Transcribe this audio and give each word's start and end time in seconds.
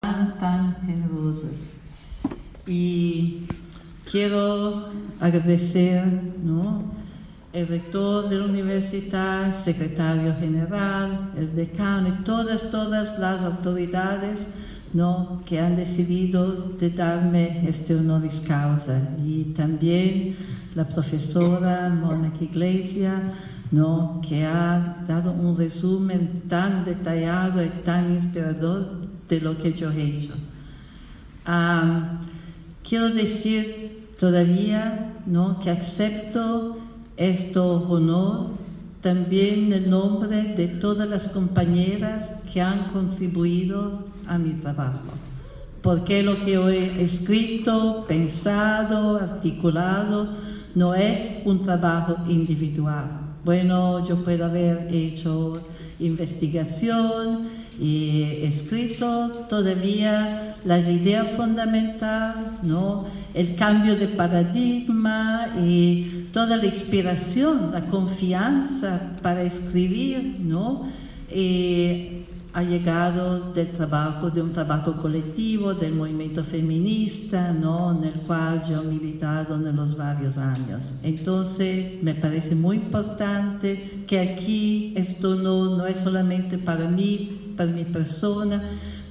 Tan, 0.00 0.38
tan 0.38 0.76
generosas. 0.86 1.82
Y 2.66 3.46
quiero 4.10 4.88
agradecer, 5.20 6.06
¿no? 6.42 6.84
el 7.52 7.68
rector 7.68 8.30
de 8.30 8.36
la 8.36 8.46
universidad, 8.46 9.52
secretario 9.54 10.34
general, 10.36 11.32
el 11.36 11.54
decano 11.54 12.08
y 12.08 12.24
todas, 12.24 12.70
todas 12.70 13.18
las 13.18 13.42
autoridades 13.42 14.54
¿no? 14.94 15.42
que 15.44 15.60
han 15.60 15.76
decidido 15.76 16.50
de 16.78 16.88
darme 16.88 17.68
este 17.68 17.94
honoris 17.94 18.42
causa. 18.48 19.16
Y 19.22 19.52
también 19.54 20.34
la 20.74 20.88
profesora 20.88 21.90
Mónica 21.90 22.42
Iglesia, 22.42 23.34
¿no? 23.70 24.22
que 24.26 24.46
ha 24.46 25.04
dado 25.06 25.32
un 25.32 25.58
resumen 25.58 26.44
tan 26.48 26.86
detallado 26.86 27.62
y 27.62 27.68
tan 27.84 28.14
inspirador 28.14 29.09
de 29.30 29.40
lo 29.40 29.56
que 29.56 29.72
yo 29.72 29.90
he 29.90 30.02
hecho. 30.02 30.34
Quiero 32.86 33.10
decir 33.10 34.08
todavía 34.18 35.14
¿no? 35.24 35.60
que 35.60 35.70
acepto 35.70 36.78
este 37.16 37.58
honor 37.58 38.48
también 39.00 39.72
en 39.72 39.88
nombre 39.88 40.54
de 40.54 40.66
todas 40.66 41.08
las 41.08 41.28
compañeras 41.28 42.42
que 42.52 42.60
han 42.60 42.92
contribuido 42.92 44.04
a 44.26 44.36
mi 44.36 44.50
trabajo, 44.54 45.00
porque 45.80 46.22
lo 46.22 46.44
que 46.44 46.54
he 46.54 47.02
escrito, 47.02 48.04
pensado, 48.06 49.16
articulado, 49.16 50.36
no 50.74 50.94
es 50.94 51.42
un 51.46 51.64
trabajo 51.64 52.16
individual. 52.28 53.06
Bueno, 53.44 54.06
yo 54.06 54.22
puedo 54.22 54.44
haber 54.44 54.88
hecho 54.92 55.54
investigación 55.98 57.48
escritos, 57.80 59.48
todavía 59.48 60.56
las 60.64 60.86
ideas 60.88 61.28
fundamentales, 61.36 62.62
¿no? 62.62 63.06
el 63.34 63.54
cambio 63.54 63.96
de 63.96 64.08
paradigma 64.08 65.54
y 65.64 66.28
toda 66.32 66.56
la 66.56 66.66
inspiración, 66.66 67.70
la 67.72 67.86
confianza 67.86 69.16
para 69.22 69.42
escribir, 69.42 70.36
¿no? 70.40 70.88
Ha 72.52 72.62
llegado 72.62 73.52
del 73.52 73.68
trabajo, 73.68 74.30
de 74.30 74.42
un 74.42 74.52
trabajo 74.52 74.96
colectivo, 74.96 75.72
del 75.72 75.94
movimiento 75.94 76.42
feminista, 76.42 77.52
¿no? 77.52 77.96
en 77.96 78.04
el 78.04 78.14
cual 78.22 78.64
yo 78.68 78.82
he 78.82 78.84
militado 78.84 79.54
en 79.54 79.76
los 79.76 79.96
varios 79.96 80.36
años. 80.36 80.92
Entonces, 81.02 82.02
me 82.02 82.14
parece 82.14 82.54
muy 82.54 82.76
importante 82.78 84.04
que 84.06 84.18
aquí 84.18 84.92
esto 84.96 85.36
no, 85.36 85.76
no 85.76 85.86
es 85.86 85.98
solamente 85.98 86.58
para 86.58 86.88
mí, 86.88 87.54
para 87.56 87.70
mi 87.70 87.84
persona, 87.84 88.62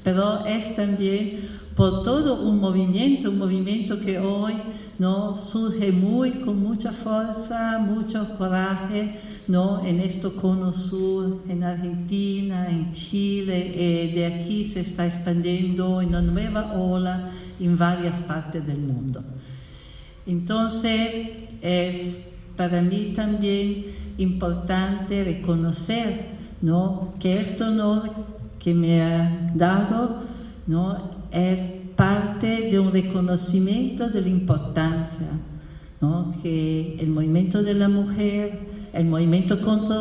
pero 0.04 0.46
es 0.46 0.76
también 0.76 1.40
por 1.80 2.04
todo 2.04 2.42
un 2.42 2.60
movimiento, 2.60 3.30
un 3.30 3.38
movimiento 3.38 4.02
que 4.02 4.20
hoy 4.20 4.54
¿no? 4.98 5.38
surge 5.38 5.94
muy 5.94 6.32
con 6.32 6.62
mucha 6.62 6.92
fuerza, 6.92 7.80
mucho 7.80 8.36
coraje, 8.38 9.18
¿no? 9.48 9.86
en 9.86 10.02
esto 10.02 10.36
cono 10.36 10.74
sur, 10.74 11.42
en 11.48 11.64
Argentina, 11.64 12.70
en 12.70 12.92
Chile, 12.92 13.72
eh, 13.76 14.14
de 14.14 14.26
aquí 14.26 14.66
se 14.66 14.82
está 14.82 15.06
expandiendo 15.06 16.00
una 16.00 16.22
nueva 16.22 16.74
ola 16.74 17.30
en 17.62 17.78
varias 17.78 18.18
partes 18.18 18.68
del 18.68 18.80
mundo. 18.80 19.24
Entonces 20.28 21.28
es 21.62 22.30
para 22.58 22.82
mí 22.82 23.14
también 23.16 23.86
importante 24.18 25.24
reconocer 25.24 26.26
¿no? 26.62 27.14
que 27.22 27.30
este 27.30 27.64
honor 27.64 28.12
que 28.60 28.74
me 28.74 29.02
ha 29.02 29.50
dado 29.56 30.28
¿no? 30.68 31.19
Es 31.32 31.84
parte 31.96 32.70
de 32.70 32.80
un 32.80 32.92
reconocimiento 32.92 34.10
de 34.10 34.22
la 34.22 34.30
importancia 34.30 35.32
¿no? 36.02 36.34
que 36.42 36.98
el 37.00 37.10
movimiento 37.10 37.62
de 37.62 37.74
la 37.74 37.90
mujer, 37.90 38.60
el 38.94 39.06
movimiento 39.06 39.62
contra 39.62 39.98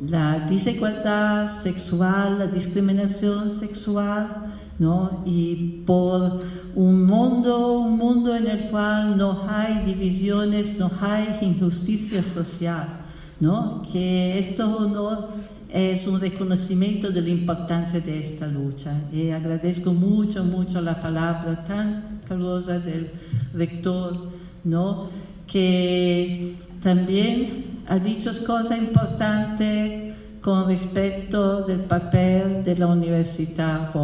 la 0.00 0.46
desigualdad 0.48 1.50
sexual, 1.50 2.38
la 2.38 2.46
discriminación 2.46 3.50
sexual, 3.50 4.52
¿no? 4.78 5.22
y 5.24 5.82
por 5.86 6.40
un 6.74 7.06
mundo, 7.06 7.78
un 7.78 7.96
mundo 7.96 8.34
en 8.34 8.46
el 8.48 8.70
cual 8.70 9.16
no 9.16 9.48
hay 9.48 9.84
divisiones, 9.84 10.78
no 10.78 10.90
hay 11.00 11.38
injusticia 11.42 12.22
social, 12.22 13.03
¿no? 13.40 13.82
que 13.92 14.38
esto 14.38 14.76
honor 14.76 15.28
es 15.72 16.06
un 16.06 16.20
reconocimiento 16.20 17.10
de 17.10 17.20
la 17.20 17.30
importancia 17.30 18.00
de 18.00 18.20
esta 18.20 18.46
lucha. 18.46 18.92
Y 19.12 19.30
agradezco 19.30 19.92
mucho, 19.92 20.44
mucho 20.44 20.80
la 20.80 21.02
palabra 21.02 21.64
tan 21.64 22.20
calurosa 22.28 22.78
del 22.78 23.10
rector, 23.52 24.28
¿no? 24.62 25.08
que 25.46 26.54
también 26.82 27.82
ha 27.88 27.98
dicho 27.98 28.30
cosas 28.46 28.78
importantes 28.78 30.14
con 30.40 30.66
respecto 30.66 31.62
del 31.62 31.80
papel 31.80 32.62
de 32.64 32.76
la 32.76 32.86
universidad 32.86 33.94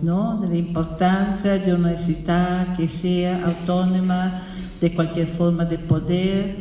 ¿no? 0.00 0.40
de 0.40 0.48
la 0.48 0.56
importancia 0.56 1.58
de 1.58 1.74
una 1.74 1.88
universidad 1.88 2.76
que 2.76 2.86
sea 2.86 3.44
autónoma 3.44 4.44
de 4.80 4.94
cualquier 4.94 5.26
forma 5.26 5.64
de 5.64 5.76
poder, 5.76 6.56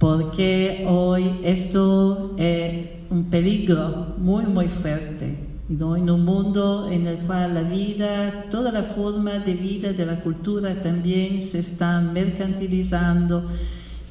porque 0.00 0.86
hoy 0.88 1.40
esto 1.44 2.34
es 2.38 2.88
un 3.10 3.24
peligro 3.24 4.14
muy, 4.16 4.46
muy 4.46 4.66
fuerte. 4.68 5.36
¿no? 5.68 5.94
En 5.94 6.08
un 6.08 6.24
mundo 6.24 6.88
en 6.90 7.06
el 7.06 7.18
cual 7.18 7.52
la 7.52 7.62
vida, 7.62 8.46
toda 8.50 8.72
la 8.72 8.82
forma 8.82 9.32
de 9.40 9.52
vida 9.52 9.92
de 9.92 10.06
la 10.06 10.20
cultura 10.22 10.80
también 10.82 11.42
se 11.42 11.58
está 11.58 12.00
mercantilizando 12.00 13.44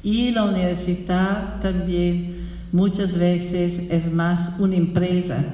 y 0.04 0.30
la 0.30 0.44
universidad 0.44 1.60
también 1.60 2.48
muchas 2.70 3.18
veces 3.18 3.90
es 3.90 4.12
más 4.12 4.60
una 4.60 4.76
empresa 4.76 5.44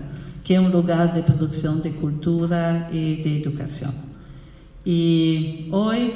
que 0.45 0.59
un 0.59 0.71
lugar 0.71 1.15
de 1.15 1.23
producción 1.23 1.83
de 1.83 1.93
cultura 1.93 2.91
y 2.93 3.23
de 3.23 3.43
educación. 3.43 3.93
Y 4.85 5.69
hoy, 5.73 6.13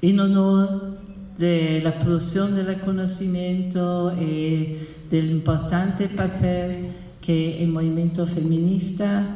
en 0.00 0.20
honor 0.20 0.96
de 1.38 1.80
la 1.82 1.98
producción 1.98 2.54
del 2.54 2.80
conocimiento 2.80 4.12
y 4.20 4.78
del 5.10 5.30
importante 5.30 6.08
papel 6.08 6.92
que 7.20 7.62
el 7.62 7.70
movimiento 7.70 8.26
feminista 8.26 9.26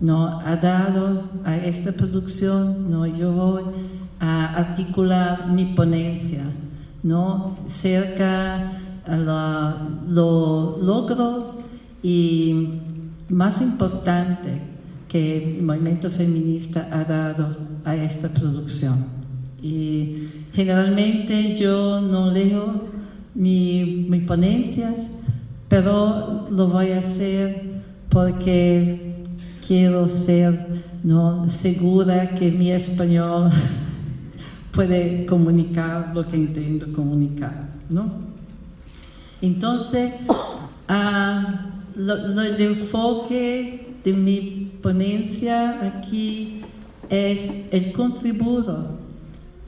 ¿no? 0.00 0.40
ha 0.40 0.56
dado 0.56 1.24
a 1.44 1.56
esta 1.56 1.92
producción, 1.92 2.90
¿no? 2.90 3.06
yo 3.06 3.32
voy 3.32 3.62
a 4.20 4.46
articular 4.54 5.48
mi 5.48 5.66
ponencia 5.66 6.44
¿no? 7.02 7.56
cerca 7.68 8.72
a 9.06 9.16
lo, 10.08 10.78
logro 10.82 11.54
y 12.02 12.80
más 13.28 13.62
importante 13.62 14.60
que 15.08 15.56
el 15.56 15.62
movimiento 15.62 16.10
feminista 16.10 16.88
ha 16.92 17.04
dado 17.04 17.56
a 17.84 17.94
esta 17.96 18.28
producción. 18.28 19.25
Y 19.66 20.28
generalmente 20.54 21.56
yo 21.56 22.00
no 22.00 22.30
leo 22.30 22.84
mis 23.34 24.08
mi 24.08 24.20
ponencias, 24.20 25.08
pero 25.68 26.46
lo 26.50 26.68
voy 26.68 26.92
a 26.92 27.00
hacer 27.00 27.62
porque 28.08 29.16
quiero 29.66 30.06
ser 30.06 30.84
¿no? 31.02 31.48
segura 31.48 32.30
que 32.36 32.52
mi 32.52 32.70
español 32.70 33.50
puede 34.72 35.26
comunicar 35.26 36.12
lo 36.14 36.26
que 36.26 36.36
intento 36.36 36.92
comunicar. 36.92 37.68
¿no? 37.90 38.08
Entonces, 39.42 40.12
ah, 40.88 41.72
el 41.96 42.60
enfoque 42.60 43.94
de 44.04 44.12
mi 44.12 44.70
ponencia 44.80 45.80
aquí 45.84 46.62
es 47.10 47.66
el 47.72 47.92
contributo 47.92 49.05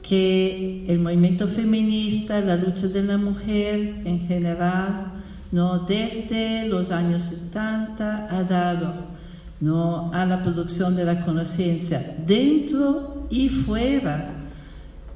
que 0.09 0.85
el 0.87 0.97
movimiento 0.97 1.47
feminista, 1.47 2.41
la 2.41 2.55
lucha 2.55 2.87
de 2.87 3.03
la 3.03 3.17
mujer 3.17 4.01
en 4.05 4.27
general, 4.27 5.11
¿no? 5.51 5.85
desde 5.85 6.67
los 6.67 6.89
años 6.89 7.21
70 7.21 8.27
ha 8.35 8.43
dado 8.43 8.93
¿no? 9.61 10.11
a 10.11 10.25
la 10.25 10.41
producción 10.41 10.95
de 10.95 11.05
la 11.05 11.23
conciencia 11.23 12.15
dentro 12.25 13.27
y 13.29 13.49
fuera 13.49 14.31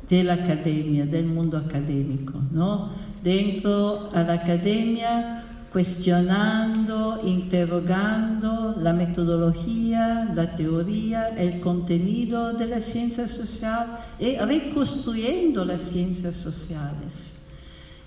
de 0.07 0.23
la 0.23 0.35
academia, 0.35 1.07
del 1.07 1.25
mundo 1.25 1.57
académico, 1.57 2.33
¿no? 2.51 2.91
Dentro 3.23 4.11
a 4.13 4.21
la 4.21 4.33
academia 4.33 5.42
cuestionando, 5.73 7.21
interrogando 7.25 8.75
la 8.79 8.93
metodología, 8.93 10.31
la 10.35 10.55
teoría, 10.55 11.29
el 11.29 11.59
contenido 11.59 12.53
de 12.53 12.67
la 12.67 12.79
ciencia 12.79 13.27
social 13.27 13.99
y 14.19 14.37
reconstruyendo 14.37 15.65
las 15.65 15.81
ciencias 15.81 16.35
sociales. 16.35 17.43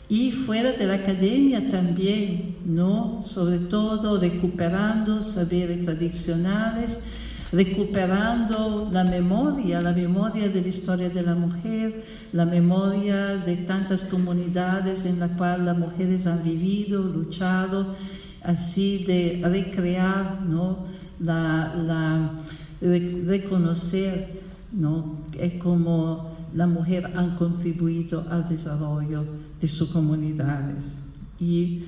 Y 0.09 0.31
fuera 0.31 0.73
de 0.73 0.87
la 0.87 0.95
academia 0.95 1.69
también, 1.69 2.59
¿no? 2.65 3.23
Sobre 3.25 3.59
todo 3.59 4.21
recuperando 4.21 5.21
saberes 5.21 5.85
tradicionales, 5.85 7.03
recuperando 7.53 8.89
la 8.93 9.05
memoria, 9.05 9.81
la 9.81 9.93
memoria 9.93 10.49
de 10.49 10.61
la 10.61 10.69
historia 10.69 11.11
de 11.11 11.23
la 11.23 11.35
mujer, 11.35 12.05
la 12.33 12.45
memoria 12.45 13.37
de 13.37 13.57
tantas 13.57 14.03
comunidades 14.05 15.07
en 15.07 15.21
las 15.21 15.31
cuales 15.33 15.67
las 15.67 15.79
mujeres 15.79 16.27
han 16.27 16.43
vivido, 16.43 17.03
luchado, 17.03 17.95
así 18.43 19.05
de 19.07 19.41
recrear, 19.45 20.43
¿no? 20.43 20.87
la, 21.21 22.33
reconocer 22.81 24.43
¿no? 24.73 25.21
como 25.63 26.37
la 26.55 26.67
mujer 26.67 27.13
han 27.17 27.37
contribuido 27.37 28.25
al 28.31 28.49
desarrollo 28.49 29.25
de 29.61 29.69
sus 29.69 29.91
comunidades. 29.91 30.95
Y 31.39 31.85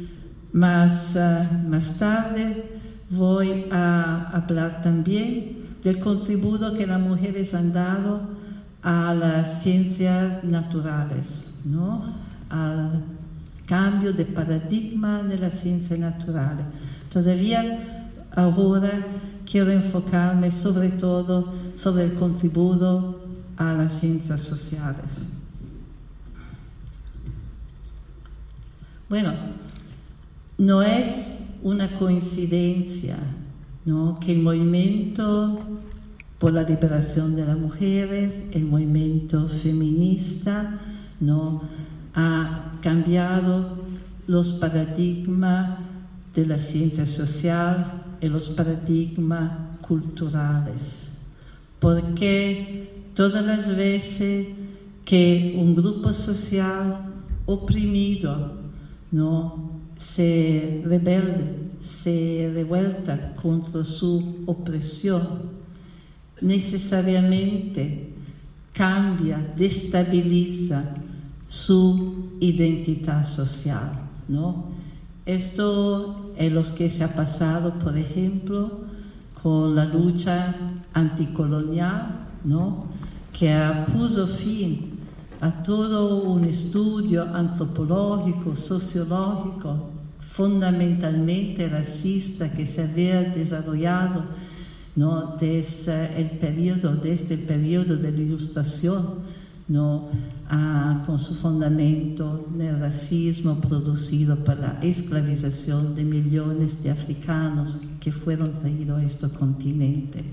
más, 0.52 1.16
uh, 1.16 1.68
más 1.68 1.98
tarde, 1.98 2.77
voy 3.10 3.66
a 3.70 4.30
hablar 4.32 4.82
también 4.82 5.78
del 5.82 5.98
contributo 6.00 6.74
que 6.74 6.86
las 6.86 7.00
mujeres 7.00 7.54
han 7.54 7.72
dado 7.72 8.20
a 8.82 9.14
las 9.14 9.62
ciencias 9.62 10.44
naturales, 10.44 11.54
¿no? 11.64 12.14
al 12.50 13.02
cambio 13.66 14.12
de 14.12 14.24
paradigma 14.24 15.22
de 15.22 15.38
las 15.38 15.54
ciencias 15.60 15.98
naturales. 15.98 16.64
Todavía 17.12 18.14
ahora 18.34 19.06
quiero 19.50 19.70
enfocarme 19.70 20.50
sobre 20.50 20.90
todo 20.90 21.52
sobre 21.76 22.04
el 22.04 22.14
contributo 22.14 23.24
a 23.56 23.72
las 23.72 24.00
ciencias 24.00 24.40
sociales. 24.40 25.22
Bueno, 29.08 29.32
no 30.58 30.82
es 30.82 31.47
una 31.62 31.98
coincidencia 31.98 33.18
¿no? 33.84 34.18
que 34.20 34.32
el 34.32 34.42
movimiento 34.42 35.58
por 36.38 36.52
la 36.52 36.62
liberación 36.62 37.34
de 37.34 37.46
las 37.46 37.58
mujeres, 37.58 38.42
el 38.52 38.64
movimiento 38.64 39.48
feminista, 39.48 40.80
¿no? 41.20 41.62
ha 42.14 42.72
cambiado 42.80 43.78
los 44.26 44.52
paradigmas 44.52 45.78
de 46.34 46.46
la 46.46 46.58
ciencia 46.58 47.06
social 47.06 48.02
y 48.20 48.28
los 48.28 48.50
paradigmas 48.50 49.78
culturales. 49.80 51.12
Porque 51.80 53.10
todas 53.14 53.46
las 53.46 53.76
veces 53.76 54.48
que 55.04 55.56
un 55.58 55.74
grupo 55.74 56.12
social 56.12 57.14
oprimido 57.46 58.58
¿no? 59.10 59.77
Se 59.98 60.82
rebelde, 60.86 61.70
se 61.80 62.50
revuelta 62.54 63.34
contra 63.34 63.84
su 63.84 64.44
opresión, 64.46 65.58
necesariamente 66.40 68.12
cambia, 68.72 69.52
destabiliza 69.56 70.94
su 71.48 72.30
identidad 72.40 73.26
social, 73.26 73.92
¿no? 74.28 74.66
Esto 75.26 76.32
es 76.36 76.52
lo 76.52 76.62
que 76.74 76.88
se 76.88 77.04
ha 77.04 77.14
pasado, 77.14 77.74
por 77.80 77.98
ejemplo, 77.98 78.80
con 79.42 79.74
la 79.74 79.84
lucha 79.84 80.54
anticolonial, 80.92 82.28
¿no? 82.44 82.86
Que 83.36 83.52
puso 83.92 84.26
fin 84.26 84.97
a 85.40 85.62
todo 85.62 86.22
un 86.22 86.44
estudio 86.44 87.22
antropológico, 87.22 88.56
sociológico, 88.56 89.90
fundamentalmente 90.32 91.68
racista 91.68 92.50
que 92.50 92.66
se 92.66 92.82
había 92.82 93.22
desarrollado 93.22 94.24
¿no? 94.96 95.36
desde 95.38 96.20
el 96.20 96.30
periodo, 96.38 96.96
desde 96.96 97.34
el 97.34 97.40
periodo 97.42 97.96
de 97.96 98.12
¿no? 99.68 100.08
Con 101.06 101.18
su 101.18 101.34
fundamento 101.34 102.48
en 102.54 102.60
el 102.62 102.80
racismo 102.80 103.60
producido 103.60 104.36
por 104.36 104.58
la 104.58 104.78
esclavización 104.82 105.94
de 105.94 106.04
millones 106.04 106.82
de 106.82 106.90
africanos 106.90 107.76
que 108.00 108.10
fueron 108.10 108.52
traídos 108.60 108.98
a 108.98 109.04
este 109.04 109.28
continente. 109.28 110.24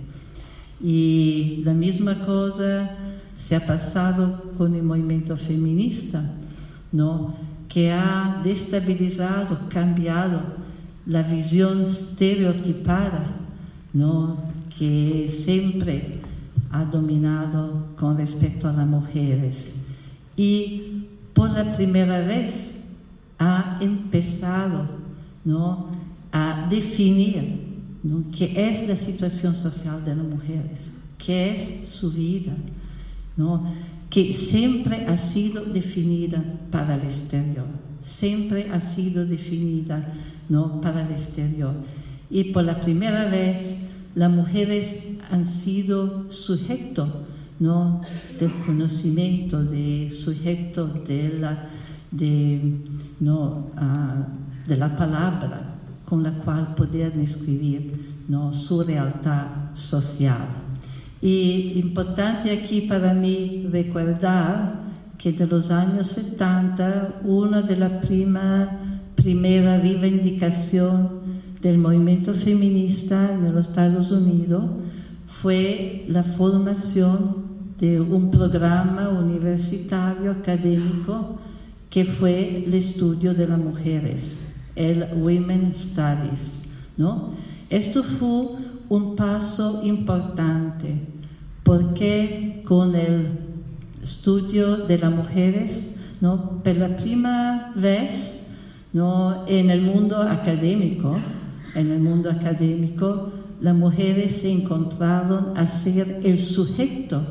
Y 0.82 1.62
la 1.66 1.74
misma 1.74 2.26
cosa 2.26 2.92
se 3.38 3.56
ha 3.56 3.66
pasado 3.66 4.54
con 4.58 4.76
el 4.76 4.84
movimiento 4.84 5.38
feminista, 5.38 6.24
¿no? 6.92 7.36
que 7.68 7.92
ha 7.92 8.42
destabilizado, 8.44 9.60
cambiado 9.70 10.42
la 11.06 11.24
visión 11.24 11.86
estereotipada 11.86 13.36
¿no? 13.94 14.38
que 14.78 15.30
siempre 15.30 16.20
ha 16.72 16.86
dominado 16.86 17.88
con 17.98 18.18
respecto 18.18 18.68
a 18.68 18.74
las 18.74 18.88
mujeres. 18.88 19.76
Y 20.38 21.08
por 21.34 21.52
la 21.52 21.74
primera 21.74 22.22
vez 22.22 22.82
ha 23.40 23.78
empezado 23.82 24.88
¿no? 25.44 25.88
a 26.32 26.68
definir 26.70 27.66
qué 28.38 28.70
es 28.70 28.88
la 28.88 28.96
situación 28.96 29.56
social 29.56 30.04
de 30.06 30.16
las 30.16 30.26
mujeres, 30.26 30.92
qué 31.18 31.54
es 31.54 31.90
su 31.90 32.12
vida, 32.12 32.54
¿no? 33.38 33.74
que 34.10 34.34
siempre 34.34 35.08
ha 35.08 35.18
sido 35.18 35.66
definida 35.66 36.44
para 36.72 36.96
el 36.96 37.02
exterior, 37.02 37.66
siempre 38.02 38.70
ha 38.72 38.80
sido 38.80 39.26
definida 39.26 40.14
¿no? 40.48 40.80
para 40.82 41.06
el 41.06 41.12
exterior. 41.12 41.74
Y 42.30 42.46
por 42.46 42.64
la 42.64 42.80
primera 42.80 43.26
vez 43.26 43.90
las 44.16 44.32
mujeres 44.32 45.18
han 45.30 45.46
sido 45.46 46.32
sujetos 46.32 47.10
¿no? 47.60 48.02
del 48.40 48.52
conocimiento, 48.66 49.64
de 49.64 50.12
sujeto 50.12 50.88
de 50.88 51.40
la, 51.40 51.70
de, 52.12 52.80
¿no? 53.20 53.72
Ah, 53.76 54.28
de 54.68 54.78
la 54.78 54.96
palabra 54.96 55.76
con 56.06 56.24
la 56.24 56.32
cual 56.32 56.76
podían 56.76 57.20
escribir 57.20 58.24
¿no? 58.28 58.54
su 58.54 58.84
realidad 58.84 59.76
social. 59.76 60.65
Y 61.22 61.74
importante 61.80 62.52
aquí 62.52 62.82
para 62.82 63.14
mí 63.14 63.68
recordar 63.72 64.86
que 65.18 65.32
de 65.32 65.48
los 65.48 65.72
años 65.72 66.08
70, 66.08 67.22
una 67.24 67.62
de 67.62 67.78
las 67.78 68.06
prima, 68.06 69.02
primera 69.16 69.78
reivindicación 69.78 71.26
del 71.62 71.78
movimiento 71.78 72.34
feminista 72.34 73.32
en 73.34 73.54
los 73.54 73.70
Estados 73.70 74.12
Unidos 74.12 74.66
fue 75.28 76.06
la 76.08 76.24
formación 76.24 77.46
de 77.80 78.00
un 78.00 78.30
programa 78.30 79.10
universitario 79.10 80.32
académico 80.32 81.40
que 81.90 82.06
fue 82.06 82.66
el 82.66 82.74
estudio 82.74 83.34
de 83.34 83.48
las 83.48 83.58
mujeres, 83.58 84.54
el 84.76 85.06
Women 85.16 85.74
Studies. 85.74 86.64
¿no? 86.98 87.32
Esto 87.70 88.04
fue 88.04 88.65
un 88.90 89.16
paso 89.16 89.82
importante 89.84 91.16
porque 91.66 92.62
con 92.64 92.96
el 92.96 93.28
estudio 94.04 94.78
de 94.78 95.00
las 95.00 95.12
mujeres, 95.12 95.96
¿no? 96.22 96.62
por 96.64 96.76
la 96.76 96.96
primera 96.96 97.74
vez 97.76 98.46
¿no? 98.94 99.48
en 99.48 99.72
el 99.72 99.82
mundo 99.82 100.22
académico, 100.22 101.18
en 101.74 101.92
el 101.92 102.00
mundo 102.00 102.30
académico, 102.30 103.32
las 103.62 103.76
mujeres 103.76 104.42
se 104.42 104.52
encontraron 104.52 105.58
a 105.58 105.66
ser 105.66 106.22
el 106.24 106.38
sujeto 106.38 107.22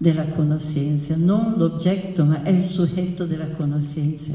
de 0.00 0.14
la 0.14 0.34
conciencia, 0.34 1.16
no 1.16 1.54
el 1.54 1.62
objeto, 1.62 2.24
sino 2.24 2.44
el 2.44 2.64
sujeto 2.64 3.28
de 3.28 3.38
la 3.38 3.52
conciencia. 3.52 4.34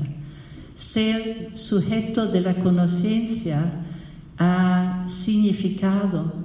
Ser 0.77 1.51
sujeto 1.55 2.27
de 2.27 2.39
la 2.39 2.55
conciencia 2.55 3.81
ha 4.38 5.05
significado 5.07 6.45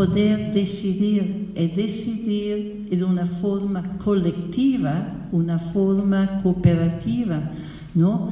poder 0.00 0.54
decidir 0.54 1.52
y 1.54 1.66
decidir 1.66 2.88
de 2.88 3.04
una 3.04 3.26
forma 3.26 3.98
colectiva, 3.98 5.28
una 5.30 5.58
forma 5.58 6.40
cooperativa, 6.42 7.50
¿no? 7.94 8.30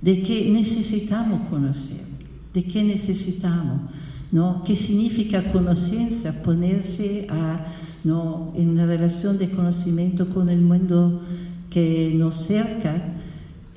De 0.00 0.22
que 0.22 0.48
necesitamos 0.50 1.48
conocer, 1.50 2.06
de 2.54 2.64
que 2.64 2.82
necesitamos, 2.82 3.90
¿no? 4.30 4.64
¿Qué 4.64 4.74
significa 4.74 5.52
conciencia? 5.52 6.42
Ponerse 6.42 7.26
a, 7.28 7.66
¿no? 8.04 8.54
en 8.56 8.70
una 8.70 8.86
relación 8.86 9.36
de 9.36 9.50
conocimiento 9.50 10.30
con 10.30 10.48
el 10.48 10.62
mundo 10.62 11.20
que 11.68 12.14
nos 12.16 12.36
cerca, 12.36 12.94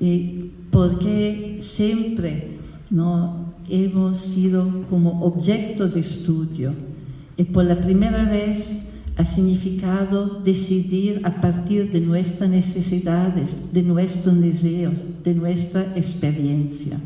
y 0.00 0.52
porque 0.70 1.58
siempre 1.60 2.56
¿no? 2.88 3.52
hemos 3.68 4.20
sido 4.20 4.86
como 4.88 5.22
objeto 5.22 5.86
de 5.86 6.00
estudio. 6.00 6.95
Y 7.36 7.44
por 7.44 7.64
la 7.64 7.80
primera 7.80 8.24
vez 8.24 8.90
ha 9.16 9.24
significado 9.24 10.40
decidir 10.44 11.22
a 11.24 11.40
partir 11.40 11.90
de 11.90 12.00
nuestras 12.00 12.50
necesidades, 12.50 13.72
de 13.72 13.82
nuestros 13.82 14.38
deseos, 14.40 14.94
de 15.24 15.34
nuestra 15.34 15.96
experiencia. 15.96 16.98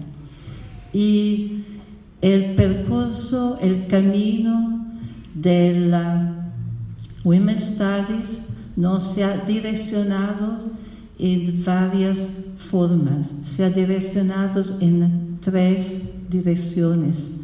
Y 0.93 1.63
el 2.21 2.57
percurso, 2.57 3.59
el 3.61 3.87
camino 3.87 4.87
de 5.35 5.81
la 5.81 6.53
Women's 7.23 7.75
Studies 7.75 8.49
no 8.77 9.01
se 9.01 9.25
ha 9.25 9.37
direccionado 9.45 10.59
en 11.19 11.65
varias 11.65 12.19
formas, 12.59 13.31
se 13.45 13.65
ha 13.65 13.71
direccionado 13.71 14.63
en 14.81 15.39
tres 15.41 16.13
direcciones. 16.29 17.41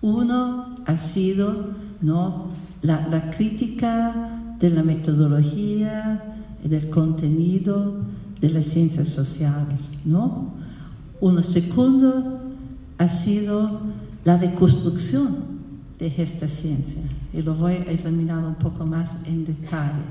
Uno 0.00 0.78
ha 0.86 0.96
sido 0.96 1.87
¿no? 2.00 2.48
la, 2.82 3.30
crítica 3.30 4.54
de 4.58 4.70
la 4.70 4.82
metodología 4.82 6.22
y 6.64 6.68
del 6.68 6.90
contenido 6.90 7.96
de 8.40 8.50
las 8.50 8.66
ciencias 8.66 9.08
sociales. 9.08 9.88
¿no? 10.04 10.52
Uno 11.20 11.42
segundo 11.42 12.40
ha 12.98 13.08
sido 13.08 13.80
la 14.24 14.38
deconstrucción 14.38 15.58
de 15.98 16.12
esta 16.16 16.48
ciencia 16.48 17.02
y 17.32 17.42
lo 17.42 17.54
voy 17.54 17.74
a 17.74 17.90
examinar 17.90 18.44
un 18.44 18.54
poco 18.54 18.86
más 18.86 19.26
en 19.26 19.44
detalle. 19.44 20.02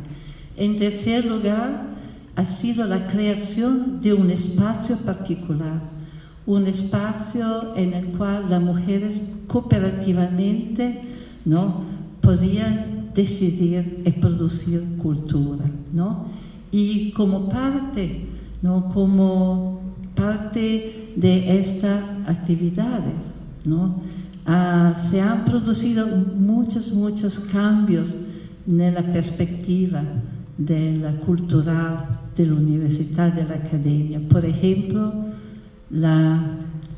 En 0.56 0.78
tercer 0.78 1.26
lugar, 1.26 1.98
ha 2.36 2.46
sido 2.46 2.86
la 2.86 3.08
creación 3.08 4.02
de 4.02 4.14
un 4.14 4.30
espacio 4.30 4.98
particular, 4.98 5.82
un 6.46 6.68
espacio 6.68 7.76
en 7.76 7.94
el 7.94 8.08
cual 8.10 8.50
las 8.50 8.62
mujeres 8.62 9.22
cooperativamente 9.48 11.17
¿no? 11.48 11.86
podían 12.22 13.12
decidir 13.16 14.04
y 14.06 14.12
producir 14.12 14.84
cultura. 15.02 15.66
¿no? 15.94 16.26
Y 16.72 17.12
como 17.12 17.50
parte, 17.50 18.26
¿no? 18.62 18.90
como 18.90 19.80
parte 20.14 21.14
de 21.16 21.58
estas 21.58 22.04
actividades, 22.28 23.16
¿no? 23.66 24.02
Ah, 24.46 24.94
se 24.96 25.20
han 25.20 25.46
producido 25.46 26.08
muchos, 26.08 26.94
muchos 26.94 27.40
cambios 27.52 28.14
en 28.68 28.94
la 28.94 29.02
perspectiva 29.02 30.04
de 30.58 30.98
la 30.98 31.12
cultural 31.18 32.20
de 32.36 32.46
la 32.46 32.54
universidad, 32.54 33.34
de 33.34 33.44
la 33.44 33.56
academia. 33.56 34.22
Por 34.30 34.46
ejemplo, 34.46 35.14
las 35.90 36.42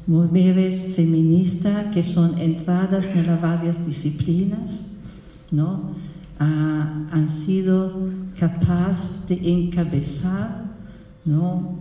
mujeres 0.09 0.95
feministas 0.95 1.93
que 1.93 2.03
son 2.03 2.37
entradas 2.39 3.15
en 3.15 3.27
las 3.27 3.41
varias 3.41 3.85
disciplinas, 3.85 4.97
¿no? 5.51 5.91
Ah, 6.39 7.07
han 7.11 7.29
sido 7.29 8.09
capaces 8.37 9.27
de 9.27 9.35
encabezar 9.51 10.69
¿no? 11.25 11.79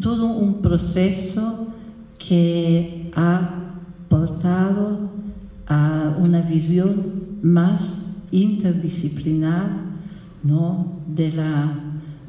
Todo 0.00 0.26
un 0.26 0.60
proceso 0.60 1.68
que 2.18 3.10
ha 3.14 3.50
portado 4.08 5.10
a 5.66 6.16
una 6.18 6.40
visión 6.42 7.38
más 7.42 8.16
interdisciplinar 8.30 9.70
¿no? 10.42 11.00
de, 11.06 11.32
la, 11.32 11.72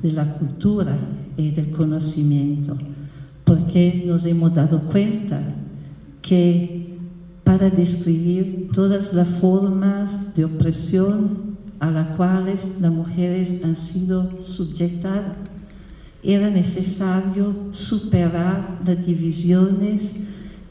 de 0.01 0.12
la 0.12 0.34
cultura 0.36 0.96
y 1.38 1.51
del 1.51 1.72
conocimiento, 1.72 2.77
porque 3.51 4.03
nos 4.08 4.25
hemos 4.25 4.55
dado 4.55 4.79
cuenta 4.84 5.41
que 6.22 6.96
para 7.43 7.70
describir 7.70 8.70
todas 8.72 9.13
las 9.13 9.27
formas 9.27 10.34
de 10.38 10.46
opresión 10.46 11.58
a 11.81 11.91
las 11.91 12.15
cuales 12.15 12.79
las 12.79 12.93
mujeres 12.93 13.62
han 13.65 13.75
sido 13.75 14.41
sujetas, 14.41 15.36
era 16.24 16.50
necesario 16.50 17.53
superar 17.74 18.79
las 18.86 19.05
divisiones 19.05 20.27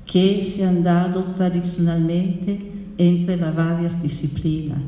que 0.06 0.40
se 0.40 0.64
han 0.64 0.82
dado 0.82 1.22
tradicionalmente 1.36 2.72
entre 2.96 3.36
las 3.36 3.54
varias 3.54 4.02
disciplinas, 4.02 4.78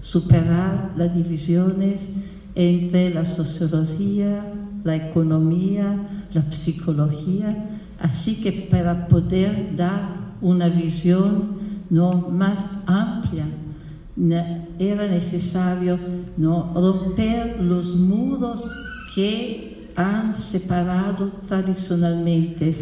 superar 0.00 0.94
las 0.96 1.14
divisiones 1.14 2.08
entre 2.54 3.10
la 3.10 3.26
sociología, 3.26 4.42
la 4.84 4.96
economía, 4.96 6.24
la 6.32 6.52
psicología, 6.52 7.80
así 8.00 8.42
que 8.42 8.52
para 8.70 9.08
poder 9.08 9.76
dar 9.76 10.32
una 10.40 10.68
visión 10.68 11.62
no 11.90 12.28
más 12.30 12.78
amplia 12.86 13.46
era 14.78 15.06
necesario 15.06 15.98
no 16.36 16.72
romper 16.74 17.60
los 17.60 17.96
muros 17.96 18.64
que 19.14 19.90
han 19.96 20.36
separado 20.36 21.28
tradicionalmente 21.48 22.74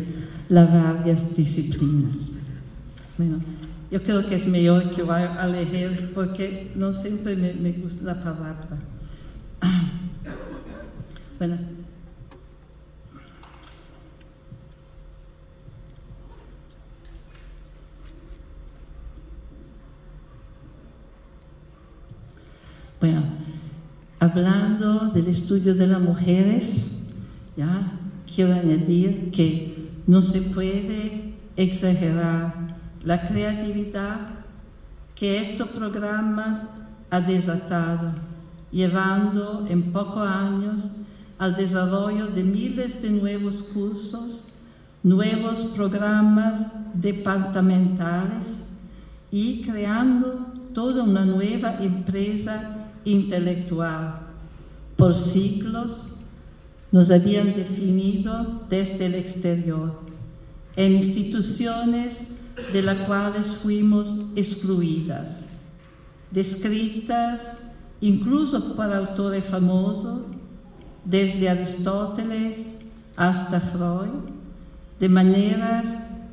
las 0.49 0.73
varias 0.73 1.37
disciplinas. 1.37 2.17
Bueno, 3.17 3.41
yo 3.91 4.03
creo 4.03 4.27
que 4.27 4.37
es 4.37 4.47
mejor 4.47 4.91
que 4.91 5.03
vaya 5.03 5.41
a 5.41 5.47
leer 5.47 6.13
porque 6.15 6.73
no 6.75 6.93
siempre 6.93 7.37
me, 7.37 7.53
me 7.55 7.73
gusta 7.73 8.05
la 8.05 8.15
palabra. 8.23 8.79
Bueno. 11.39 11.80
Bueno, 23.01 23.23
hablando 24.19 25.07
del 25.15 25.29
estudio 25.29 25.75
de 25.75 25.87
las 25.87 26.03
mujeres, 26.03 26.87
¿ya? 27.57 27.93
Quiero 28.33 28.53
añadir 28.53 29.31
que 29.31 29.89
no 30.07 30.21
se 30.21 30.43
puede 30.43 31.33
exagerar 31.57 32.77
la 33.03 33.27
creatividad 33.27 34.19
que 35.15 35.41
este 35.41 35.65
programa 35.65 36.69
ha 37.09 37.21
desatado, 37.23 38.13
llevando 38.71 39.67
en 39.67 39.93
pocos 39.93 40.29
años 40.29 40.83
al 41.39 41.57
desarrollo 41.57 42.27
de 42.27 42.45
miles 42.45 43.01
de 43.01 43.09
nuevos 43.13 43.63
cursos, 43.63 44.53
nuevos 45.03 45.59
programas 45.75 46.67
departamentales 46.93 48.69
y 49.31 49.63
creando 49.63 50.49
toda 50.75 51.03
una 51.03 51.25
nueva 51.25 51.83
empresa 51.83 52.77
intelectual. 53.05 54.21
Por 54.97 55.15
siglos 55.15 56.09
nos 56.93 57.11
habían 57.11 57.55
definido 57.55 58.63
desde 58.69 59.07
el 59.07 59.15
exterior, 59.15 60.01
en 60.77 60.93
instituciones 60.93 62.37
de 62.73 62.83
las 62.83 62.99
cuales 63.01 63.47
fuimos 63.47 64.27
excluidas, 64.37 65.45
descritas 66.31 67.71
incluso 68.01 68.75
por 68.75 68.93
autores 68.93 69.45
famosos, 69.45 70.23
desde 71.05 71.49
Aristóteles 71.49 72.59
hasta 73.17 73.61
Freud, 73.61 74.31
de 74.99 75.09
maneras 75.09 75.87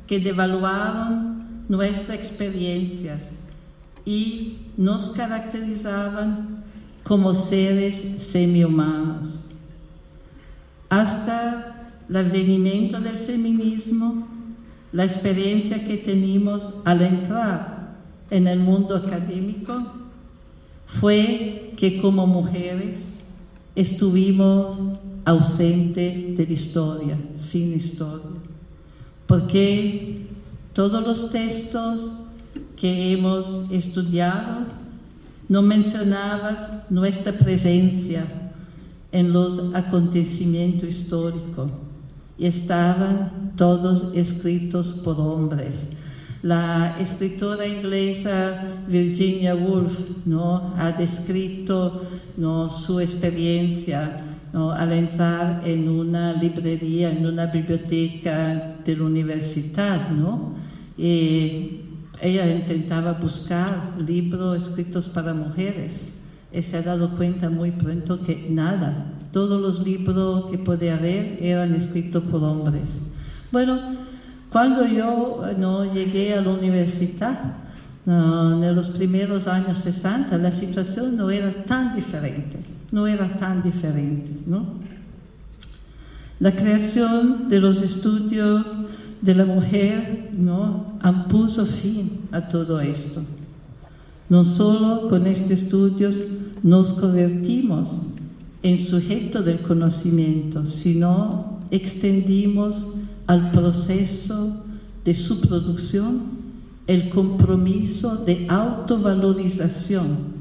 que 0.05 0.19
devaluaron 0.19 1.65
nuestras 1.69 2.17
experiencias 2.17 3.33
y 4.05 4.59
nos 4.77 5.09
caracterizaban 5.09 6.56
como 7.07 7.33
seres 7.33 7.95
semi-humanos. 8.17 9.29
Hasta 10.89 11.93
el 12.09 12.15
advenimiento 12.15 12.99
del 12.99 13.19
feminismo, 13.19 14.27
la 14.91 15.05
experiencia 15.05 15.85
que 15.85 15.97
tenemos 15.97 16.69
al 16.83 17.01
entrar 17.01 17.95
en 18.29 18.47
el 18.47 18.59
mundo 18.59 18.95
académico 18.95 19.85
fue 20.85 21.73
que 21.77 22.01
como 22.01 22.27
mujeres 22.27 23.19
estuvimos 23.75 24.77
ausentes 25.23 26.37
de 26.37 26.45
la 26.45 26.53
historia, 26.53 27.17
sin 27.39 27.75
historia, 27.75 28.37
porque 29.27 30.27
todos 30.73 31.05
los 31.05 31.31
textos 31.31 32.23
que 32.75 33.11
hemos 33.11 33.69
estudiado 33.71 34.86
no 35.49 35.61
mencionaban 35.61 36.57
nuestra 36.89 37.31
presencia 37.31 38.25
en 39.11 39.31
los 39.31 39.73
acontecimientos 39.73 40.89
históricos 40.89 41.71
y 42.37 42.45
estaban 42.45 43.53
todos 43.55 44.15
escritos 44.15 44.89
por 45.03 45.19
hombres. 45.19 45.93
La 46.43 46.97
escritora 46.99 47.65
inglesa 47.65 48.83
Virginia 48.87 49.55
Woolf 49.55 49.97
¿no? 50.25 50.73
ha 50.77 50.91
descrito 50.91 52.03
¿no? 52.37 52.69
su 52.69 52.99
experiencia 52.99 54.23
¿no? 54.53 54.71
al 54.71 54.91
entrar 54.93 55.63
en 55.65 55.89
una 55.89 56.33
librería, 56.33 57.11
en 57.11 57.25
una 57.25 57.47
biblioteca 57.47 58.75
de 58.85 58.95
la 58.95 59.03
universidad. 59.03 60.11
¿no? 60.11 60.53
Y 60.95 61.86
ella 62.21 62.49
intentaba 62.49 63.13
buscar 63.13 63.93
libros 63.99 64.63
escritos 64.63 65.07
para 65.07 65.33
mujeres 65.33 66.13
y 66.51 66.61
se 66.61 66.77
ha 66.77 66.81
dado 66.81 67.11
cuenta 67.11 67.49
muy 67.49 67.71
pronto 67.71 68.21
que 68.21 68.47
nada, 68.49 69.05
todos 69.31 69.61
los 69.61 69.85
libros 69.85 70.49
que 70.49 70.57
podía 70.57 70.95
haber 70.95 71.37
eran 71.41 71.75
escritos 71.75 72.23
por 72.23 72.43
hombres. 72.43 72.97
Bueno, 73.51 73.79
cuando 74.49 74.87
yo 74.87 75.43
no 75.57 75.93
llegué 75.93 76.33
a 76.33 76.41
la 76.41 76.51
universidad, 76.51 77.55
en 78.05 78.75
los 78.75 78.87
primeros 78.87 79.47
años 79.47 79.79
60, 79.79 80.37
la 80.37 80.51
situación 80.53 81.17
no 81.17 81.29
era 81.29 81.65
tan 81.65 81.93
diferente, 81.93 82.57
no 82.91 83.05
era 83.05 83.27
tan 83.37 83.61
diferente, 83.61 84.31
¿no? 84.45 84.65
La 86.39 86.55
creación 86.55 87.49
de 87.49 87.59
los 87.59 87.81
estudios 87.81 88.65
de 89.21 89.35
la 89.35 89.45
mujer 89.45 90.31
¿no? 90.37 90.97
han 91.01 91.27
puesto 91.27 91.65
fin 91.65 92.21
a 92.31 92.47
todo 92.47 92.79
esto. 92.79 93.21
No 94.29 94.43
solo 94.43 95.07
con 95.09 95.25
estos 95.27 95.51
estudios 95.51 96.15
nos 96.63 96.93
convertimos 96.93 97.89
en 98.63 98.77
sujeto 98.79 99.41
del 99.41 99.59
conocimiento, 99.59 100.65
sino 100.67 101.59
extendimos 101.71 102.87
al 103.25 103.51
proceso 103.51 104.63
de 105.05 105.13
su 105.13 105.41
producción 105.41 106.37
el 106.87 107.09
compromiso 107.09 108.17
de 108.17 108.47
autovalorización 108.49 110.37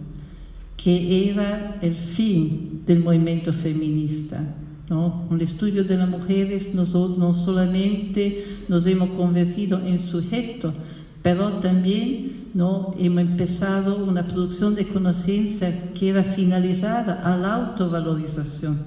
que 0.76 1.30
era 1.30 1.78
el 1.83 1.97
fin 1.97 2.83
del 2.87 3.00
movimiento 3.00 3.52
feminista. 3.52 4.54
¿No? 4.88 5.25
Con 5.28 5.38
el 5.38 5.43
estudio 5.43 5.85
de 5.85 5.97
las 5.97 6.09
mujeres 6.09 6.75
no 6.75 6.85
solamente 7.35 8.47
nos 8.69 8.87
hemos 8.87 9.11
convertido 9.11 9.81
en 9.81 9.99
sujeto, 9.99 10.73
pero 11.23 11.55
también 11.55 12.50
¿no? 12.55 12.95
hemos 12.99 13.23
empezado 13.23 14.05
una 14.05 14.26
producción 14.26 14.75
de 14.75 14.87
conciencia 14.87 15.93
que 15.93 16.11
era 16.11 16.23
finalizada 16.23 17.21
a 17.23 17.37
la 17.37 17.55
autovalorización. 17.55 18.78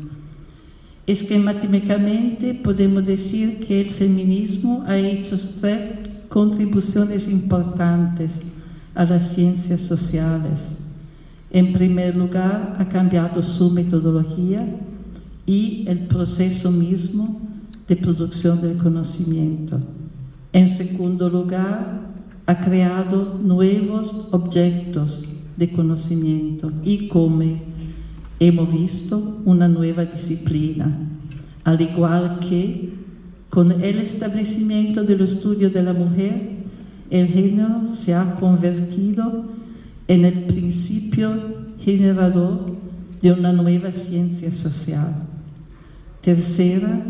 Esquemáticamente 1.05 2.53
podemos 2.53 3.05
decir 3.05 3.65
que 3.65 3.81
el 3.81 3.91
feminismo 3.91 4.83
ha 4.87 4.97
hecho 4.97 5.35
tres 5.59 6.09
contribuciones 6.29 7.27
importantes 7.27 8.41
a 8.93 9.05
las 9.05 9.33
ciencias 9.33 9.81
sociales. 9.81 10.79
En 11.51 11.73
primer 11.73 12.15
lugar, 12.15 12.75
ha 12.77 12.87
cambiado 12.89 13.41
su 13.41 13.71
metodología 13.71 14.67
y 15.49 15.83
el 15.87 16.01
proceso 16.01 16.69
mismo 16.69 17.41
de 17.87 17.95
producción 17.95 18.61
del 18.61 18.77
conocimiento. 18.77 19.79
En 20.53 20.69
segundo 20.69 21.27
lugar, 21.27 22.01
ha 22.45 22.61
creado 22.61 23.39
nuevos 23.43 24.27
objetos 24.29 25.23
de 25.57 25.71
conocimiento 25.71 26.71
y 26.83 27.07
como 27.07 27.61
hemos 28.39 28.71
visto 28.71 29.41
una 29.43 29.67
nueva 29.67 30.05
disciplina, 30.05 30.95
al 31.63 31.81
igual 31.81 32.41
que 32.47 32.93
con 33.49 33.71
el 33.71 33.97
establecimiento 33.97 35.03
del 35.03 35.21
estudio 35.21 35.71
de 35.71 35.81
la 35.81 35.93
mujer, 35.93 36.59
el 37.09 37.25
género 37.25 37.87
se 37.87 38.13
ha 38.13 38.35
convertido 38.35 39.45
en 40.07 40.25
el 40.25 40.43
principio 40.43 41.33
generador 41.79 42.77
de 43.19 43.31
una 43.31 43.51
nueva 43.51 43.91
ciencia 43.91 44.51
social. 44.51 45.28
Tercera, 46.21 47.01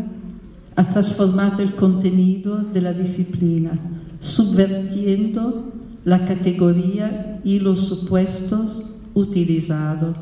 ha 0.76 0.84
transformado 0.84 1.62
el 1.62 1.74
contenido 1.74 2.58
de 2.58 2.80
la 2.80 2.92
disciplina, 2.92 3.72
subvertiendo 4.20 5.72
la 6.04 6.24
categoría 6.24 7.40
y 7.44 7.58
los 7.58 7.80
supuestos 7.80 8.84
utilizados 9.14 10.16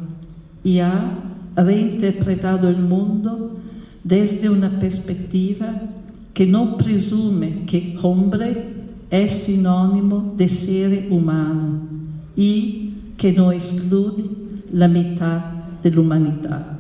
y 0.65 0.79
ha 0.81 1.19
reinterpretado 1.55 2.69
el 2.69 2.79
mundo 2.79 3.57
desde 4.03 4.49
una 4.49 4.81
perspectiva 4.81 5.83
que 6.33 6.47
no 6.47 6.77
presume 6.77 7.65
que 7.67 7.99
hombre 8.03 8.75
es 9.11 9.31
sinónimo 9.31 10.35
de 10.37 10.49
ser 10.49 11.09
humano 11.11 11.81
y 12.37 12.95
que 13.17 13.33
no 13.33 13.53
excluye 13.53 14.25
la 14.73 14.89
mitad 14.89 15.41
de. 15.83 16.78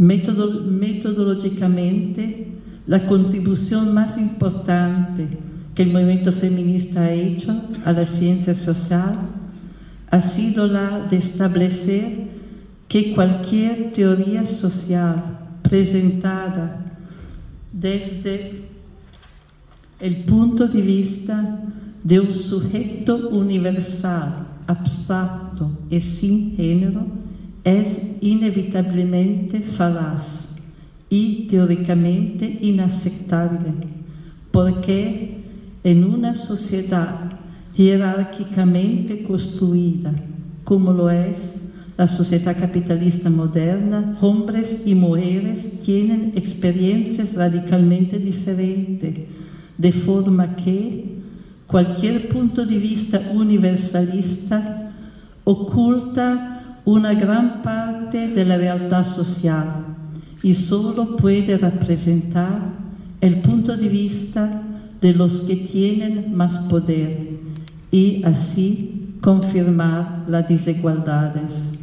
Metodológicamente, 0.00 2.46
la 2.86 3.06
contribución 3.06 3.92
más 3.92 4.16
importante 4.16 5.28
que 5.74 5.82
el 5.82 5.92
movimiento 5.92 6.32
feminista 6.32 7.02
ha 7.02 7.12
hecho 7.12 7.54
a 7.84 7.92
la 7.92 8.06
ciencia 8.06 8.54
social 8.54 9.18
ha 10.10 10.22
sido 10.22 10.66
la 10.66 11.00
de 11.00 11.18
establecer 11.18 12.30
que 12.88 13.14
cualquier 13.14 13.92
teoría 13.92 14.46
social 14.46 15.38
presentada 15.62 16.96
desde 17.72 18.62
el 20.00 20.24
punto 20.24 20.66
de 20.66 20.80
vista 20.80 21.60
de 22.02 22.18
un 22.18 22.34
sujeto 22.34 23.28
universal, 23.28 24.48
abstracto 24.66 25.70
y 25.90 26.00
sin 26.00 26.56
género, 26.56 27.06
es 27.64 28.18
inevitablemente 28.20 29.60
falaz 29.60 30.56
y 31.08 31.48
teóricamente 31.48 32.58
inaceptable, 32.62 33.72
porque 34.50 35.38
en 35.82 36.04
una 36.04 36.34
sociedad 36.34 37.32
jerárquicamente 37.74 39.22
construida, 39.24 40.14
como 40.64 40.92
lo 40.92 41.10
es 41.10 41.56
la 41.96 42.06
sociedad 42.06 42.56
capitalista 42.58 43.28
moderna, 43.28 44.16
hombres 44.20 44.86
y 44.86 44.94
mujeres 44.94 45.82
tienen 45.84 46.32
experiencias 46.34 47.34
radicalmente 47.34 48.18
diferentes, 48.18 49.14
de 49.76 49.92
forma 49.92 50.56
que 50.56 51.16
cualquier 51.66 52.28
punto 52.28 52.64
de 52.64 52.78
vista 52.78 53.20
universalista 53.34 54.92
oculta 55.44 56.59
una 56.90 57.14
gran 57.14 57.62
parte 57.62 58.26
de 58.26 58.44
la 58.44 58.56
realidad 58.56 59.06
social 59.06 59.84
y 60.42 60.54
solo 60.54 61.16
puede 61.16 61.56
representar 61.56 62.72
el 63.20 63.42
punto 63.42 63.76
de 63.76 63.88
vista 63.88 64.62
de 65.00 65.14
los 65.14 65.42
que 65.42 65.54
tienen 65.54 66.34
más 66.34 66.56
poder 66.68 67.38
y 67.92 68.24
así 68.24 69.14
confirmar 69.20 70.24
las 70.26 70.48
desigualdades. 70.48 71.78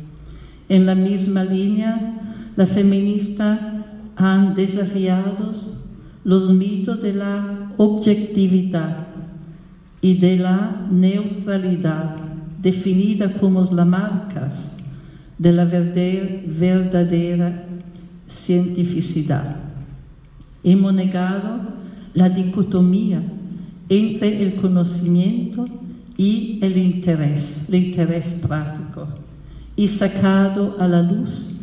En 0.68 0.86
la 0.86 0.94
misma 0.94 1.46
línea, 1.46 2.52
las 2.58 2.70
feministas 2.70 3.60
han 4.18 4.56
desafiado 4.56 5.54
los 6.26 6.54
mitos 6.54 7.02
de 7.02 7.14
la 7.14 7.72
objetividad 7.78 9.08
y 10.02 10.18
de 10.18 10.36
la 10.36 10.86
neutralidad, 10.92 12.18
definida 12.62 13.32
como 13.32 13.62
las 13.72 13.88
marcas 13.88 14.77
de 15.38 15.52
la 15.52 15.66
verdadera 15.66 17.66
cientificidad. 18.28 19.58
Hemos 20.64 20.94
negado 20.94 21.60
la 22.14 22.30
dicotomía 22.30 23.22
entre 23.90 24.44
el 24.44 24.56
conocimiento 24.56 25.68
y 26.18 26.60
el 26.62 26.78
interés, 26.78 27.70
el 27.70 27.76
interés 27.76 28.40
práctico, 28.46 29.08
y 29.76 29.88
sacado 29.88 30.76
a 30.80 30.88
la 30.88 31.02
luz 31.02 31.54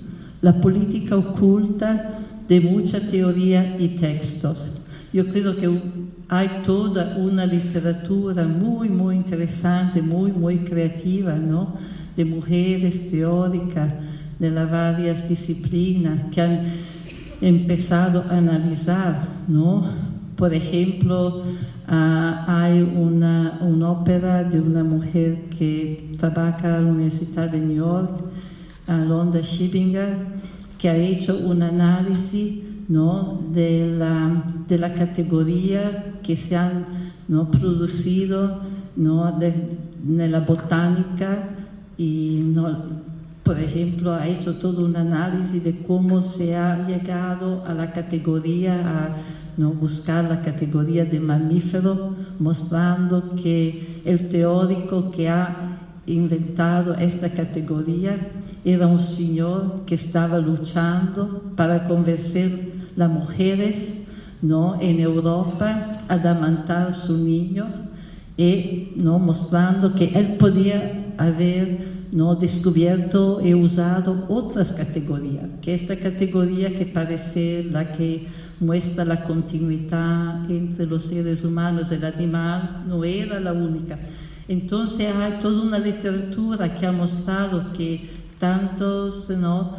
la 0.41 0.61
política 0.61 1.17
oculta 1.17 2.21
de 2.49 2.61
mucha 2.61 3.01
teoría 3.01 3.77
y 3.79 3.89
textos. 3.89 4.81
Yo 5.13 5.29
creo 5.29 5.57
que 5.57 5.81
hay 6.29 6.63
toda 6.65 7.17
una 7.17 7.47
literatura 7.47 8.47
muy, 8.47 8.89
muy 8.89 9.17
interesante, 9.17 10.03
muy, 10.03 10.33
muy 10.33 10.59
creativa, 10.59 11.35
¿no? 11.35 11.75
De 12.17 12.25
mujeres 12.25 13.11
teóricas 13.11 13.93
de 14.39 14.51
las 14.51 14.71
varias 14.71 15.29
disciplinas 15.29 16.21
que 16.33 16.41
han 16.41 16.63
empezado 17.41 18.25
a 18.29 18.39
analizar, 18.39 19.29
¿no? 19.49 19.85
Por 20.37 20.53
ejemplo, 20.53 21.43
uh, 21.43 22.35
hay 22.47 22.83
una, 22.83 23.59
una, 23.63 23.91
ópera 23.91 24.43
de 24.43 24.61
una 24.61 24.83
mujer 24.83 25.45
que 25.57 26.15
trabaja 26.19 26.79
en 26.79 26.87
la 26.87 26.93
Universidad 26.93 27.51
de 27.51 27.61
New 27.61 27.77
York, 27.77 28.11
Alonda 28.89 29.43
Schibinger, 29.43 30.17
que 30.79 30.89
ha 30.89 30.97
hecho 30.97 31.39
un 31.39 31.63
análisis 31.63 32.63
¿no? 32.89 33.41
de, 33.53 33.95
la, 33.97 34.45
de 34.69 34.79
la 34.79 34.93
categoría 34.93 36.21
que 36.23 36.37
se 36.37 36.57
han 36.57 36.85
¿no? 37.29 37.51
producido 37.51 38.61
¿no? 38.97 39.33
de, 39.39 40.29
la 40.29 40.41
botánica 40.41 41.49
y 41.97 42.41
¿no? 42.43 43.05
por 43.45 43.61
ejemplo, 43.61 44.15
ha 44.15 44.27
hecho 44.27 44.55
todo 44.55 44.87
un 44.87 44.97
análisis 44.97 45.63
de 45.63 45.77
cómo 45.87 46.23
se 46.23 46.57
ha 46.57 46.87
llegado 46.87 47.63
a 47.67 47.75
la 47.75 47.93
categoría, 47.93 48.75
a 48.75 49.17
¿no? 49.59 49.71
buscar 49.71 50.25
la 50.25 50.41
categoría 50.41 51.05
de 51.05 51.21
mamífero, 51.21 52.17
mostrando 52.39 53.37
que 53.37 54.01
el 54.07 54.31
teórico 54.31 55.11
que 55.11 55.29
ha 55.29 55.79
inventado 56.07 56.95
esta 56.95 57.31
categoría 57.31 58.17
era 58.65 58.87
un 58.87 59.03
señor 59.03 59.83
que 59.85 59.95
estaba 59.95 60.39
luchando 60.39 61.43
para 61.55 61.87
convencer 61.87 62.73
las 62.97 63.11
mujeres 63.11 64.07
¿no? 64.41 64.81
en 64.81 65.01
Europa 65.01 66.01
a 66.09 66.15
amamantar 66.15 66.95
su 66.95 67.19
niño 67.19 67.67
y 68.39 68.93
¿no? 68.97 69.19
mostrando 69.19 69.95
que 69.95 70.07
él 70.19 70.37
podía 70.39 71.04
haber 71.19 72.05
¿no? 72.13 72.35
descubierto 72.37 73.41
y 73.45 73.55
usado 73.55 74.27
otras 74.29 74.73
categorías, 74.73 75.47
que 75.61 75.75
esta 75.75 75.97
categoría 75.97 76.77
que 76.77 76.87
parece 76.87 77.65
la 77.71 77.93
que 77.93 78.27
muestra 78.61 79.05
la 79.05 79.25
continuidad 79.25 80.51
entre 80.51 80.87
los 80.87 81.05
seres 81.05 81.45
humanos 81.45 81.89
y 81.91 81.95
el 81.95 82.05
animal 82.05 82.85
no 82.87 83.05
era 83.05 83.41
la 83.41 83.53
única. 83.53 83.99
Entonces 84.47 85.13
hay 85.15 85.41
toda 85.41 85.63
una 85.63 85.79
literatura 85.79 86.75
que 86.75 86.87
ha 86.87 86.93
mostrado 86.93 87.73
que 87.73 88.11
tantos 88.39 89.31
¿no? 89.31 89.77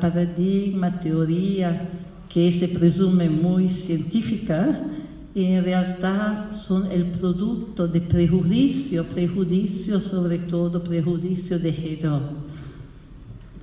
paradigmas, 0.00 1.00
teoría 1.00 1.88
que 2.28 2.50
se 2.52 2.68
presume 2.68 3.30
muy 3.30 3.70
científica, 5.34 5.44
en 5.44 5.64
realidad 5.64 6.52
son 6.52 6.90
el 6.92 7.06
producto 7.06 7.88
de 7.88 8.00
prejuicio, 8.00 9.04
prejuicio 9.04 9.98
sobre 9.98 10.38
todo 10.38 10.82
prejuicio 10.82 11.58
de 11.58 11.72
género, 11.72 12.20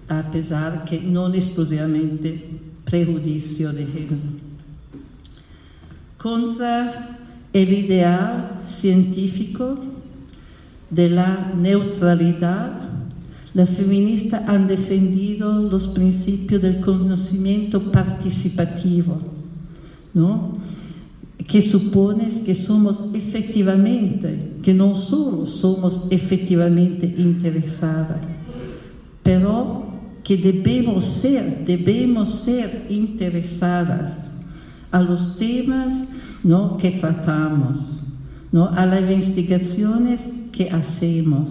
a 0.10 0.22
pesar 0.32 0.84
que 0.84 1.00
no 1.00 1.34
exclusivamente 1.34 2.50
prejuicio 2.84 3.72
de 3.72 3.86
género. 3.86 4.18
Contra 6.18 7.18
el 7.54 7.74
ideal 7.74 8.60
científico 8.64 9.80
de 10.90 11.10
la 11.10 11.54
neutralidad, 11.56 12.90
las 13.54 13.72
feministas 13.72 14.48
han 14.48 14.68
defendido 14.68 15.62
los 15.62 15.88
principios 15.88 16.62
del 16.62 16.82
conocimiento 16.82 17.92
participativo, 17.92 19.20
¿no? 20.14 20.60
Que 21.48 21.62
supone 21.62 22.28
que 22.46 22.56
somos 22.56 23.14
efectivamente, 23.14 24.58
que 24.62 24.74
no 24.74 24.96
solo 24.96 25.48
somos 25.48 26.08
efectivamente 26.12 27.06
interesadas, 27.18 28.20
pero 29.24 29.86
que 30.24 30.38
debemos 30.38 31.06
ser, 31.06 31.66
debemos 31.66 32.32
ser 32.32 32.86
interesadas 32.90 34.32
a 34.92 35.02
los 35.02 35.38
temas 35.38 36.06
¿no? 36.44 36.78
que 36.78 36.92
tratamos, 36.92 37.78
¿no? 38.52 38.68
a 38.70 38.86
las 38.86 39.02
investigaciones 39.02 40.28
que 40.52 40.70
hacemos 40.70 41.50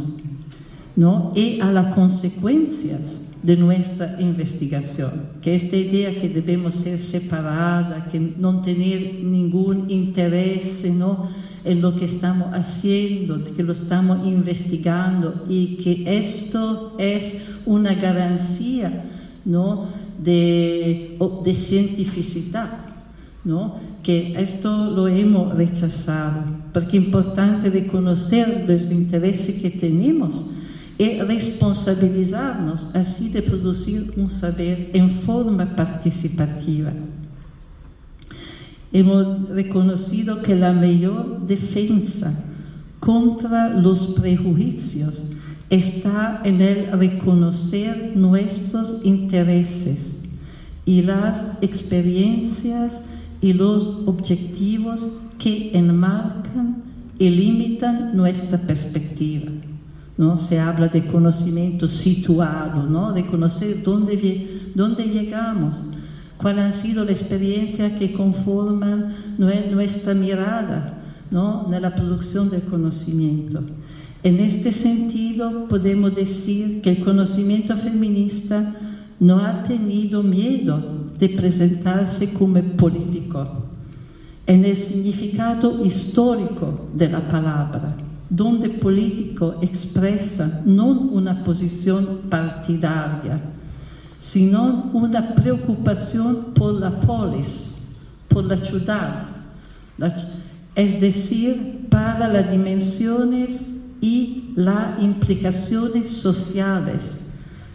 ¿no? 0.94 1.32
y 1.34 1.60
a 1.60 1.72
las 1.72 1.94
consecuencias 1.94 3.29
de 3.42 3.56
nuestra 3.56 4.20
investigación, 4.20 5.12
que 5.40 5.54
esta 5.54 5.76
idea 5.76 6.14
que 6.20 6.28
debemos 6.28 6.74
ser 6.74 6.98
separadas, 6.98 8.08
que 8.08 8.20
no 8.20 8.60
tener 8.60 9.24
ningún 9.24 9.90
interés 9.90 10.84
¿no? 10.92 11.30
en 11.64 11.80
lo 11.80 11.96
que 11.96 12.04
estamos 12.04 12.48
haciendo, 12.52 13.42
que 13.56 13.62
lo 13.62 13.72
estamos 13.72 14.26
investigando 14.26 15.46
y 15.48 15.76
que 15.76 16.18
esto 16.18 16.96
es 16.98 17.46
una 17.64 17.94
garantía 17.94 19.04
¿no? 19.46 19.86
de, 20.22 21.16
de 21.42 21.54
cientificidad, 21.54 22.70
¿no? 23.42 23.76
que 24.02 24.34
esto 24.38 24.90
lo 24.90 25.08
hemos 25.08 25.54
rechazado, 25.54 26.42
porque 26.74 26.98
es 26.98 27.04
importante 27.04 27.70
reconocer 27.70 28.66
los 28.68 28.90
intereses 28.90 29.62
que 29.62 29.70
tenemos 29.70 30.44
y 31.00 31.18
responsabilizarnos 31.18 32.94
así 32.94 33.30
de 33.30 33.40
producir 33.40 34.12
un 34.18 34.28
saber 34.28 34.90
en 34.92 35.08
forma 35.08 35.74
participativa. 35.74 36.92
Hemos 38.92 39.48
reconocido 39.48 40.42
que 40.42 40.54
la 40.54 40.74
mayor 40.74 41.46
defensa 41.46 42.44
contra 42.98 43.70
los 43.70 44.08
prejuicios 44.08 45.22
está 45.70 46.42
en 46.44 46.60
el 46.60 46.92
reconocer 46.92 48.12
nuestros 48.14 49.00
intereses 49.02 50.20
y 50.84 51.00
las 51.00 51.56
experiencias 51.62 53.00
y 53.40 53.54
los 53.54 54.02
objetivos 54.06 55.00
que 55.38 55.70
enmarcan 55.72 56.82
y 57.18 57.30
limitan 57.30 58.14
nuestra 58.14 58.58
perspectiva. 58.58 59.50
¿No? 60.20 60.36
Se 60.36 60.60
habla 60.60 60.88
de 60.88 61.06
conocimiento 61.06 61.88
situado, 61.88 62.82
¿no? 62.82 63.14
de 63.14 63.24
conocer 63.24 63.82
dónde, 63.82 64.70
dónde 64.74 65.04
llegamos, 65.04 65.76
cuál 66.36 66.58
ha 66.58 66.72
sido 66.72 67.06
la 67.06 67.12
experiencia 67.12 67.98
que 67.98 68.12
conforman 68.12 69.14
nuestra 69.38 70.12
mirada 70.12 70.98
¿no? 71.30 71.74
en 71.74 71.80
la 71.80 71.94
producción 71.94 72.50
del 72.50 72.64
conocimiento. 72.64 73.62
En 74.22 74.40
este 74.40 74.72
sentido, 74.72 75.66
podemos 75.68 76.14
decir 76.14 76.82
que 76.82 76.90
el 76.90 77.02
conocimiento 77.02 77.74
feminista 77.78 78.76
no 79.20 79.38
ha 79.38 79.62
tenido 79.62 80.22
miedo 80.22 81.06
de 81.18 81.30
presentarse 81.30 82.34
como 82.34 82.60
político, 82.76 83.70
en 84.46 84.66
el 84.66 84.76
significado 84.76 85.82
histórico 85.82 86.88
de 86.92 87.08
la 87.08 87.26
palabra 87.26 87.96
donde 88.30 88.68
político 88.68 89.56
expresa 89.60 90.62
no 90.64 90.86
una 90.86 91.42
posición 91.42 92.20
partidaria, 92.30 93.40
sino 94.20 94.90
una 94.92 95.34
preocupación 95.34 96.54
por 96.54 96.74
la 96.74 97.00
polis, 97.00 97.74
por 98.28 98.44
la 98.44 98.56
ciudad, 98.56 99.26
es 100.76 101.00
decir, 101.00 101.88
para 101.90 102.28
las 102.28 102.50
dimensiones 102.50 103.74
y 104.00 104.52
las 104.54 105.02
implicaciones 105.02 106.08
sociales 106.08 107.26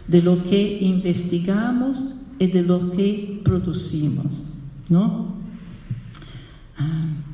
de 0.08 0.22
lo 0.22 0.42
que 0.42 0.78
investigamos 0.80 1.98
y 2.38 2.46
de 2.46 2.62
lo 2.62 2.90
que 2.92 3.40
producimos. 3.44 4.26
¿no? 4.88 5.34
Ah. 6.78 7.25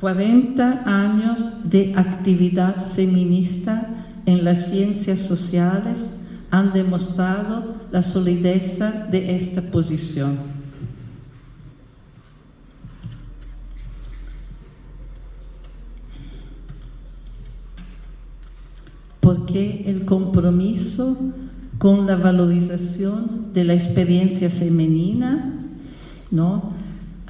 40 0.00 0.82
años 0.86 1.40
de 1.64 1.92
actividad 1.94 2.92
feminista 2.94 4.06
en 4.24 4.44
las 4.44 4.70
ciencias 4.70 5.20
sociales 5.20 6.20
han 6.50 6.72
demostrado 6.72 7.76
la 7.92 8.02
solidez 8.02 8.78
de 9.10 9.36
esta 9.36 9.60
posición. 9.60 10.38
Porque 19.20 19.84
el 19.86 20.06
compromiso 20.06 21.16
con 21.78 22.06
la 22.06 22.16
valorización 22.16 23.52
de 23.52 23.64
la 23.64 23.74
experiencia 23.74 24.50
femenina, 24.50 25.54
¿no? 26.30 26.79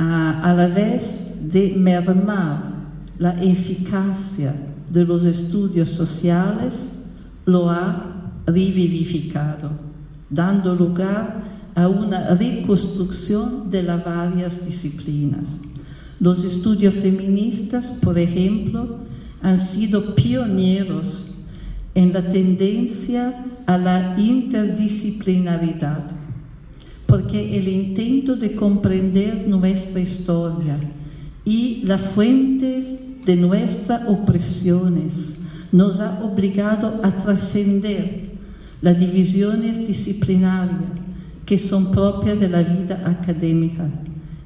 A, 0.00 0.52
la 0.54 0.66
vez 0.66 1.52
de 1.52 1.74
mermar 1.76 2.72
la 3.18 3.42
eficacia 3.42 4.54
de 4.88 5.04
los 5.04 5.24
estudios 5.24 5.90
sociales, 5.90 7.02
lo 7.44 7.68
ha 7.68 8.32
revivificado, 8.46 9.70
dando 10.30 10.74
lugar 10.74 11.42
a 11.74 11.86
una 11.86 12.34
reconstrucción 12.34 13.70
de 13.70 13.82
las 13.82 14.02
varias 14.02 14.66
disciplinas. 14.66 15.58
Los 16.18 16.44
estudios 16.44 16.94
feministas, 16.94 17.90
por 18.02 18.18
ejemplo, 18.18 19.00
han 19.42 19.60
sido 19.60 20.14
pioneros 20.14 21.34
en 21.94 22.14
la 22.14 22.30
tendencia 22.30 23.44
a 23.66 23.76
la 23.76 24.18
interdisciplinaridad 24.18 26.19
porque 27.10 27.58
el 27.58 27.66
intento 27.66 28.36
de 28.36 28.54
comprender 28.54 29.48
nuestra 29.48 30.00
historia 30.00 30.78
y 31.44 31.82
las 31.82 32.00
fuentes 32.00 33.24
de 33.26 33.34
nuestras 33.34 34.08
opresiones 34.08 35.42
nos 35.72 35.98
ha 35.98 36.22
obligado 36.22 37.00
a 37.02 37.10
trascender 37.10 38.30
las 38.80 38.96
divisiones 38.98 39.88
disciplinarias 39.88 40.78
que 41.44 41.58
son 41.58 41.90
propias 41.90 42.38
de 42.38 42.48
la 42.48 42.62
vida 42.62 43.02
académica 43.04 43.88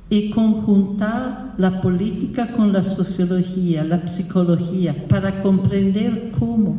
y 0.08 0.30
conjuntar 0.30 1.52
la 1.58 1.82
política 1.82 2.52
con 2.52 2.72
la 2.72 2.82
sociología, 2.82 3.84
la 3.84 4.08
psicología, 4.08 5.06
para 5.06 5.42
comprender 5.42 6.32
cómo 6.38 6.78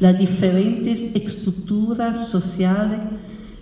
las 0.00 0.18
diferentes 0.18 1.14
estructuras 1.14 2.28
sociales 2.28 2.98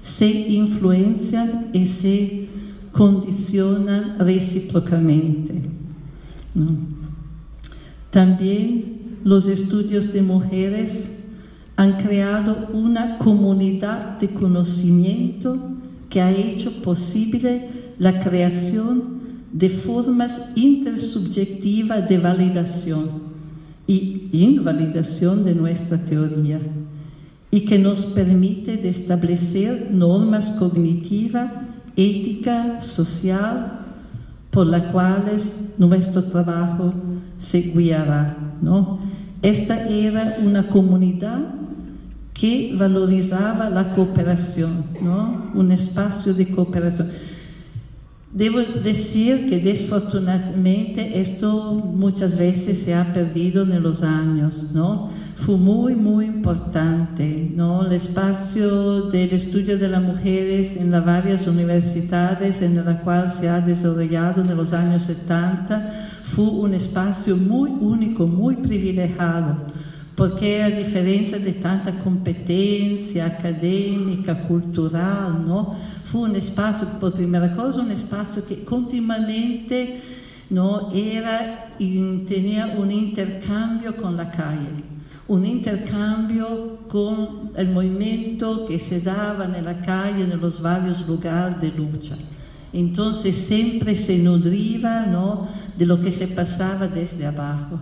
se 0.03 0.27
influencian 0.27 1.71
y 1.73 1.87
se 1.87 2.49
condicionan 2.93 4.19
recíprocamente. 4.19 5.55
También 8.11 9.19
los 9.25 9.47
estudios 9.49 10.13
de 10.13 10.23
mujeres 10.23 11.17
han 11.77 11.99
creado 11.99 12.69
una 12.73 13.19
comunidad 13.19 14.19
de 14.19 14.31
conocimiento 14.31 15.59
que 16.11 16.21
ha 16.21 16.33
hecho 16.33 16.83
posible 16.83 17.69
la 17.99 18.21
creación 18.21 19.19
de 19.53 19.71
formas 19.71 20.53
intersubjetivas 20.57 22.09
de 22.09 22.19
validación 22.19 23.29
y 23.87 24.29
invalidación 24.33 25.45
de 25.45 25.55
nuestra 25.55 25.99
teoría 26.05 26.61
y 27.51 27.63
que 27.63 27.79
nos 27.79 28.05
permite 28.05 28.89
establecer 28.89 29.89
normas 29.91 30.51
cognitivas, 30.59 31.51
ética, 31.97 32.81
social, 32.81 33.79
por 34.51 34.67
las 34.67 34.93
cuales 34.93 35.75
nuestro 35.79 36.25
trabajo 36.25 36.93
se 37.39 37.61
guiará. 37.61 38.37
¿no? 38.61 38.99
Esta 39.43 39.89
era 39.89 40.39
una 40.45 40.69
comunidad 40.69 41.39
que 42.35 42.75
valorizaba 42.79 43.71
la 43.71 43.93
cooperación, 43.93 44.85
¿no? 45.03 45.51
un 45.55 45.73
espacio 45.73 46.35
de 46.35 46.49
cooperación. 46.49 47.11
Debo 48.33 48.61
decir 48.61 49.49
que 49.49 49.59
desafortunadamente 49.59 51.19
esto 51.19 51.73
muchas 51.73 52.37
veces 52.37 52.79
se 52.79 52.95
ha 52.95 53.15
perdido 53.15 53.63
en 53.63 53.83
los 53.83 54.03
años, 54.03 54.71
¿no? 54.75 55.11
Fue 55.37 55.57
muy, 55.57 55.95
muy 55.95 56.27
importante, 56.27 57.51
¿no? 57.55 57.87
El 57.87 57.93
espacio 57.93 59.05
del 59.05 59.31
estudio 59.31 59.79
de 59.79 59.89
las 59.89 60.03
mujeres 60.03 60.77
en 60.77 60.91
las 60.91 61.07
varias 61.07 61.47
universidades 61.47 62.61
en 62.61 62.85
la 62.85 63.01
cual 63.01 63.31
se 63.31 63.49
ha 63.49 63.63
desarrollado 63.63 64.43
en 64.43 64.55
los 64.55 64.75
años 64.75 65.05
70 65.05 66.11
fue 66.23 66.45
un 66.45 66.75
espacio 66.75 67.35
muy 67.35 67.71
único, 67.71 68.27
muy 68.27 68.57
privilegiado 68.57 69.57
porque 70.19 70.61
a 70.65 70.69
diferença 70.69 71.39
de 71.39 71.53
tanta 71.53 71.93
competência 71.93 73.25
acadêmica, 73.25 74.35
cultural, 74.35 75.31
não, 75.33 75.77
foi 76.07 76.29
um 76.29 76.35
espaço, 76.35 76.85
por 76.99 77.13
primeira 77.13 77.51
coisa, 77.51 77.81
um 77.81 77.93
que 78.43 78.57
continuamente 78.57 80.01
não 80.51 80.91
era 80.93 81.69
tinha 81.79 82.67
um 82.67 82.91
intercâmbio 82.91 83.93
com 83.93 84.09
a 84.09 84.25
calle, 84.25 84.85
um 85.29 85.45
intercâmbio 85.45 86.81
com 86.89 87.53
o 87.57 87.65
movimento 87.73 88.65
que 88.67 88.77
se 88.77 88.99
dava 88.99 89.47
na 89.47 89.75
calle, 89.75 90.25
nos 90.25 90.59
vários 90.59 91.07
lugares 91.07 91.61
de 91.61 91.71
luta. 91.71 92.19
Então, 92.75 93.15
sempre 93.31 93.95
se 93.95 94.19
nutria 94.19 95.07
não, 95.07 95.47
de 95.77 95.85
lo 95.85 95.99
que 95.99 96.11
se 96.11 96.27
passava 96.35 96.89
desde 96.89 97.25
abaixo. 97.25 97.79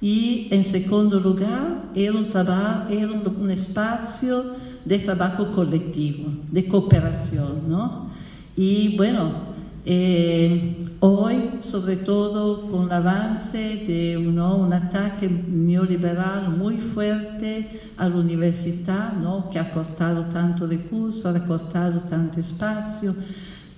Y 0.00 0.48
en 0.50 0.64
segundo 0.64 1.18
lugar, 1.18 1.90
era 1.94 2.12
un, 2.12 2.26
trabajo, 2.26 2.90
era 2.90 3.10
un 3.10 3.50
espacio 3.50 4.56
de 4.84 4.98
trabajo 5.00 5.52
colectivo, 5.52 6.30
de 6.50 6.68
cooperación, 6.68 7.68
¿no? 7.68 8.10
Y 8.56 8.96
bueno, 8.96 9.48
eh, 9.90 10.86
hoy, 11.00 11.50
sobre 11.62 11.96
todo 11.96 12.70
con 12.70 12.84
el 12.84 12.92
avance 12.92 13.58
de 13.58 14.18
¿no? 14.18 14.56
un 14.56 14.72
ataque 14.72 15.28
neoliberal 15.28 16.50
muy 16.50 16.76
fuerte 16.76 17.80
a 17.96 18.08
la 18.08 18.16
universidad, 18.16 19.14
¿no? 19.14 19.48
que 19.50 19.58
ha 19.58 19.72
cortado 19.72 20.24
tanto 20.24 20.66
recursos, 20.66 21.24
ha 21.24 21.46
cortado 21.46 22.00
tanto 22.00 22.40
espacio, 22.40 23.14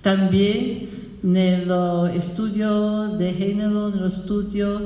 también 0.01 0.89
en 1.23 1.37
el 1.37 1.71
estudio 2.15 3.09
de 3.17 3.33
género, 3.33 3.89
en 3.89 3.99
el 3.99 4.05
estudio 4.07 4.79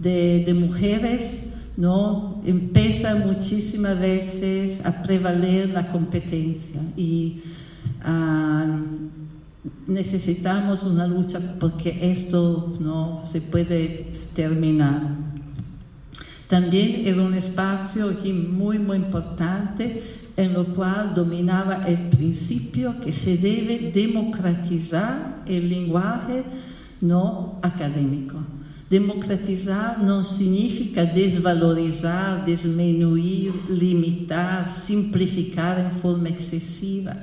de, 0.00 0.54
mujeres, 0.58 1.54
¿no? 1.76 2.42
empieza 2.44 3.16
muchísimas 3.16 3.98
veces 3.98 4.84
a 4.84 5.02
prevaler 5.02 5.70
la 5.70 5.90
competencia 5.90 6.80
y 6.96 7.42
necesitamos 9.86 10.82
una 10.84 11.06
lucha 11.06 11.40
porque 11.58 12.10
esto 12.10 12.76
no 12.80 13.22
se 13.24 13.40
puede 13.40 14.12
terminar. 14.34 15.16
También 16.48 17.06
era 17.06 17.20
un 17.20 17.34
espacio 17.34 18.08
aquí 18.08 18.32
muy, 18.32 18.78
muy 18.78 18.96
importante 18.96 20.17
en 20.38 20.52
lo 20.54 20.66
cual 20.66 21.14
dominaba 21.16 21.88
el 21.88 22.10
principio 22.10 23.00
que 23.00 23.10
se 23.10 23.36
debe 23.36 23.90
democratizar 23.92 25.42
el 25.46 25.68
lenguaje 25.68 26.44
no 27.00 27.58
académico. 27.60 28.38
Democratizar 28.88 30.00
não 30.02 30.22
significa 30.22 31.04
desvalorizar, 31.04 32.44
desmenuir, 32.44 33.52
limitar, 33.68 34.70
simplificar 34.70 35.78
em 35.80 35.98
forma 35.98 36.28
excessiva. 36.28 37.16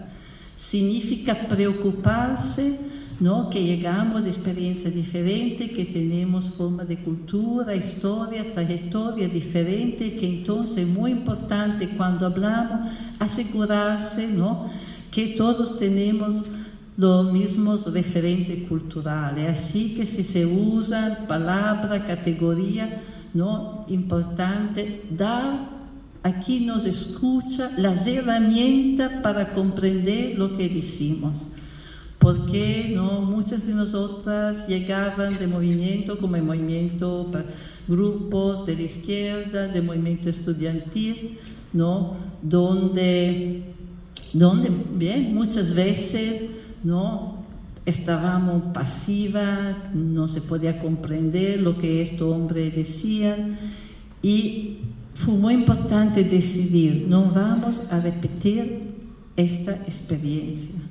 Significa 0.57 1.33
preocupar-se 1.33 2.77
no, 3.19 3.49
que 3.49 3.59
chegamos 3.59 4.23
de 4.23 4.29
experiência 4.29 4.91
diferente, 4.91 5.69
que 5.69 5.85
temos 5.85 6.47
forma 6.47 6.83
de 6.83 6.97
cultura, 6.97 7.75
história, 7.75 8.43
trajetória 8.43 9.27
diferente, 9.29 10.11
que 10.11 10.25
então 10.25 10.63
é 10.77 10.85
muito 10.85 11.21
importante 11.21 11.87
quando 11.95 12.29
falamos 12.29 12.91
assegurar-se 13.19 14.27
no, 14.27 14.69
que 15.11 15.27
todos 15.29 15.77
temos 15.77 16.43
los 16.97 17.31
mismos 17.31 17.91
referentes 17.91 18.67
culturales. 18.67 19.47
Así 19.49 19.95
que 19.95 20.05
si 20.05 20.23
se 20.23 20.45
usan 20.45 21.25
palabra, 21.27 22.05
categoría, 22.05 23.01
¿no? 23.33 23.85
importante 23.87 25.03
dar 25.11 25.75
aquí 26.23 26.61
nos 26.65 26.85
escucha 26.85 27.71
las 27.77 28.07
herramientas 28.07 29.21
para 29.21 29.53
comprender 29.53 30.37
lo 30.37 30.57
que 30.57 30.67
decimos. 30.67 31.33
Porque 32.25 32.91
¿no? 32.95 33.21
muchas 33.21 33.67
de 33.67 33.75
nosotras 33.75 34.67
llegaban 34.67 35.37
de 35.37 35.45
movimiento 35.45 36.17
como 36.17 36.35
el 36.35 36.41
movimiento, 36.41 37.31
grupos 37.87 38.65
de 38.65 38.75
la 38.75 38.81
izquierda, 38.81 39.67
de 39.67 39.79
movimiento 39.83 40.27
estudiantil, 40.29 41.37
¿no? 41.71 42.17
donde, 42.41 43.65
donde 44.33 44.71
bien, 44.95 45.35
muchas 45.35 45.75
veces 45.75 46.49
¿no? 46.83 47.45
Estábamos 47.85 48.73
pasivas, 48.73 49.75
no 49.93 50.27
se 50.27 50.41
podía 50.41 50.79
comprender 50.79 51.61
lo 51.61 51.77
que 51.77 52.01
este 52.01 52.23
hombre 52.23 52.71
decía 52.71 53.59
y 54.23 54.77
fue 55.13 55.35
muy 55.35 55.53
importante 55.53 56.23
decidir, 56.23 57.05
no 57.07 57.29
vamos 57.29 57.91
a 57.91 57.99
repetir 57.99 58.95
esta 59.35 59.73
experiencia. 59.73 60.81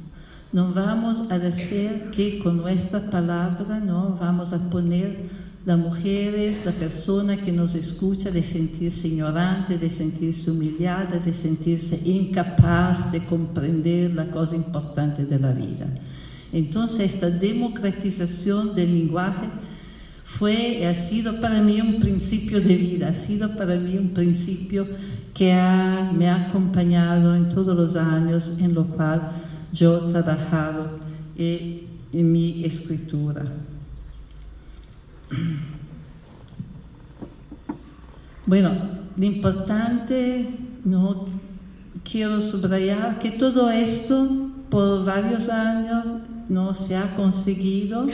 No 0.54 0.72
vamos 0.72 1.32
a 1.32 1.38
decir 1.40 2.10
que 2.14 2.38
con 2.38 2.58
nuestra 2.58 3.00
palabra 3.10 3.80
no 3.80 4.16
vamos 4.20 4.52
a 4.52 4.70
poner 4.70 5.28
las 5.66 5.76
mujeres, 5.76 6.64
la 6.64 6.70
persona 6.70 7.38
que 7.38 7.50
nos 7.50 7.74
escucha 7.74 8.30
de 8.30 8.44
sentirse 8.44 9.08
ignorante, 9.08 9.78
de 9.78 9.90
sentirse 9.90 10.52
humillada, 10.52 11.18
de 11.18 11.32
sentirse 11.32 12.08
incapaz 12.08 13.10
de 13.10 13.24
comprender 13.24 14.14
la 14.14 14.26
cosa 14.26 14.54
importante 14.54 15.24
de 15.24 15.40
la 15.40 15.50
vida. 15.50 15.88
Entonces, 16.52 17.14
esta 17.14 17.30
democratización 17.30 18.76
del 18.76 18.94
lenguaje 18.94 19.48
fue, 20.22 20.86
ha 20.86 20.94
sido 20.94 21.40
para 21.40 21.60
mí 21.62 21.80
un 21.80 21.98
principio 21.98 22.60
de 22.60 22.76
vida, 22.76 23.08
ha 23.08 23.14
sido 23.14 23.56
para 23.56 23.74
mí 23.74 23.98
un 23.98 24.10
principio 24.10 24.86
que 25.34 25.52
me 26.16 26.28
ha 26.28 26.46
acompañado 26.46 27.34
en 27.34 27.48
todos 27.48 27.76
los 27.76 27.96
años 27.96 28.52
en 28.60 28.72
lo 28.72 28.84
cual 28.84 29.32
yo 29.74 30.08
he 30.08 30.12
trabajado 30.12 30.98
en 31.36 32.32
mi 32.32 32.64
escritura. 32.64 33.42
Bueno, 38.46 38.70
lo 39.16 39.24
importante, 39.24 40.48
no 40.84 41.26
quiero 42.08 42.40
subrayar 42.40 43.18
que 43.18 43.32
todo 43.32 43.70
esto 43.70 44.28
por 44.70 45.04
varios 45.04 45.48
años 45.48 46.04
no 46.48 46.72
se 46.72 46.96
ha 46.96 47.16
conseguido, 47.16 48.06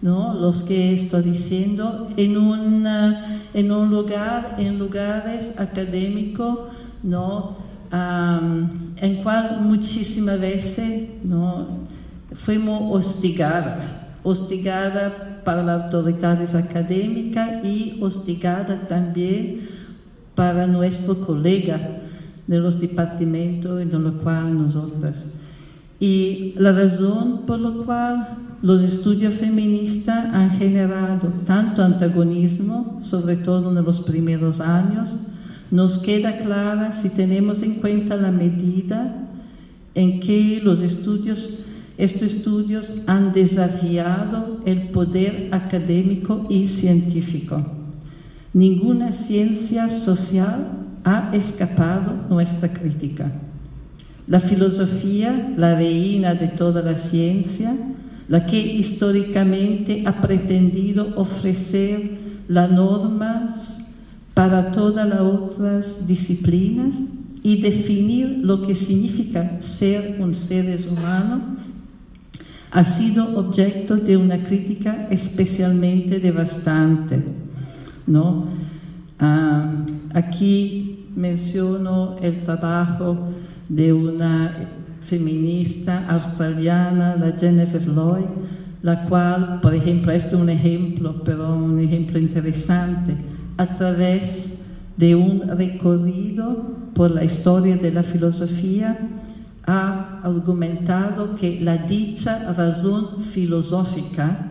¿no? 0.00 0.34
Los 0.34 0.62
que 0.62 0.94
estoy 0.94 1.22
diciendo 1.24 2.08
en, 2.16 2.38
una, 2.38 3.42
en 3.52 3.72
un 3.72 3.90
lugar, 3.90 4.56
en 4.58 4.78
lugares 4.78 5.58
académicos, 5.58 6.60
¿no? 7.02 7.63
En 7.90 9.22
cual 9.22 9.60
muchísimas 9.60 10.40
veces, 10.40 11.08
¿no? 11.24 11.84
Fuimos 12.34 13.06
hostigados 13.06 13.82
hostigada 14.24 15.42
para 15.44 15.62
las 15.62 15.84
autoridades 15.84 16.54
académicas 16.54 17.64
y 17.64 17.98
hostigada 18.00 18.88
también 18.88 19.68
para 20.34 20.66
nuestro 20.66 21.20
colega 21.20 21.78
de 22.46 22.58
los 22.58 22.80
departamentos 22.80 23.80
en 23.80 24.02
lo 24.02 24.18
cual 24.18 24.56
nosotras. 24.58 25.34
Y 26.00 26.54
la 26.56 26.72
razón 26.72 27.42
por 27.46 27.60
la 27.60 27.84
cual 27.84 28.28
los 28.62 28.82
estudios 28.82 29.34
feministas 29.34 30.26
han 30.32 30.50
generado 30.52 31.28
tanto 31.46 31.84
antagonismo, 31.84 32.98
sobre 33.02 33.36
todo 33.36 33.78
en 33.78 33.84
los 33.84 34.00
primeros 34.00 34.60
años, 34.60 35.10
nos 35.74 35.98
queda 35.98 36.38
clara 36.38 36.92
si 36.92 37.08
tenemos 37.08 37.64
en 37.64 37.74
cuenta 37.74 38.14
la 38.14 38.30
medida 38.30 39.26
en 39.96 40.20
que 40.20 40.60
los 40.62 40.80
estudios, 40.82 41.64
estos 41.98 42.22
estudios 42.22 42.92
han 43.08 43.32
desafiado 43.32 44.60
el 44.66 44.90
poder 44.90 45.48
académico 45.50 46.46
y 46.48 46.68
científico. 46.68 47.60
Ninguna 48.52 49.10
ciencia 49.10 49.90
social 49.90 50.68
ha 51.02 51.30
escapado 51.34 52.12
nuestra 52.30 52.72
crítica. 52.72 53.32
La 54.28 54.38
filosofía, 54.38 55.54
la 55.56 55.74
reina 55.74 56.36
de 56.36 56.46
toda 56.46 56.82
la 56.82 56.94
ciencia, 56.94 57.76
la 58.28 58.46
que 58.46 58.60
históricamente 58.60 60.04
ha 60.06 60.20
pretendido 60.20 61.14
ofrecer 61.16 62.16
las 62.46 62.70
normas 62.70 63.83
para 64.34 64.72
todas 64.72 65.08
las 65.08 65.20
otras 65.20 66.06
disciplinas 66.06 66.96
y 67.42 67.62
definir 67.62 68.40
lo 68.42 68.62
que 68.62 68.74
significa 68.74 69.58
ser 69.60 70.16
un 70.20 70.34
ser 70.34 70.78
humano, 70.90 71.56
ha 72.70 72.84
sido 72.84 73.38
objeto 73.38 73.96
de 73.96 74.16
una 74.16 74.42
crítica 74.42 75.06
especialmente 75.10 76.18
devastante. 76.18 77.22
¿no? 78.06 78.46
Ah, 79.20 79.70
aquí 80.12 81.06
menciono 81.14 82.16
el 82.20 82.42
trabajo 82.42 83.16
de 83.68 83.92
una 83.92 84.68
feminista 85.02 86.06
australiana, 86.08 87.16
la 87.16 87.38
Jennifer 87.38 87.86
Lloyd, 87.86 88.24
la 88.82 89.04
cual, 89.04 89.60
por 89.62 89.74
ejemplo, 89.74 90.12
esto 90.12 90.36
es 90.36 90.42
un 90.42 90.50
ejemplo, 90.50 91.22
pero 91.24 91.54
un 91.54 91.78
ejemplo 91.78 92.18
interesante, 92.18 93.14
a 93.56 93.66
través 93.76 94.64
de 94.96 95.14
un 95.14 95.42
recorrido 95.56 96.74
por 96.94 97.10
la 97.10 97.24
historia 97.24 97.76
de 97.76 97.90
la 97.90 98.02
filosofía, 98.02 98.98
ha 99.66 100.20
argumentado 100.22 101.34
que 101.34 101.60
la 101.60 101.78
dicha 101.78 102.52
razón 102.52 103.22
filosófica, 103.22 104.50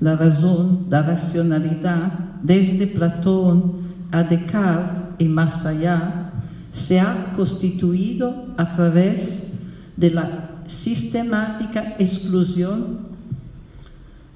la 0.00 0.16
razón, 0.16 0.86
la 0.88 1.02
racionalidad, 1.02 2.12
desde 2.42 2.86
Platón 2.86 3.82
a 4.10 4.22
Descartes 4.22 5.02
y 5.18 5.24
más 5.26 5.66
allá, 5.66 6.32
se 6.70 7.00
ha 7.00 7.32
constituido 7.36 8.46
a 8.56 8.74
través 8.74 9.58
de 9.96 10.10
la 10.10 10.62
sistemática 10.66 11.96
exclusión 11.98 13.11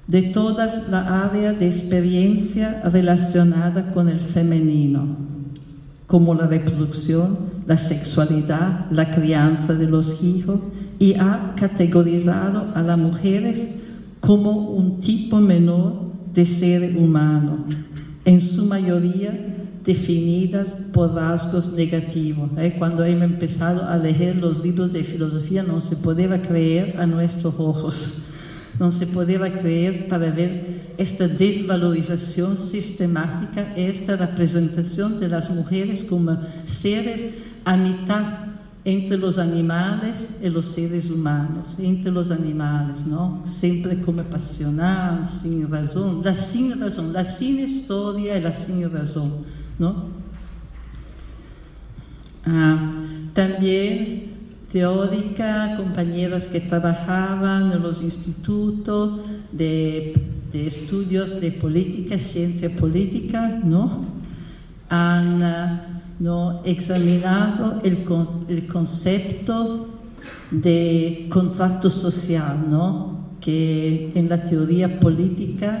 de 0.07 0.23
todas 0.23 0.89
las 0.89 1.07
áreas 1.07 1.59
de 1.59 1.67
experiencia 1.67 2.81
relacionadas 2.85 3.93
con 3.93 4.07
el 4.07 4.21
femenino, 4.21 5.17
como 6.07 6.33
la 6.33 6.47
reproducción, 6.47 7.37
la 7.65 7.77
sexualidad, 7.77 8.89
la 8.89 9.11
crianza 9.11 9.73
de 9.73 9.87
los 9.87 10.23
hijos, 10.23 10.59
y 10.99 11.15
ha 11.15 11.53
categorizado 11.55 12.71
a 12.73 12.81
las 12.81 12.97
mujeres 12.97 13.83
como 14.21 14.71
un 14.71 14.99
tipo 14.99 15.39
menor 15.39 16.07
de 16.33 16.45
ser 16.45 16.97
humano, 16.97 17.65
en 18.25 18.41
su 18.41 18.65
mayoría 18.65 19.55
definidas 19.83 20.69
por 20.91 21.13
rasgos 21.13 21.73
negativos. 21.73 22.49
¿eh? 22.57 22.75
Cuando 22.77 23.03
hemos 23.05 23.23
empezado 23.23 23.87
a 23.87 23.97
leer 23.97 24.35
los 24.35 24.63
libros 24.63 24.91
de 24.91 25.03
filosofía 25.03 25.63
no 25.63 25.79
se 25.79 25.95
podía 25.95 26.41
creer 26.41 26.99
a 26.99 27.05
nuestros 27.05 27.53
ojos, 27.57 28.23
no 28.79 28.91
se 28.91 29.07
podía 29.07 29.39
creer 29.59 30.07
para 30.07 30.29
ver 30.29 30.93
esta 30.97 31.27
desvalorización 31.27 32.57
sistemática, 32.57 33.73
esta 33.75 34.15
representación 34.15 35.19
de 35.19 35.27
las 35.27 35.49
mujeres 35.49 36.03
como 36.03 36.37
seres 36.65 37.35
a 37.65 37.75
mitad 37.75 38.23
entre 38.85 39.17
los 39.17 39.37
animales 39.37 40.39
y 40.41 40.49
los 40.49 40.67
seres 40.67 41.09
humanos, 41.09 41.75
entre 41.77 42.09
los 42.09 42.31
animales, 42.31 43.05
¿no? 43.05 43.43
Siempre 43.47 43.99
como 44.01 44.23
pasional, 44.23 45.25
sin 45.27 45.69
razón, 45.69 46.21
la 46.23 46.33
sin 46.33 46.79
razón, 46.79 47.11
la 47.11 47.25
sin 47.25 47.59
historia 47.59 48.37
y 48.37 48.41
la 48.41 48.53
sin 48.53 48.89
razón. 48.89 49.57
¿no? 49.79 50.05
Ah, 52.45 52.93
teórica, 54.77 55.73
compañeras 55.75 56.45
que 56.45 56.59
trabajaban 56.59 57.71
en 57.71 57.81
los 57.81 57.99
institutos 58.03 59.21
de, 59.51 60.13
estudios 60.53 61.41
de 61.41 61.51
política, 61.51 62.19
ciencia 62.19 62.69
política, 62.69 63.59
¿no? 63.63 64.05
Han 64.89 65.41
ah, 65.41 66.01
¿no? 66.19 66.61
examinado 66.63 67.81
el, 67.83 68.05
el, 68.49 68.67
concepto 68.67 69.87
de 70.51 71.25
contrato 71.29 71.89
social, 71.89 72.69
¿no? 72.69 73.17
que 73.41 74.11
en 74.13 74.29
la 74.29 74.45
teoría 74.45 74.99
política 74.99 75.71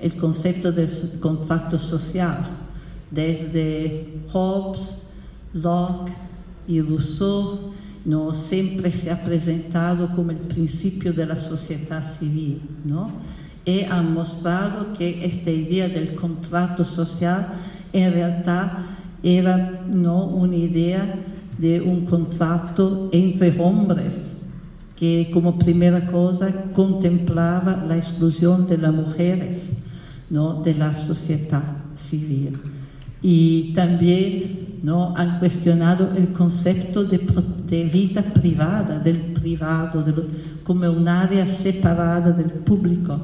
el 0.00 0.16
concepto 0.16 0.70
del 0.70 0.90
contrato 1.18 1.78
social 1.78 2.46
desde 3.10 4.06
Hobbes, 4.32 5.14
Locke 5.54 6.12
y 6.68 6.80
Rousseau, 6.82 7.74
no 8.04 8.34
siempre 8.34 8.90
se 8.90 9.10
ha 9.10 9.24
presentado 9.24 10.10
como 10.14 10.30
el 10.30 10.36
principio 10.36 11.12
de 11.12 11.26
la 11.26 11.36
sociedad 11.36 12.10
civil, 12.10 12.60
¿no? 12.84 13.10
Y 13.64 13.80
han 13.84 14.12
mostrado 14.12 14.92
que 14.92 15.24
esta 15.24 15.50
idea 15.50 15.88
del 15.88 16.14
contrato 16.14 16.84
social 16.84 17.54
en 17.92 18.12
realidad 18.12 18.72
era 19.22 19.82
no 19.88 20.26
una 20.26 20.56
idea 20.56 21.14
de 21.56 21.80
un 21.80 22.04
contrato 22.04 23.08
entre 23.12 23.58
hombres, 23.58 24.42
que 24.96 25.30
como 25.32 25.58
primera 25.58 26.06
cosa 26.10 26.72
contemplaba 26.74 27.84
la 27.88 27.96
exclusión 27.96 28.68
de 28.68 28.78
las 28.78 28.92
mujeres 28.92 29.78
¿no? 30.28 30.62
de 30.62 30.74
la 30.74 30.94
sociedad 30.94 31.62
civil 31.96 32.58
y 33.26 33.72
también 33.72 34.80
¿no? 34.82 35.16
han 35.16 35.38
cuestionado 35.38 36.10
el 36.14 36.34
concepto 36.34 37.04
de, 37.04 37.18
vida 37.90 38.22
privada, 38.22 38.98
del 38.98 39.32
privado, 39.32 40.04
como 40.62 40.90
un 40.90 41.08
área 41.08 41.46
separada 41.46 42.32
del 42.32 42.50
público, 42.50 43.18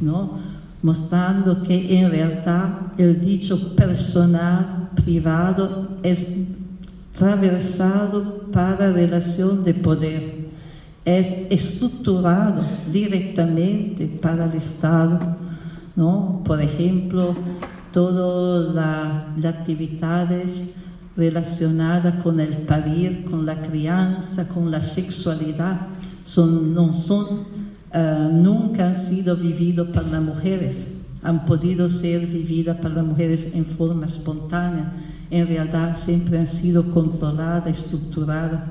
¿no? 0.00 0.38
mostrando 0.82 1.62
que 1.62 1.98
en 1.98 2.10
realidad 2.10 2.78
el 2.96 3.20
dicho 3.20 3.76
personal 3.76 4.88
privado 5.04 5.98
es 6.02 6.26
atravesado 7.14 8.46
para 8.50 8.90
relación 8.90 9.64
de 9.64 9.74
poder, 9.74 10.48
es 11.04 11.46
estructurado 11.50 12.62
directamente 12.90 14.06
para 14.06 14.46
el 14.46 14.54
Estado. 14.54 15.36
¿no? 15.94 16.40
Por 16.42 16.62
ejemplo, 16.62 17.34
todas 17.92 18.74
las 19.36 19.54
actividades 19.54 20.76
relacionadas 21.16 22.22
con 22.22 22.40
el 22.40 22.56
parir, 22.62 23.26
con 23.30 23.44
la 23.44 23.62
crianza, 23.62 24.48
con 24.48 24.70
la 24.70 24.80
sexualidad, 24.80 25.80
no 26.36 26.94
son, 26.94 27.28
uh, 27.94 28.32
nunca 28.32 28.88
han 28.88 28.96
sido 28.96 29.36
vividas 29.36 29.88
por 29.88 30.06
las 30.06 30.22
mujeres, 30.22 31.00
han 31.22 31.44
podido 31.44 31.88
ser 31.88 32.26
vividas 32.26 32.78
por 32.78 32.90
las 32.92 33.04
mujeres 33.04 33.54
en 33.54 33.64
forma 33.64 34.06
espontánea, 34.06 34.92
en 35.30 35.46
realidad 35.46 35.96
siempre 35.96 36.38
han 36.38 36.46
sido 36.46 36.90
controladas, 36.90 37.78
estructuradas. 37.78 38.62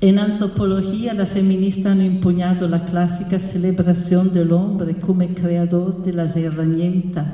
En 0.00 0.18
antropología, 0.18 1.12
las 1.12 1.28
feministas 1.30 1.92
han 1.92 2.00
empuñado 2.00 2.68
la 2.68 2.86
clásica 2.86 3.40
celebración 3.40 4.32
del 4.32 4.52
hombre 4.52 4.94
como 4.94 5.26
creador 5.26 6.04
de 6.04 6.12
las 6.12 6.36
herramientas 6.36 7.26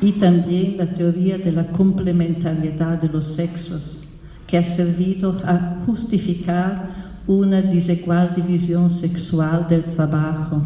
y 0.00 0.12
también 0.12 0.76
la 0.76 0.86
teoría 0.86 1.38
de 1.38 1.52
la 1.52 1.66
complementariedad 1.68 3.00
de 3.00 3.08
los 3.08 3.26
sexos, 3.26 4.04
que 4.46 4.58
ha 4.58 4.62
servido 4.62 5.40
a 5.44 5.82
justificar 5.84 7.08
una 7.26 7.60
desigual 7.60 8.34
división 8.34 8.88
sexual 8.88 9.66
del 9.68 9.84
trabajo 9.84 10.62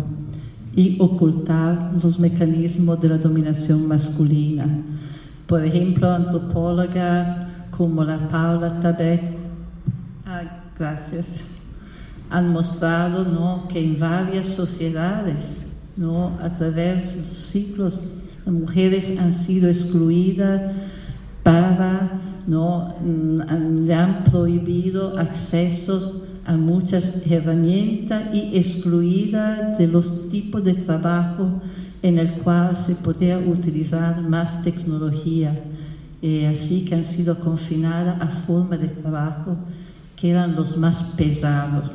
y 0.75 0.97
ocultar 1.01 1.93
los 2.03 2.19
mecanismos 2.19 3.01
de 3.01 3.09
la 3.09 3.19
dominación 3.19 3.89
masculina. 3.89 4.67
Por 5.47 5.65
ejemplo, 5.65 6.11
antropóloga 6.11 7.67
como 7.71 8.05
la 8.05 8.29
Paula 8.29 8.81
Tabet, 8.81 9.23
ah, 10.25 10.43
gracias, 10.79 11.41
han 12.31 12.53
mostrado 12.53 13.25
¿no? 13.25 13.67
que 13.69 13.85
en 13.85 13.99
varias 13.99 14.47
sociedades, 14.47 15.67
¿no? 15.97 16.39
a 16.41 16.49
través 16.49 17.15
de 17.15 17.29
los 17.29 17.37
ciclos, 17.37 18.01
mujeres 18.47 19.19
han 19.19 19.33
sido 19.33 19.69
excluidas 19.69 20.73
para, 21.43 22.21
¿no? 22.47 22.95
Mm, 23.01 23.87
le 23.87 23.95
han 23.95 24.25
prohibido 24.25 25.19
accesos 25.19 26.23
a 26.45 26.55
muchas 26.55 27.25
herramientas 27.27 28.35
y 28.35 28.57
excluida 28.57 29.77
de 29.79 29.87
los 29.87 30.29
tipos 30.31 30.65
de 30.65 30.75
trabajo 30.75 31.61
en 32.03 32.19
el 32.19 32.33
cual 32.39 32.77
se 32.77 32.97
podía 32.97 33.39
utilizar 33.39 34.21
más 34.23 34.65
tecnología, 34.65 35.61
eh, 36.21 36.49
así 36.49 36.85
que 36.85 36.97
han 36.97 37.05
sido 37.05 37.39
confinadas 37.39 38.21
a 38.21 38.27
formas 38.27 38.81
de 38.81 38.89
trabajo 38.89 39.57
que 40.17 40.31
eran 40.31 40.57
los 40.57 40.77
más 40.77 41.15
pesados. 41.17 41.91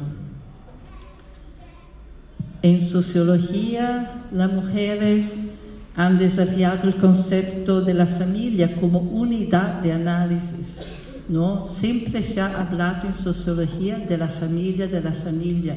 En 2.61 2.81
sociología, 2.81 4.23
las 4.31 4.51
mujeres 4.51 5.51
han 5.97 6.19
desafiado 6.19 6.87
el 6.87 6.95
concepto 6.95 7.81
de 7.81 7.95
la 7.95 8.05
familia 8.05 8.75
como 8.75 8.99
unidad 8.99 9.81
de 9.81 9.91
análisis. 9.91 10.87
¿no? 11.27 11.67
Siempre 11.67 12.21
se 12.21 12.39
ha 12.39 12.61
hablado 12.61 13.07
en 13.07 13.15
sociología 13.15 13.97
de 13.97 14.15
la 14.15 14.27
familia, 14.27 14.87
de 14.87 15.01
la 15.01 15.11
familia, 15.11 15.75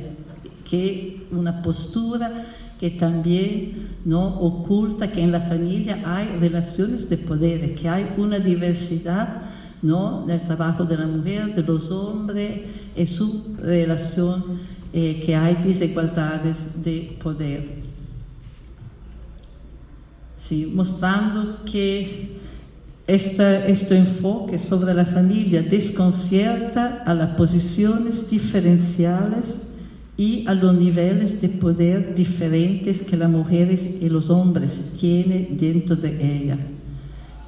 que 0.69 1.27
una 1.33 1.63
postura 1.63 2.45
que 2.79 2.91
también 2.91 3.89
no 4.05 4.41
oculta 4.41 5.11
que 5.11 5.23
en 5.23 5.33
la 5.33 5.41
familia 5.41 6.03
hay 6.05 6.39
relaciones 6.39 7.09
de 7.09 7.17
poder, 7.17 7.75
que 7.75 7.89
hay 7.89 8.13
una 8.19 8.39
diversidad 8.39 9.43
¿no? 9.81 10.27
del 10.27 10.43
trabajo 10.43 10.85
de 10.85 10.99
la 10.99 11.07
mujer, 11.07 11.55
de 11.55 11.63
los 11.63 11.91
hombres, 11.91 12.61
y 12.95 13.07
su 13.07 13.57
relación, 13.59 14.45
eh, 14.93 15.23
que 15.25 15.35
hay 15.35 15.57
desigualdades 15.65 16.83
de 16.85 17.17
poder. 17.23 17.80
Mostrando 20.73 21.65
que 21.65 22.41
este 23.07 23.97
enfoque 23.97 24.59
sobre 24.59 24.95
la 24.95 25.05
familia 25.05 25.63
desconcierta 25.63 27.03
a 27.05 27.15
las 27.15 27.31
posiciones 27.31 28.31
diferenciales 28.31 29.71
y 30.17 30.47
a 30.47 30.55
los 30.55 30.75
niveles 30.75 31.41
de 31.41 31.49
poder 31.49 32.15
diferentes 32.15 33.03
que 33.03 33.17
las 33.17 33.31
mujeres 33.31 33.99
y 34.01 34.09
los 34.09 34.29
hombres 34.29 34.93
tienen 35.01 35.57
dentro 35.59 35.97
de 35.97 36.11
ella. 36.11 36.59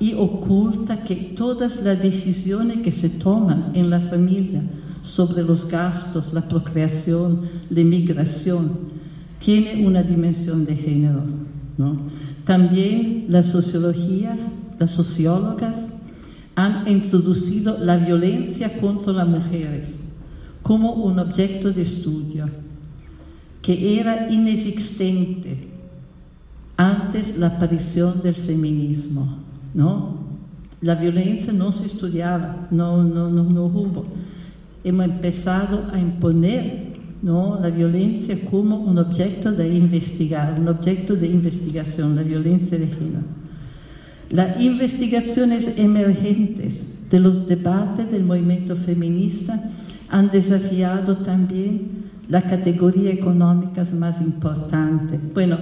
Y 0.00 0.14
oculta 0.14 1.05
que 1.05 1.14
todas 1.14 1.82
las 1.82 2.00
decisiones 2.00 2.78
que 2.82 2.90
se 2.90 3.11
toman 3.11 3.72
en 3.74 3.90
la 3.90 4.00
familia 4.00 4.62
sobre 5.03 5.42
los 5.42 5.68
gastos, 5.68 6.32
la 6.32 6.48
procreación, 6.48 7.42
la 7.68 7.80
inmigración, 7.80 8.70
tienen 9.44 9.86
una 9.86 10.03
dimensión 10.03 10.64
de 10.64 10.76
género. 10.76 11.22
También 12.45 13.26
la 13.28 13.43
sociología, 13.43 14.36
las 14.78 14.90
sociólogas, 14.90 15.76
han 16.55 16.86
introducido 16.88 17.78
la 17.78 17.97
violencia 17.97 18.78
contra 18.80 19.12
las 19.12 19.28
mujeres 19.28 19.99
como 20.62 20.93
un 20.93 21.18
objeto 21.18 21.72
de 21.72 21.82
estudio 21.82 22.49
que 23.62 23.99
era 23.99 24.30
inexistente 24.30 25.68
antes 26.76 27.38
la 27.38 27.49
aparición 27.49 28.22
del 28.22 28.34
feminismo, 28.34 29.38
¿no? 29.72 30.16
La 30.80 30.97
violencia 30.97 31.53
no 31.53 31.70
se 31.70 31.86
estudiaba, 31.86 32.66
no, 32.72 33.05
no, 33.05 33.30
no, 33.30 33.45
no 33.45 33.64
hubo. 33.66 34.05
Hemos 34.82 35.05
empezado 35.07 35.90
a 35.93 36.01
imponer 36.01 36.91
¿no? 37.23 37.59
la 37.61 37.70
violencia 37.70 38.37
como 38.51 38.79
un 38.81 38.99
objeto 38.99 39.53
de 39.53 39.73
investigar, 39.75 40.59
un 40.59 40.68
objeto 40.68 41.14
de 41.14 41.29
investigación, 41.29 42.16
la 42.16 42.23
violencia 42.23 42.79
de 42.79 42.89
género. 42.89 43.23
Las 44.29 44.61
investigaciones 44.61 45.79
emergentes 45.79 47.09
de 47.11 47.20
los 47.20 47.47
debates 47.47 48.11
del 48.11 48.25
movimiento 48.25 48.75
feminista 48.77 49.70
han 50.09 50.31
desafiado 50.31 51.18
también 51.18 52.03
la 52.29 52.43
categoría 52.43 53.11
económica 53.11 53.85
más 53.99 54.20
importante. 54.20 55.20
Bueno, 55.35 55.59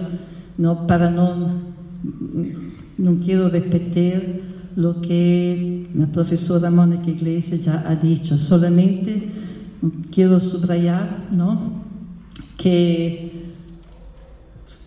no, 0.56 0.86
para 0.86 1.10
no, 1.10 1.54
no 2.96 3.18
quiero 3.24 3.48
repetir 3.48 4.42
lo 4.76 5.00
que 5.00 5.88
la 5.94 6.06
profesora 6.06 6.70
Mónica 6.70 7.10
Iglesias 7.10 7.64
ya 7.64 7.84
ha 7.86 7.96
dicho, 7.96 8.36
solamente 8.36 9.28
quiero 10.10 10.40
subrayar 10.40 11.28
¿no? 11.30 11.82
que 12.56 13.40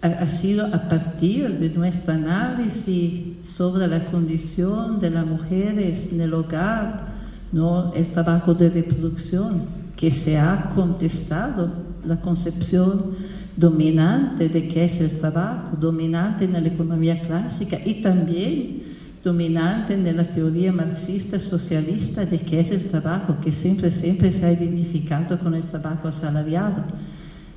ha 0.01 0.27
sido 0.27 0.65
a 0.65 0.89
partir 0.89 1.59
de 1.59 1.69
nuestro 1.69 2.13
análisis 2.13 3.47
sobre 3.47 3.87
la 3.87 4.05
condición 4.11 4.99
de 4.99 5.09
las 5.09 5.25
mujeres 5.25 6.11
en 6.11 6.19
el 6.19 6.33
hogar, 6.33 7.13
¿no? 7.53 7.93
el 7.93 8.07
trabajo 8.07 8.53
de 8.53 8.69
reproducción, 8.69 9.83
que 9.95 10.11
se 10.11 10.37
ha 10.37 10.71
contestado 10.75 11.71
la 12.05 12.19
concepción 12.19 13.15
dominante 13.55 14.49
de 14.49 14.67
qué 14.67 14.85
es 14.85 14.99
el 14.99 15.19
trabajo, 15.19 15.77
dominante 15.77 16.45
en 16.45 16.53
la 16.53 16.59
economía 16.59 17.21
clásica 17.21 17.77
y 17.85 18.01
también 18.01 18.92
dominante 19.23 19.93
en 19.93 20.17
la 20.17 20.25
teoría 20.25 20.73
marxista 20.73 21.39
socialista 21.39 22.25
de 22.25 22.39
qué 22.39 22.59
es 22.59 22.71
el 22.71 22.89
trabajo, 22.89 23.37
que 23.41 23.51
siempre, 23.51 23.89
siempre 23.89 24.31
se 24.31 24.45
ha 24.45 24.51
identificado 24.51 25.39
con 25.39 25.53
el 25.55 25.63
trabajo 25.63 26.09
asalariado, 26.09 26.83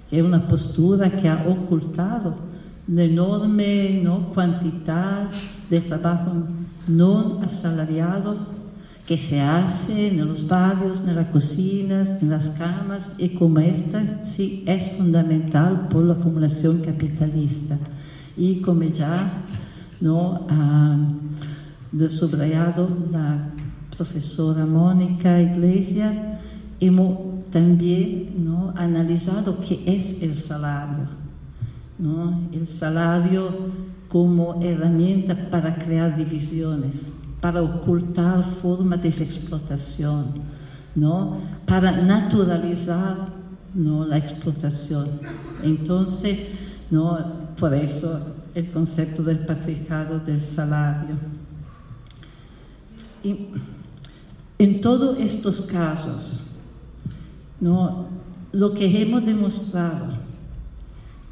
que 0.09 0.19
es 0.19 0.25
una 0.25 0.47
postura 0.47 1.11
que 1.11 1.29
ha 1.29 1.45
ocultado 1.49 2.37
la 2.87 3.03
enorme 3.03 4.01
¿no? 4.03 4.33
cantidad 4.33 5.29
de 5.69 5.81
trabajo 5.81 6.45
no 6.87 7.41
asalariado 7.43 8.55
que 9.05 9.19
se 9.19 9.41
hace 9.41 10.09
en 10.09 10.27
los 10.27 10.47
barrios, 10.49 11.01
en 11.07 11.17
las 11.17 11.29
cocinas, 11.29 12.23
en 12.23 12.31
las 12.31 12.51
camas, 12.51 13.15
y 13.19 13.31
como 13.31 13.61
esta 13.61 14.25
sí 14.25 14.65
es 14.67 14.85
fundamental 14.97 15.89
por 15.89 16.03
la 16.05 16.15
acumulación 16.15 16.79
capitalista. 16.79 17.79
Y 18.37 18.61
como 18.63 18.83
ya 18.83 19.45
¿no? 20.01 20.47
ha 20.49 20.99
subrayado 22.11 22.89
la 23.11 23.51
profesora 23.97 24.67
Mónica 24.67 25.41
Iglesias, 25.41 26.15
hemos 26.81 27.51
también 27.51 28.45
¿no? 28.45 28.73
analizado 28.77 29.59
qué 29.61 29.83
es 29.87 30.23
el 30.23 30.35
salario. 30.35 31.09
¿no? 31.99 32.49
El 32.53 32.67
salario 32.67 33.51
como 34.09 34.63
herramienta 34.63 35.51
para 35.51 35.75
crear 35.77 36.17
divisiones 36.17 37.05
para 37.41 37.63
ocultar 37.63 38.45
formas 38.45 39.03
de 39.03 39.09
explotación, 39.09 40.27
¿no? 40.95 41.39
para 41.67 41.93
naturalizar 41.93 43.29
¿no? 43.75 44.05
la 44.05 44.19
explotación. 44.19 45.21
Entonces, 45.63 46.39
¿no? 46.91 47.19
por 47.59 47.75
eso 47.75 48.21
el 48.55 48.71
concepto 48.71 49.23
del 49.23 49.41
patriarcado 49.41 50.19
del 50.21 50.41
salario. 50.41 51.15
Y 53.27 53.49
en 54.59 54.81
todos 54.81 55.19
estos 55.19 55.63
casos, 55.63 56.39
¿no? 57.61 58.07
lo 58.53 58.73
que 58.73 59.03
hemos 59.03 59.27
demostrado 59.27 60.15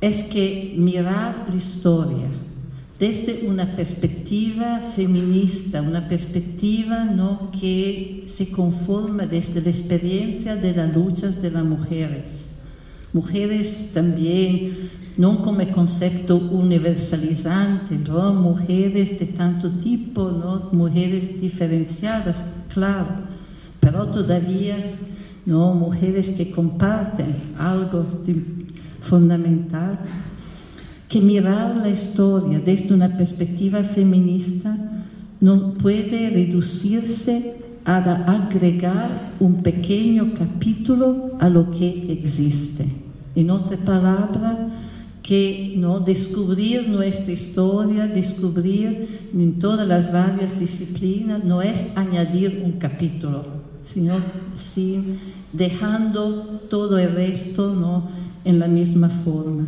es 0.00 0.24
que 0.24 0.74
mirar 0.76 1.46
la 1.48 1.56
historia, 1.56 2.26
desde 2.98 3.46
una 3.48 3.76
perspectiva 3.76 4.80
feminista, 4.96 5.82
una 5.82 6.08
perspectiva 6.08 7.04
¿no? 7.04 7.50
que 7.52 8.24
se 8.26 8.50
conforma 8.50 9.26
desde 9.26 9.62
la 9.62 9.70
experiencia 9.70 10.56
de 10.56 10.74
las 10.74 10.94
luchas 10.94 11.40
de 11.40 11.50
las 11.50 11.64
mujeres. 11.64 12.53
Mujeres 13.14 13.92
también, 13.94 14.90
no 15.16 15.40
como 15.40 15.66
concepto 15.68 16.36
universalizante, 16.36 17.96
¿no? 17.96 18.34
mujeres 18.34 19.18
de 19.18 19.26
tanto 19.26 19.70
tipo, 19.70 20.30
¿no? 20.30 20.68
mujeres 20.72 21.40
diferenciadas, 21.40 22.56
claro, 22.68 23.06
pero 23.80 24.08
todavía 24.08 24.76
¿no? 25.46 25.72
mujeres 25.74 26.30
que 26.30 26.50
comparten 26.50 27.36
algo 27.58 28.04
fundamental 29.00 30.00
que 31.08 31.20
mirar 31.20 31.76
la 31.76 31.90
historia 31.90 32.58
desde 32.58 32.92
una 32.92 33.16
perspectiva 33.16 33.84
feminista 33.84 34.76
no 35.40 35.74
puede 35.74 36.30
reducirse 36.30 37.54
a 37.84 37.98
agregar 38.24 39.34
un 39.38 39.62
pequeño 39.62 40.32
capítulo 40.36 41.36
a 41.38 41.48
lo 41.48 41.70
que 41.70 42.10
existe. 42.10 43.03
En 43.34 43.50
otra 43.50 43.76
palabra, 43.76 44.68
que 45.22 45.74
no 45.78 46.00
descubrir 46.00 46.88
nuestra 46.88 47.32
historia, 47.32 48.06
descubrir 48.06 49.30
en 49.32 49.58
todas 49.58 49.88
las 49.88 50.12
varias 50.12 50.60
disciplinas, 50.60 51.42
no 51.42 51.62
es 51.62 51.96
añadir 51.96 52.62
un 52.62 52.72
capítulo, 52.72 53.44
sino 53.84 54.14
sin 54.54 55.18
dejando 55.52 56.60
todo 56.68 56.98
el 56.98 57.14
resto 57.14 57.74
¿no? 57.74 58.08
en 58.44 58.58
la 58.58 58.68
misma 58.68 59.08
forma. 59.08 59.64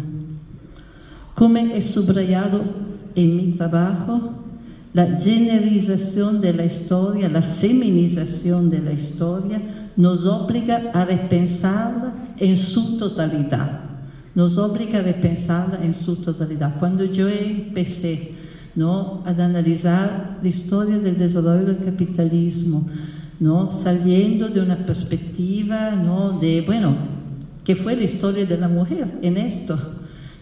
Como 1.34 1.56
he 1.56 1.80
subrayado 1.80 2.60
en 3.14 3.36
mi 3.36 3.52
trabajo, 3.52 4.32
la 4.96 5.20
generalización 5.20 6.40
de 6.40 6.54
la 6.54 6.64
historia, 6.64 7.28
la 7.28 7.42
feminización 7.42 8.70
de 8.70 8.78
la 8.78 8.92
historia, 8.92 9.60
nos 9.94 10.24
obliga 10.24 10.90
a 10.94 11.04
repensarla 11.04 12.14
en 12.38 12.56
su 12.56 12.96
totalidad. 12.96 13.80
Nos 14.34 14.56
obliga 14.56 15.00
a 15.00 15.02
repensarla 15.02 15.84
en 15.84 15.92
su 15.92 16.16
totalidad. 16.16 16.78
Cuando 16.78 17.04
yo 17.04 17.28
empecé 17.28 18.32
¿no? 18.74 19.22
a 19.26 19.32
analizar 19.32 20.38
la 20.42 20.48
historia 20.48 20.98
del 20.98 21.18
desarrollo 21.18 21.66
del 21.66 21.84
capitalismo, 21.84 22.88
¿no? 23.38 23.70
saliendo 23.72 24.48
de 24.48 24.62
una 24.62 24.78
perspectiva 24.86 25.90
¿no? 25.90 26.40
de, 26.40 26.62
bueno, 26.62 26.96
que 27.66 27.76
fue 27.76 27.96
la 27.96 28.04
historia 28.04 28.46
de 28.46 28.56
la 28.56 28.68
mujer 28.68 29.18
en 29.20 29.36
esto, 29.36 29.78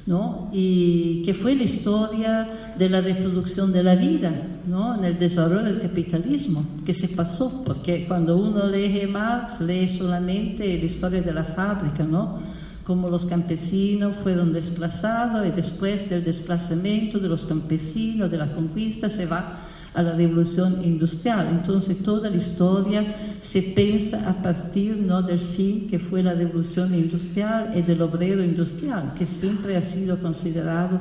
¿no? 0.07 0.51
y 0.53 1.23
que 1.25 1.33
fue 1.33 1.55
la 1.55 1.63
historia 1.63 2.75
de 2.79 2.89
la 2.91 3.01
reproducción 3.01 3.73
de 3.73 3.83
la 3.83 3.95
vida 3.95 4.33
¿no? 4.67 4.97
en 4.97 5.05
el 5.05 5.19
desarrollo 5.19 5.65
del 5.65 5.81
capitalismo, 5.81 6.65
que 6.85 6.93
se 6.93 7.09
pasó, 7.09 7.63
porque 7.65 8.07
cuando 8.07 8.37
uno 8.37 8.67
lee 8.67 9.07
Marx, 9.07 9.61
lee 9.61 9.89
solamente 9.89 10.79
la 10.79 10.85
historia 10.85 11.23
de 11.23 11.33
la 11.33 11.45
fábrica, 11.45 12.05
¿no? 12.05 12.41
como 12.85 13.09
los 13.09 13.25
campesinos 13.25 14.17
fueron 14.17 14.53
desplazados 14.53 15.47
y 15.47 15.51
después 15.51 16.11
del 16.11 16.23
desplazamiento 16.23 17.19
de 17.19 17.29
los 17.29 17.47
campesinos, 17.47 18.31
de 18.31 18.37
la 18.37 18.53
conquista, 18.53 19.09
se 19.09 19.25
va 19.25 19.64
a 19.95 20.03
la 20.03 20.13
revolución 20.13 20.85
industrial. 20.85 21.49
Entonces 21.51 22.03
toda 22.03 22.29
la 22.29 22.37
historia 22.37 23.05
se 23.41 23.63
piensa 23.63 24.29
a 24.29 24.43
partir 24.43 24.97
¿no? 24.97 25.23
del 25.23 25.41
fin 25.41 25.89
que 25.89 25.99
fue 25.99 26.23
la 26.23 26.35
revolución 26.35 26.95
industrial 26.95 27.73
y 27.77 27.83
del 27.83 28.03
obrero 28.03 28.43
industrial, 28.43 29.15
que 29.17 29.25
siempre 29.25 29.77
ha 29.77 29.83
sido 29.83 30.19
considerado 30.19 30.99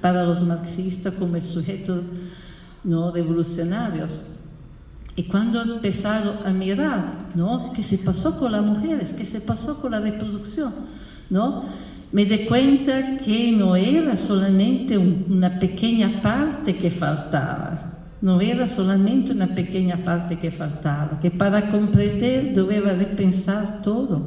para 0.00 0.24
los 0.24 0.42
marxistas 0.42 1.14
como 1.14 1.36
el 1.36 1.42
sujeto 1.42 2.02
¿no? 2.84 3.10
revolucionarios. 3.10 4.20
Y 5.16 5.22
cuando 5.24 5.62
he 5.62 5.74
empezado 5.76 6.40
a 6.44 6.50
mirar 6.50 7.28
¿no? 7.34 7.72
qué 7.74 7.82
se 7.82 7.98
pasó 7.98 8.38
con 8.38 8.52
las 8.52 8.64
mujeres, 8.64 9.14
qué 9.14 9.24
se 9.24 9.40
pasó 9.40 9.80
con 9.80 9.92
la 9.92 10.00
reproducción, 10.00 10.74
¿no? 11.30 11.64
me 12.12 12.24
di 12.24 12.46
cuenta 12.46 13.16
que 13.18 13.52
no 13.52 13.74
era 13.74 14.16
solamente 14.16 14.96
una 14.96 15.58
pequeña 15.58 16.22
parte 16.22 16.76
que 16.76 16.90
faltaba, 16.90 17.85
no 18.26 18.40
era 18.40 18.66
solamente 18.66 19.30
una 19.30 19.54
pequeña 19.54 19.98
parte 20.04 20.36
que 20.36 20.50
faltaba, 20.50 21.20
que 21.20 21.30
para 21.30 21.70
comprender 21.70 22.56
debía 22.56 22.80
repensar 22.92 23.82
todo, 23.82 24.24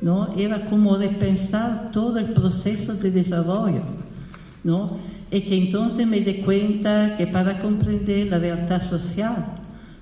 ¿no? 0.00 0.34
Era 0.34 0.64
como 0.70 0.96
repensar 0.96 1.90
todo 1.92 2.18
el 2.18 2.32
proceso 2.32 2.94
de 2.94 3.10
desarrollo, 3.10 3.82
¿no? 4.62 4.96
Y 5.30 5.42
que 5.42 5.58
entonces 5.58 6.06
me 6.06 6.20
di 6.20 6.36
cuenta 6.40 7.18
que 7.18 7.26
para 7.26 7.60
comprender 7.60 8.28
la 8.28 8.38
realidad 8.38 8.82
social, 8.82 9.44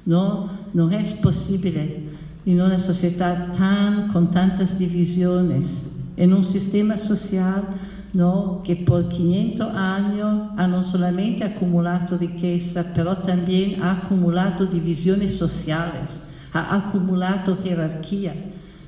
¿no? 0.07 0.49
No 0.73 0.93
es 0.93 1.13
posible 1.15 2.11
en 2.47 2.61
una 2.61 2.79
sociedad 2.79 3.55
tan, 3.59 4.07
con 4.13 4.31
tantas 4.31 4.79
divisiones, 4.79 5.91
en 6.17 6.33
un 6.33 6.45
sistema 6.45 6.97
social 6.97 7.65
¿no? 8.13 8.63
que 8.63 8.77
por 8.77 9.09
500 9.09 9.75
años 9.75 10.51
ha 10.57 10.67
no 10.67 10.83
solamente 10.83 11.45
acumulado 11.45 12.19
riqueza, 12.19 12.93
pero 12.95 13.17
también 13.17 13.83
ha 13.83 13.93
acumulado 13.93 14.67
divisiones 14.67 15.37
sociales, 15.37 16.31
ha 16.53 16.77
acumulado 16.77 17.59
jerarquía, 17.63 18.35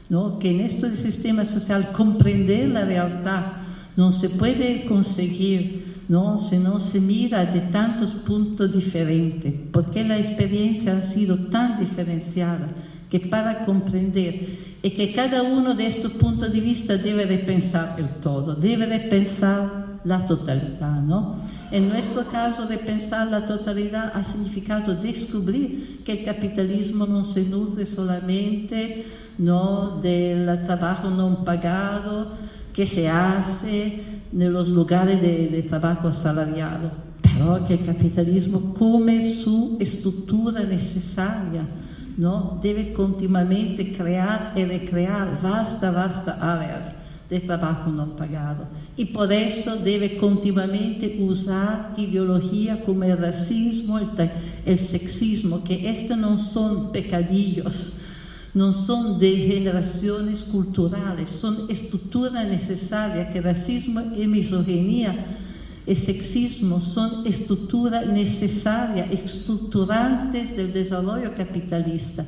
¿no? 0.09 0.39
que 0.39 0.51
en 0.51 0.61
este 0.61 0.95
sistema 0.97 1.45
social 1.45 1.93
comprender 1.93 2.69
la 2.69 2.85
realidad 2.85 3.53
no 3.97 4.13
se 4.13 4.29
puede 4.29 4.85
conseguir 4.85 5.95
¿no? 6.09 6.37
si 6.39 6.59
no 6.59 6.79
se 6.79 7.01
mira 7.01 7.47
de 7.47 7.61
tantos 7.61 8.13
puntos 8.13 8.75
diferentes, 8.75 9.55
porque 9.73 10.05
la 10.05 10.19
experiencia 10.19 10.99
ha 10.99 11.03
sido 11.03 11.37
tan 11.49 11.81
diferenciada 11.81 12.69
que 13.15 13.21
para 13.21 13.65
comprender 13.65 14.77
y 14.83 14.91
que 14.91 15.13
cada 15.13 15.45
uno 15.45 15.73
de 15.77 15.87
estos 15.87 16.11
puntos 16.15 16.53
de 16.53 16.59
vista 16.59 16.97
debe 16.97 17.27
de 17.27 17.39
pensar 17.39 17.95
el 17.97 18.09
todo, 18.21 18.57
debe 18.57 18.89
de 18.89 18.99
pensar 18.99 20.01
la 20.03 20.27
totalidad, 20.27 21.01
¿no? 21.01 21.37
En 21.71 21.91
nuestro 21.91 22.25
caso, 22.25 22.67
de 22.67 22.77
pensar 22.77 23.29
la 23.29 23.47
totalidad 23.47 24.11
ha 24.17 24.25
significado 24.25 24.97
descubrir 24.97 26.03
que 26.05 26.11
el 26.11 26.25
capitalismo 26.25 27.07
no 27.07 27.25
se 27.25 27.45
nutre 27.45 27.87
solamente 27.87 29.07
¿no? 29.39 30.01
del 30.01 30.67
trabajo 30.67 31.09
no 31.09 31.45
pagado 31.45 32.33
que 32.73 32.85
se 32.85 33.09
hace 33.09 34.03
en 34.33 34.53
los 34.53 34.71
lugares 34.71 35.23
de, 35.23 35.51
de 35.51 35.63
trabajo 35.63 36.09
asalariado, 36.09 36.91
pero 37.23 37.65
que 37.65 37.79
capitalismo 37.79 38.75
come 38.75 39.33
su 39.33 39.77
estructura 39.79 40.65
necesaria 40.65 41.65
¿no? 42.17 42.59
debe 42.63 42.93
continuamente 42.93 43.93
crear 43.93 44.53
y 44.57 44.65
recrear 44.65 45.41
vastas, 45.43 45.95
vastas 45.95 46.41
áreas 46.41 46.93
de 47.29 47.41
trabajo 47.41 47.91
no 47.91 48.17
pagado. 48.17 48.67
Y 48.97 49.07
por 49.07 49.33
eso 49.33 49.77
debe 49.77 50.17
continuamente 50.19 51.17
usar 51.21 51.95
ideología 51.97 52.85
como 52.85 53.05
el 53.05 53.19
racismo, 53.19 53.99
el, 53.99 54.31
el 54.65 54.79
sexismo, 54.79 55.65
que 55.65 55.91
estos 55.91 56.17
no 56.17 56.39
son 56.39 56.93
pecadillos, 56.93 57.95
no 58.53 58.73
son 58.73 59.19
degeneraciones 59.19 60.45
culturales, 60.45 61.29
son 61.31 61.67
estructuras 61.69 62.47
necesarias 62.47 63.33
que 63.33 63.41
racismo 63.41 64.01
y 64.17 64.27
misoginia 64.27 65.41
el 65.87 65.97
sexismo 65.97 66.81
son 66.81 67.27
estructuras 67.27 68.07
necesarias, 68.07 69.11
estructurantes 69.11 70.57
del 70.57 70.73
desarrollo 70.73 71.35
capitalista, 71.35 72.25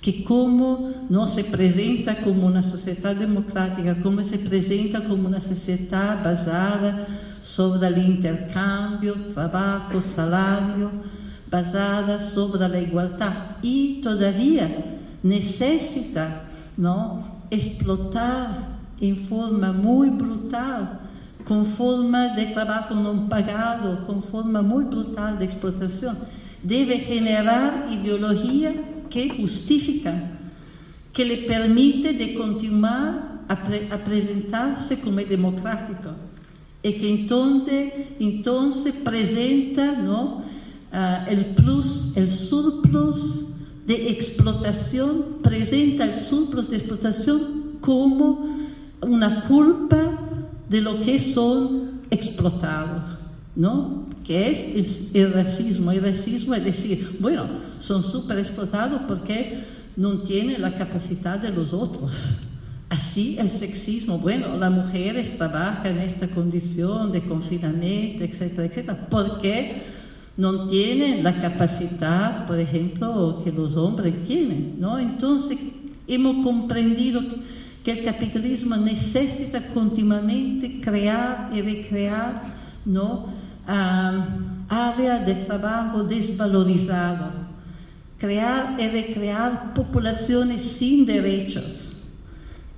que 0.00 0.22
como 0.22 0.92
no 1.08 1.26
se 1.26 1.44
presenta 1.44 2.22
como 2.22 2.46
una 2.46 2.62
sociedad 2.62 3.16
democrática, 3.16 4.00
como 4.00 4.22
se 4.22 4.38
presenta 4.38 5.02
como 5.04 5.28
una 5.28 5.40
sociedad 5.40 6.22
basada 6.24 7.06
sobre 7.42 7.88
el 7.88 7.98
intercambio, 7.98 9.14
trabajo, 9.34 10.00
salario, 10.00 10.90
basada 11.50 12.20
sobre 12.20 12.68
la 12.68 12.80
igualdad 12.80 13.56
y 13.60 14.00
todavía 14.02 14.98
necesita 15.22 16.44
¿no? 16.76 17.40
explotar 17.50 18.78
en 19.00 19.16
forma 19.26 19.72
muy 19.72 20.10
brutal 20.10 20.99
com 21.50 21.64
forma 21.64 22.28
de 22.28 22.54
trabalho 22.54 22.94
não 22.94 23.26
pagado, 23.26 24.06
com 24.06 24.22
forma 24.22 24.62
muito 24.62 24.90
brutal 24.90 25.36
de 25.36 25.46
explotação, 25.46 26.16
deve 26.62 26.96
generar 27.06 27.92
ideologia 27.92 28.72
que 29.10 29.36
justifica, 29.36 30.30
que 31.12 31.24
lhe 31.24 31.48
permite 31.48 32.12
de 32.12 32.34
continuar 32.34 33.46
a 33.48 33.94
apresentar-se 33.96 34.98
como 34.98 35.24
democrático. 35.24 36.10
E 36.84 36.92
que 36.92 37.08
então, 37.08 37.66
então 38.20 38.68
apresenta 38.88 39.90
não, 39.90 40.42
uh, 40.42 40.44
el 41.28 41.56
plus, 41.56 42.16
el 42.16 42.28
surplus 42.28 43.56
de 43.84 43.94
explotação, 44.08 45.38
apresenta 45.40 46.06
o 46.06 46.14
surplus 46.14 46.68
de 46.68 46.76
explotação 46.76 47.74
como 47.80 48.68
uma 49.02 49.40
culpa 49.48 50.29
de 50.70 50.80
lo 50.80 51.00
que 51.00 51.18
son 51.18 52.00
explotados, 52.10 53.02
¿no? 53.56 54.06
Que 54.24 54.50
es 54.50 55.14
el, 55.14 55.32
racismo. 55.32 55.90
El 55.90 56.02
racismo 56.02 56.54
es 56.54 56.64
decir, 56.64 57.16
bueno, 57.18 57.48
son 57.80 58.04
súper 58.04 58.38
explotados 58.38 59.02
porque 59.08 59.64
no 59.96 60.18
tienen 60.20 60.62
la 60.62 60.76
capacidad 60.76 61.40
de 61.40 61.50
los 61.50 61.72
otros. 61.72 62.12
Así 62.88 63.36
el 63.38 63.50
sexismo, 63.50 64.18
bueno, 64.18 64.56
las 64.56 64.70
mujeres 64.70 65.36
trabajan 65.36 65.98
en 65.98 65.98
esta 65.98 66.28
condición 66.28 67.10
de 67.10 67.22
confinamiento, 67.24 68.22
etcétera, 68.22 68.66
etcétera, 68.66 69.08
porque 69.10 69.82
no 70.36 70.68
tienen 70.68 71.24
la 71.24 71.40
capacidad, 71.40 72.46
por 72.46 72.60
ejemplo, 72.60 73.40
que 73.42 73.50
los 73.50 73.76
hombres 73.76 74.14
tienen, 74.26 74.76
¿no? 74.78 75.00
Entonces, 75.00 75.58
hemos 76.06 76.44
comprendido 76.44 77.22
el 77.84 78.04
capitalismo 78.04 78.76
necesita 78.76 79.60
continuamente 79.68 80.80
crear 80.80 81.50
y 81.52 81.62
recrear 81.62 82.60
¿no? 82.84 83.26
Áreas 84.68 85.26
de 85.26 85.34
trabajo 85.34 86.04
desvalorizado, 86.04 87.30
crear 88.18 88.76
y 88.80 88.88
recrear 88.88 89.74
poblaciones 89.74 90.64
sin 90.64 91.06
derechos, 91.06 92.02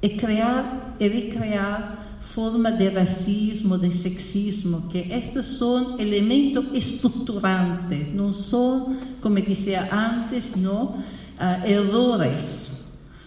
y 0.01 0.17
crear 0.17 0.95
y 0.99 1.09
recrear 1.09 2.03
formas 2.21 2.79
de 2.79 2.91
racismo, 2.91 3.77
de 3.77 3.93
sexismo, 3.93 4.89
que 4.89 5.15
estos 5.15 5.47
son 5.47 6.01
elementos 6.01 6.65
estructurantes, 6.73 8.09
no 8.15 8.33
son, 8.33 8.99
como 9.21 9.37
decía 9.37 9.89
antes, 9.91 10.57
¿no? 10.57 10.97
Uh, 11.39 11.67
errores 11.67 12.82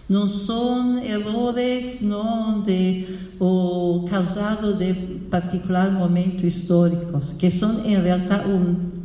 no 0.08 0.28
son 0.28 0.98
errores 0.98 2.02
no 2.02 2.62
de, 2.64 3.18
o 3.38 4.04
causados 4.08 4.78
de 4.78 4.94
particular 5.30 5.90
momento 5.90 6.46
históricos, 6.46 7.30
que 7.38 7.50
son 7.50 7.84
en 7.84 8.02
realidad 8.02 8.44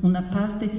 una 0.04 0.30
parte 0.30 0.70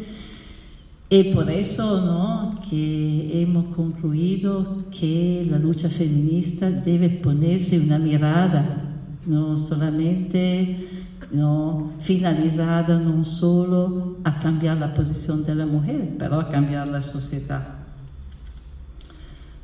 y 1.13 1.25
por 1.35 1.51
eso 1.51 2.01
¿no? 2.01 2.59
que 2.71 3.43
hemos 3.43 3.75
concluido 3.75 4.85
que 4.99 5.47
la 5.51 5.59
lucha 5.59 5.91
feminista 5.91 6.71
debe 6.71 7.11
ponerse 7.11 7.79
una 7.79 7.99
mirada, 7.99 8.95
no 9.27 9.59
solamente 9.59 10.89
no 11.31 11.93
finalizada 12.01 12.99
no 12.99 13.25
solo 13.27 14.19
a 14.25 14.39
cambiar 14.39 14.79
la 14.79 14.95
posición 14.95 15.45
de 15.45 15.55
la 15.55 15.67
mujer, 15.67 16.15
pero 16.19 16.41
a 16.41 16.49
cambiar 16.49 16.89
la 16.89 17.03
sociedad. 17.03 17.82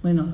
Bueno, 0.02 0.26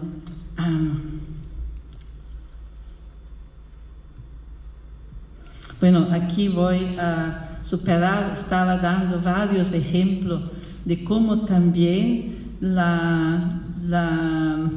bueno, 5.81 6.09
aquí 6.13 6.49
voy 6.49 6.97
a 6.99 7.59
superar, 7.63 8.33
estaba 8.35 8.77
dando 8.77 9.21
varios 9.21 9.73
ejemplos 9.73 10.43
de 10.85 11.03
cómo 11.03 11.47
también 11.47 12.57
la, 12.61 13.63
la 13.87 14.71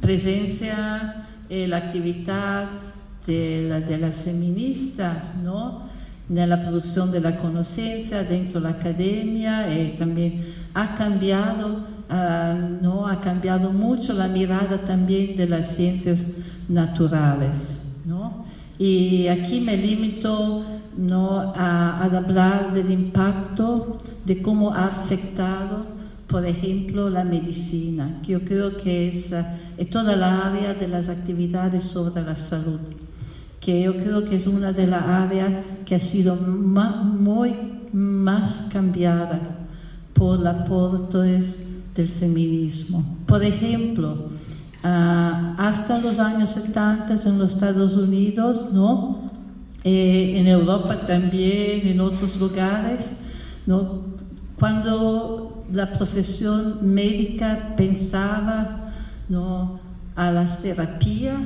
presencia 0.00 1.26
y 1.48 1.66
la 1.66 1.78
actividad 1.78 2.68
de, 3.26 3.84
de 3.88 3.98
las 3.98 4.16
feministas, 4.16 5.34
¿no? 5.42 5.90
En 6.30 6.48
la 6.48 6.62
producción 6.62 7.10
de 7.10 7.20
la 7.20 7.36
conciencia 7.38 8.22
dentro 8.22 8.60
de 8.60 8.68
la 8.68 8.76
academia 8.76 9.74
eh, 9.74 9.96
también 9.98 10.54
ha 10.72 10.94
cambiado, 10.94 11.80
ah, 12.08 12.54
¿no? 12.80 13.06
Ha 13.06 13.20
cambiado 13.20 13.70
mucho 13.70 14.12
la 14.12 14.28
mirada 14.28 14.78
también 14.78 15.36
de 15.36 15.48
las 15.48 15.76
ciencias 15.76 16.38
naturales, 16.68 17.82
¿no? 18.04 18.44
Y 18.78 19.28
aquí 19.28 19.60
me 19.60 19.76
limito 19.76 20.64
¿no? 20.96 21.52
a, 21.54 22.02
hablar 22.02 22.72
del 22.72 22.90
impacto 22.90 23.98
de 24.24 24.42
cómo 24.42 24.74
ha 24.74 24.86
afectado, 24.86 25.86
por 26.26 26.44
ejemplo, 26.46 27.08
la 27.08 27.22
medicina, 27.22 28.20
que 28.24 28.32
yo 28.32 28.44
creo 28.44 28.78
que 28.78 29.08
es, 29.08 29.34
es 29.76 29.90
toda 29.90 30.16
la 30.16 30.48
área 30.48 30.74
de 30.74 30.88
las 30.88 31.08
actividades 31.08 31.84
sobre 31.84 32.22
la 32.22 32.36
salud 32.36 32.80
que 33.62 33.80
yo 33.80 33.96
creo 33.96 34.24
que 34.24 34.34
es 34.34 34.48
una 34.48 34.72
de 34.72 34.88
las 34.88 35.04
áreas 35.04 35.52
que 35.86 35.94
ha 35.94 36.00
sido 36.00 36.34
muy 36.34 37.54
más 37.92 38.68
cambiada 38.72 39.40
por 40.12 40.40
los 40.40 40.54
aportes 40.54 41.71
del 41.94 42.08
feminismo. 42.08 43.04
Por 43.26 43.44
ejemplo, 43.44 44.28
ah, 44.82 45.54
hasta 45.58 45.98
los 45.98 46.18
años 46.18 46.50
70 46.50 47.14
en 47.24 47.38
los 47.38 47.54
Estados 47.54 47.94
Unidos, 47.94 48.72
¿no? 48.72 49.30
Eh, 49.84 50.38
en 50.38 50.46
Europa 50.46 50.96
también, 51.06 51.88
en 51.88 52.00
otros 52.00 52.38
lugares, 52.38 53.20
¿no? 53.66 54.12
cuando 54.62 55.64
la 55.72 55.92
profesión 55.92 56.94
médica 56.94 57.74
pensaba 57.76 58.92
¿no? 59.28 59.80
a 60.14 60.30
las 60.30 60.62
terapias, 60.62 61.40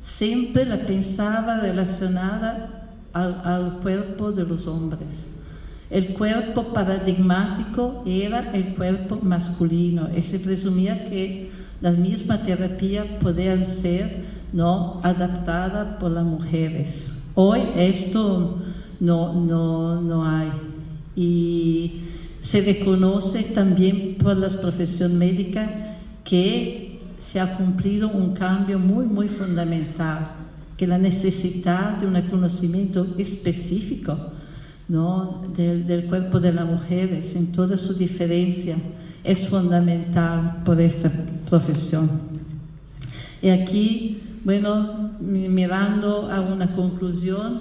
siempre 0.00 0.64
la 0.64 0.84
pensaba 0.84 1.60
relacionada 1.60 2.88
al, 3.12 3.78
cuerpo 3.80 4.32
de 4.32 4.44
los 4.44 4.66
hombres. 4.66 5.37
El 5.90 6.08
cuerpo 6.14 6.74
paradigmático 6.74 8.02
era 8.06 8.50
el 8.52 8.74
cuerpo 8.74 9.18
masculino 9.22 10.08
y 10.14 10.20
se 10.20 10.38
presumía 10.38 11.08
que 11.08 11.50
las 11.80 11.96
mismas 11.96 12.44
terapias 12.44 13.06
podían 13.20 13.64
ser 13.64 14.24
no 14.52 15.00
adaptadas 15.02 15.96
por 15.98 16.10
las 16.10 16.24
mujeres. 16.24 17.18
Hoy 17.34 17.60
esto 17.76 18.58
no, 19.00 19.32
no, 19.32 20.00
no 20.02 20.24
hay. 20.24 20.50
Y 21.16 22.02
se 22.42 22.60
reconoce 22.60 23.44
también 23.44 24.16
por 24.18 24.36
la 24.36 24.48
profesión 24.48 25.16
médica 25.16 25.96
que 26.22 27.00
se 27.18 27.40
ha 27.40 27.56
cumplido 27.56 28.10
un 28.10 28.34
cambio 28.34 28.78
muy, 28.78 29.06
muy 29.06 29.28
fundamental, 29.28 30.32
que 30.76 30.86
la 30.86 30.98
necesidad 30.98 31.96
de 31.96 32.06
un 32.06 32.20
conocimiento 32.28 33.06
específico 33.16 34.32
¿no? 34.88 35.42
del, 35.54 36.06
cuerpo 36.06 36.40
de 36.40 36.52
las 36.52 36.66
mujeres 36.66 37.36
en 37.36 37.52
toda 37.52 37.76
su 37.76 37.94
diferencia 37.94 38.76
es 39.22 39.46
fundamental 39.48 40.62
por 40.64 40.80
esta 40.80 41.12
profesión. 41.48 42.08
Y 43.42 43.50
aquí, 43.50 44.22
bueno, 44.44 45.10
mirando 45.20 46.30
a 46.30 46.40
una 46.40 46.74
conclusión, 46.74 47.60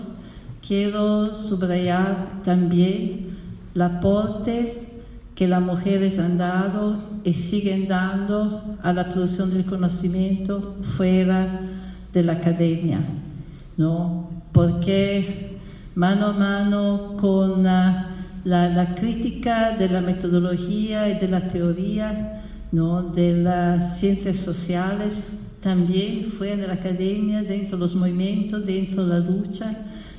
quiero 0.65 1.35
subrayar 1.35 2.41
también 2.43 3.37
los 3.73 3.91
aportes 3.91 4.93
que 5.35 5.47
las 5.47 5.61
mujeres 5.61 6.17
han 6.17 6.37
dado 6.37 6.97
y 7.23 7.33
siguen 7.33 7.87
dando 7.87 8.63
a 8.81 8.93
la 8.93 9.11
producción 9.11 9.53
del 9.53 9.65
conocimiento 9.65 10.77
fuera 10.81 11.61
de 12.11 12.23
la 12.23 12.33
academia, 12.33 13.01
¿no? 13.77 14.31
Porque 14.51 15.56
mano 15.97 16.27
a 16.27 16.31
mano 16.31 17.17
con 17.19 17.63
la, 17.63 18.09
la, 18.43 18.93
crítica 18.93 19.75
de 19.75 19.89
la 19.89 19.99
metodología 19.99 21.09
y 21.09 21.19
de 21.19 21.27
la 21.27 21.47
teoría, 21.47 22.43
¿no? 22.71 23.01
De 23.01 23.35
las 23.35 23.97
ciencias 23.97 24.37
sociales, 24.37 25.39
también 25.59 26.25
fuera 26.25 26.55
de 26.55 26.67
la 26.67 26.75
academia, 26.75 27.41
dentro 27.41 27.77
de 27.77 27.81
los 27.81 27.95
movimientos, 27.95 28.63
dentro 28.63 29.07
de 29.07 29.19
la 29.19 29.25
lucha, 29.25 29.75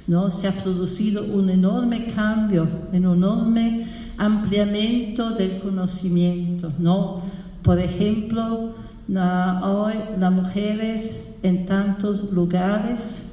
¿no? 0.08 0.30
Se 0.30 0.48
ha 0.48 0.52
producido 0.52 1.22
un 1.22 1.48
enorme 1.48 2.06
cambio, 2.06 2.66
un 2.90 2.96
enorme 2.96 3.86
ampliamiento 4.16 5.30
del 5.30 5.60
conocimiento, 5.60 6.72
¿no? 6.80 7.22
Por 7.62 7.78
ejemplo, 7.78 8.74
hoy 9.62 9.94
las 10.18 10.32
mujeres 10.32 11.36
en 11.44 11.66
tantos 11.66 12.32
lugares 12.32 13.27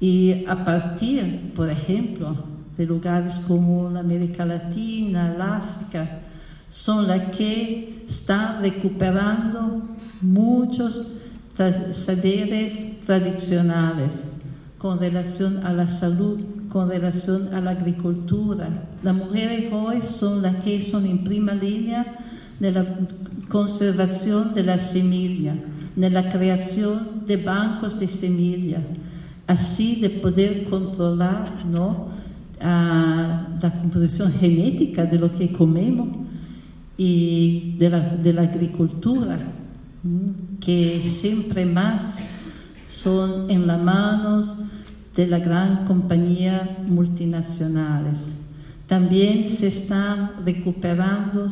y 0.00 0.44
a 0.46 0.64
partir, 0.64 1.52
por 1.54 1.70
ejemplo, 1.70 2.36
de 2.76 2.86
lugares 2.86 3.36
como 3.46 3.88
América 3.88 4.44
Latina, 4.44 5.32
el 5.34 5.40
África, 5.40 6.20
son 6.70 7.06
las 7.06 7.36
que 7.36 8.04
están 8.08 8.60
recuperando 8.60 9.82
muchos 10.20 11.16
saberes 11.92 13.00
tradicionales 13.06 14.24
con 14.78 14.98
relación 14.98 15.64
a 15.64 15.72
la 15.72 15.86
salud, 15.86 16.40
con 16.68 16.88
relación 16.88 17.54
a 17.54 17.60
la 17.60 17.70
agricultura. 17.70 18.68
Las 19.02 19.14
mujeres 19.14 19.72
hoy 19.72 20.02
son 20.02 20.42
las 20.42 20.56
que 20.64 20.82
son 20.82 21.06
en 21.06 21.22
primera 21.22 21.56
línea 21.56 22.18
de 22.58 22.72
la 22.72 22.84
conservación 23.48 24.52
de 24.52 24.64
la 24.64 24.78
semilla, 24.78 25.54
de 25.94 26.10
la 26.10 26.28
creación 26.28 27.24
de 27.26 27.36
bancos 27.36 27.98
de 28.00 28.08
semilla, 28.08 28.80
así 29.46 30.00
de 30.00 30.10
poder 30.10 30.64
controlar 30.64 31.64
¿no? 31.66 32.08
la 32.60 33.78
composición 33.80 34.32
genética 34.32 35.04
de 35.04 35.18
lo 35.18 35.36
que 35.36 35.52
comemos 35.52 36.08
y 36.96 37.76
de 37.78 37.90
la, 37.90 38.00
de 38.00 38.32
la 38.32 38.42
agricultura, 38.42 39.38
que 40.60 41.02
siempre 41.04 41.66
más 41.66 42.20
son 42.86 43.50
en 43.50 43.66
las 43.66 43.82
manos 43.82 44.56
de 45.14 45.26
la 45.26 45.38
gran 45.38 45.84
compañía 45.84 46.78
multinacionales. 46.86 48.26
También 48.86 49.46
se 49.46 49.68
están 49.68 50.44
recuperando 50.44 51.48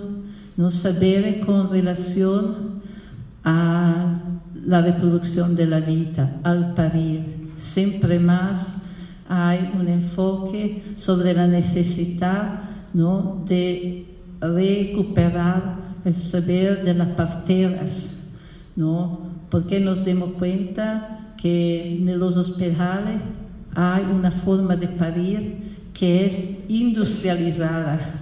los 0.57 0.75
saberes 0.75 1.45
con 1.45 1.71
relación 1.71 2.83
a 3.45 4.21
la 4.65 4.81
reproducción 4.81 5.57
de 5.57 5.67
la 5.67 5.81
vida, 5.81 6.41
al 6.45 6.75
parir. 6.75 7.42
Siempre 7.63 8.19
más 8.19 8.83
hay 9.29 9.71
un 9.79 9.89
enfoque 9.89 10.83
sobre 10.97 11.33
la 11.33 11.47
necesidad 11.47 12.65
¿no? 12.93 13.45
de 13.47 14.05
recuperar 14.41 15.77
el 16.05 16.15
saber 16.17 16.85
de 16.85 16.93
las 16.93 17.09
parteras, 17.09 18.25
¿no? 18.75 19.21
porque 19.49 19.79
nos 19.79 20.05
demos 20.05 20.33
cuenta 20.33 21.35
que 21.41 21.97
en 21.97 22.19
los 22.19 22.37
hospitales 22.37 23.21
hay 23.75 24.05
una 24.05 24.33
forma 24.33 24.77
de 24.77 24.89
parir 24.89 25.77
que 25.95 26.25
es 26.25 26.59
industrializada, 26.69 28.21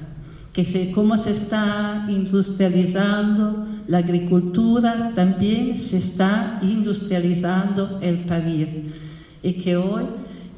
que 0.52 0.64
se, 0.64 0.92
como 0.92 1.16
se 1.16 1.30
está 1.30 2.06
industrializando 2.10 3.66
la 3.86 3.98
agricultura, 3.98 5.12
también 5.14 5.76
se 5.78 5.96
está 5.96 6.60
industrializando 6.62 7.98
el 8.02 8.18
parir, 8.26 9.09
y 9.42 9.54
que 9.54 9.76
hoy 9.76 10.04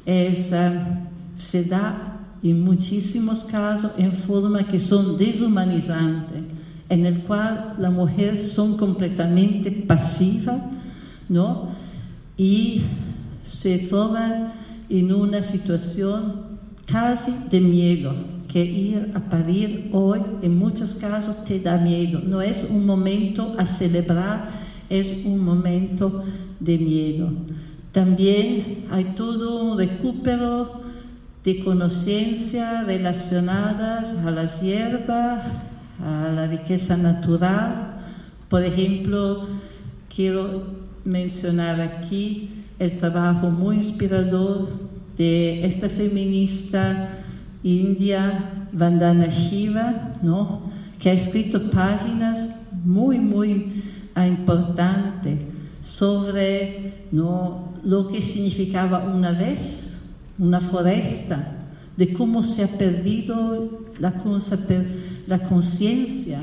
es, 0.05 0.53
ah, 0.53 1.07
se 1.39 1.63
da 1.63 2.19
en 2.43 2.63
muchísimos 2.63 3.45
casos 3.45 3.91
en 3.97 4.13
forma 4.13 4.67
que 4.67 4.79
son 4.79 5.17
deshumanizantes. 5.17 6.43
en 6.89 7.05
el 7.07 7.23
cual 7.23 7.75
la 7.79 7.89
mujer 7.89 8.45
son 8.45 8.77
completamente 8.77 9.71
pasiva, 9.71 10.59
¿no? 11.27 11.69
Y 12.37 12.81
se 13.43 13.79
trova 13.79 14.53
en 14.89 15.13
una 15.13 15.41
situación 15.41 16.59
casi 16.85 17.31
de 17.49 17.61
miedo, 17.61 18.13
que 18.47 18.63
ir 18.63 19.11
a 19.15 19.19
parir 19.19 19.89
hoy 19.93 20.19
en 20.43 20.57
muchos 20.57 20.93
casos 20.95 21.43
te 21.45 21.59
da 21.59 21.77
miedo. 21.77 22.21
No 22.23 22.41
es 22.41 22.67
un 22.69 22.85
momento 22.85 23.55
a 23.57 23.65
celebrar, 23.65 24.51
es 24.89 25.25
un 25.25 25.39
momento 25.39 26.23
de 26.59 26.77
miedo. 26.77 27.31
También 27.93 28.85
hay 28.89 29.13
todo 29.15 29.63
un 29.63 29.77
recupero 29.77 30.81
de 31.43 31.63
conciencia 31.63 32.83
relacionadas 32.83 34.17
a 34.25 34.31
las 34.31 34.61
hierbas, 34.61 35.43
a 36.03 36.31
la 36.35 36.47
riqueza 36.47 36.97
natural. 36.97 38.01
Por 38.49 38.63
ejemplo, 38.63 39.47
quiero 40.13 40.63
mencionar 41.05 41.79
aquí 41.81 42.65
el 42.79 42.97
trabajo 42.97 43.51
muy 43.51 43.75
inspirador 43.75 44.69
de 45.15 45.63
esta 45.63 45.87
feminista 45.87 47.19
india 47.61 48.67
Vandana 48.71 49.27
Shiva, 49.27 50.15
¿no? 50.23 50.71
que 50.99 51.11
ha 51.11 51.13
escrito 51.13 51.69
páginas 51.69 52.65
muy, 52.83 53.19
muy 53.19 53.83
importantes 54.15 55.39
sobre 55.83 57.07
¿no? 57.11 57.72
Lo 57.83 58.07
que 58.07 58.21
significaba 58.21 58.99
una 58.99 59.31
vez 59.31 59.93
una 60.39 60.59
foresta, 60.59 61.59
de 61.95 62.13
cómo 62.13 62.43
se 62.43 62.63
ha 62.63 62.67
perdido 62.67 63.83
la, 63.99 64.13
conciencia 65.47 66.41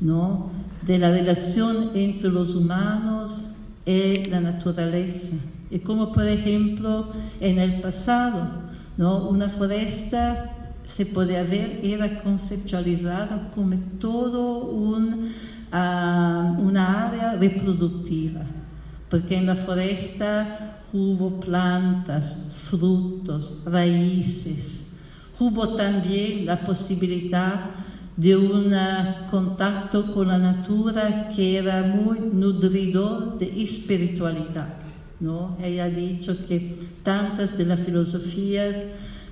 ¿no? 0.00 0.50
de 0.86 0.98
la 0.98 1.10
relación 1.10 1.90
entre 1.94 2.28
los 2.30 2.54
humanos 2.54 3.46
y 3.86 4.24
la 4.26 4.40
naturaleza. 4.40 5.36
Y 5.70 5.78
como 5.78 6.12
por 6.12 6.26
ejemplo 6.26 7.12
en 7.40 7.58
el 7.58 7.80
pasado, 7.80 8.48
¿no? 8.98 9.28
una 9.28 9.48
foresta 9.48 10.50
se 10.84 11.06
puede 11.06 11.38
haber 11.38 11.80
era 11.82 12.22
conceptualizada 12.22 13.50
como 13.54 13.76
todo 13.98 14.66
un, 14.66 15.30
uh, 15.72 16.60
una 16.60 17.08
área 17.08 17.32
reproductiva, 17.34 18.42
porque 19.08 19.36
en 19.36 19.46
la 19.46 19.56
foresta 19.56 20.71
hubo 20.92 21.40
plantas, 21.40 22.52
frutos, 22.68 23.62
raíces, 23.64 24.94
hubo 25.38 25.74
también 25.74 26.46
la 26.46 26.60
posibilidad 26.60 27.70
de 28.16 28.36
un 28.36 28.74
contacto 29.30 30.12
con 30.12 30.28
la 30.28 30.38
natura 30.38 31.30
que 31.34 31.56
era 31.56 31.82
muy 31.82 32.20
nutridor 32.20 33.38
de 33.38 33.62
espiritualidad. 33.62 34.74
¿no? 35.18 35.56
Ella 35.62 35.84
ha 35.84 35.90
dicho 35.90 36.46
que 36.46 36.78
tantas 37.02 37.56
de 37.56 37.64
las 37.64 37.80
filosofías 37.80 38.76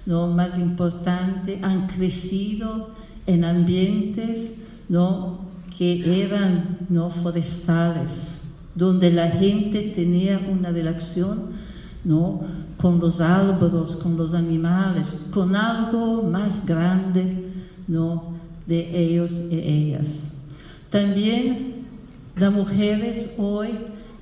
¿no? 0.06 0.28
más 0.28 0.58
importantes 0.58 1.62
han 1.62 1.88
crecido 1.88 2.90
en 3.26 3.44
ambientes 3.44 4.62
¿no? 4.88 5.40
que 5.76 6.24
eran 6.24 6.78
¿no? 6.88 7.10
forestales, 7.10 8.39
donde 8.80 9.10
la 9.10 9.28
gente 9.28 9.92
tenía 9.94 10.40
una 10.50 10.70
relación 10.70 11.50
¿no? 12.02 12.40
con 12.78 12.98
los 12.98 13.20
árboles, 13.20 13.94
con 13.96 14.16
los 14.16 14.32
animales, 14.32 15.28
con 15.34 15.54
algo 15.54 16.22
más 16.22 16.64
grande 16.64 17.44
¿no? 17.86 18.32
de 18.66 18.98
ellos 18.98 19.32
y 19.50 19.58
ellas. 19.58 20.32
También 20.88 21.84
las 22.36 22.50
mujeres 22.50 23.34
hoy 23.36 23.68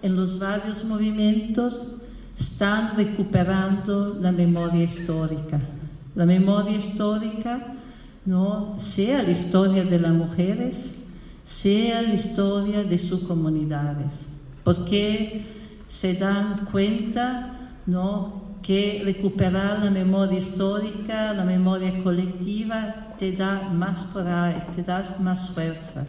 en 0.03 0.17
los 0.17 0.41
varios 0.41 0.85
movimientos 0.85 1.95
están 2.37 2.97
recuperando 2.97 4.19
la 4.21 4.33
memoria 4.33 4.83
histórica. 4.83 5.61
La 6.17 6.27
memoria 6.27 6.77
histórica, 6.77 7.75
¿no? 8.27 8.75
sea 8.79 9.23
la 9.23 9.31
historia 9.31 9.85
de 9.85 10.01
las 10.01 10.13
mujeres, 10.13 11.05
sea 11.47 12.03
la 12.03 12.15
historia 12.15 12.83
de 12.83 12.99
sus 12.99 13.21
comunidades, 13.21 14.27
porque 14.69 15.47
se 15.87 16.13
dan 16.15 16.67
cuenta 16.71 17.71
¿no? 17.87 18.43
que 18.63 19.01
recuperar 19.03 19.83
la 19.83 19.91
memoria 19.91 20.39
histórica, 20.39 21.33
la 21.33 21.45
memoria 21.45 22.03
colectiva, 22.03 23.15
te 23.19 23.33
da 23.33 23.71
más 23.71 24.05
coraje, 24.13 24.61
te 24.77 24.83
da 24.83 25.17
más 25.21 25.49
fuerza. 25.49 26.07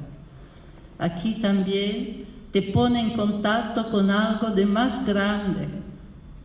Aquí 0.97 1.35
también 1.35 2.25
te 2.51 2.61
pone 2.61 2.99
en 2.99 3.11
contacto 3.11 3.89
con 3.89 4.11
algo 4.11 4.49
de 4.49 4.65
más 4.65 5.07
grande 5.07 5.69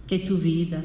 que 0.07 0.21
tu 0.21 0.37
vida. 0.37 0.83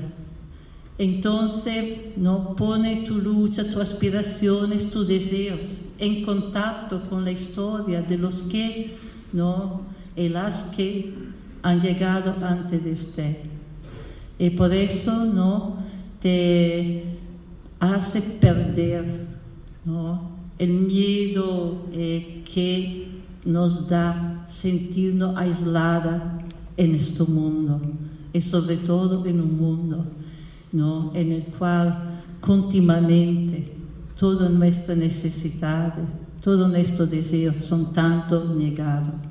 Entonces, 0.98 2.18
no 2.18 2.56
pone 2.56 3.06
tu 3.08 3.20
lucha, 3.20 3.64
tus 3.66 3.78
aspiraciones, 3.78 4.90
tus 4.90 5.08
deseos 5.08 5.60
en 6.00 6.26
contacto 6.26 7.08
con 7.08 7.24
la 7.24 7.32
historia 7.32 8.02
de 8.02 8.18
los 8.18 8.42
que, 8.44 8.98
no, 9.32 9.99
y 10.20 10.30
las 10.30 10.76
que 10.76 11.14
han 11.64 11.82
llegado 11.82 12.36
antes 12.46 12.84
de 12.84 12.92
usted. 12.92 13.38
Y 14.38 14.50
por 14.52 14.74
eso, 14.74 15.26
no, 15.26 15.78
te 16.22 17.04
hace 17.80 18.22
perder, 18.22 19.28
no, 19.86 20.30
el 20.58 20.72
miedo 20.72 21.86
eh, 21.94 22.44
que 22.54 23.08
nos 23.46 23.88
da 23.88 24.44
sentirnos 24.48 25.38
aislada 25.38 26.40
en 26.76 26.96
este 26.96 27.24
mundo 27.24 27.82
y 28.34 28.42
sobre 28.42 28.78
todo 28.78 29.26
en 29.26 29.40
un 29.40 29.58
mundo 29.58 30.06
¿no? 30.72 31.12
en 31.16 31.32
el 31.32 31.44
cual 31.44 32.22
continuamente 32.42 33.74
toda 34.20 34.50
nuestra 34.50 34.96
necesidad, 34.96 35.94
todo 36.42 36.68
nuestro 36.68 37.06
deseo 37.06 37.54
son 37.62 37.94
tanto 37.94 38.54
negados. 38.54 39.29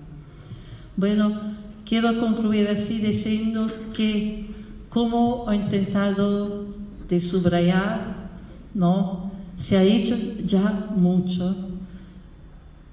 Bueno, 0.98 1.54
quiero 1.86 2.18
concluir 2.18 2.66
así 2.66 2.98
diciendo 2.98 3.70
que 3.94 4.48
como 4.88 5.46
he 5.48 5.54
intentado 5.54 6.66
de 7.08 7.20
subrayar, 7.20 8.30
¿no? 8.74 9.30
se 9.56 9.76
ha 9.76 9.84
hecho 9.84 10.16
ya 10.44 10.88
mucho 10.96 11.54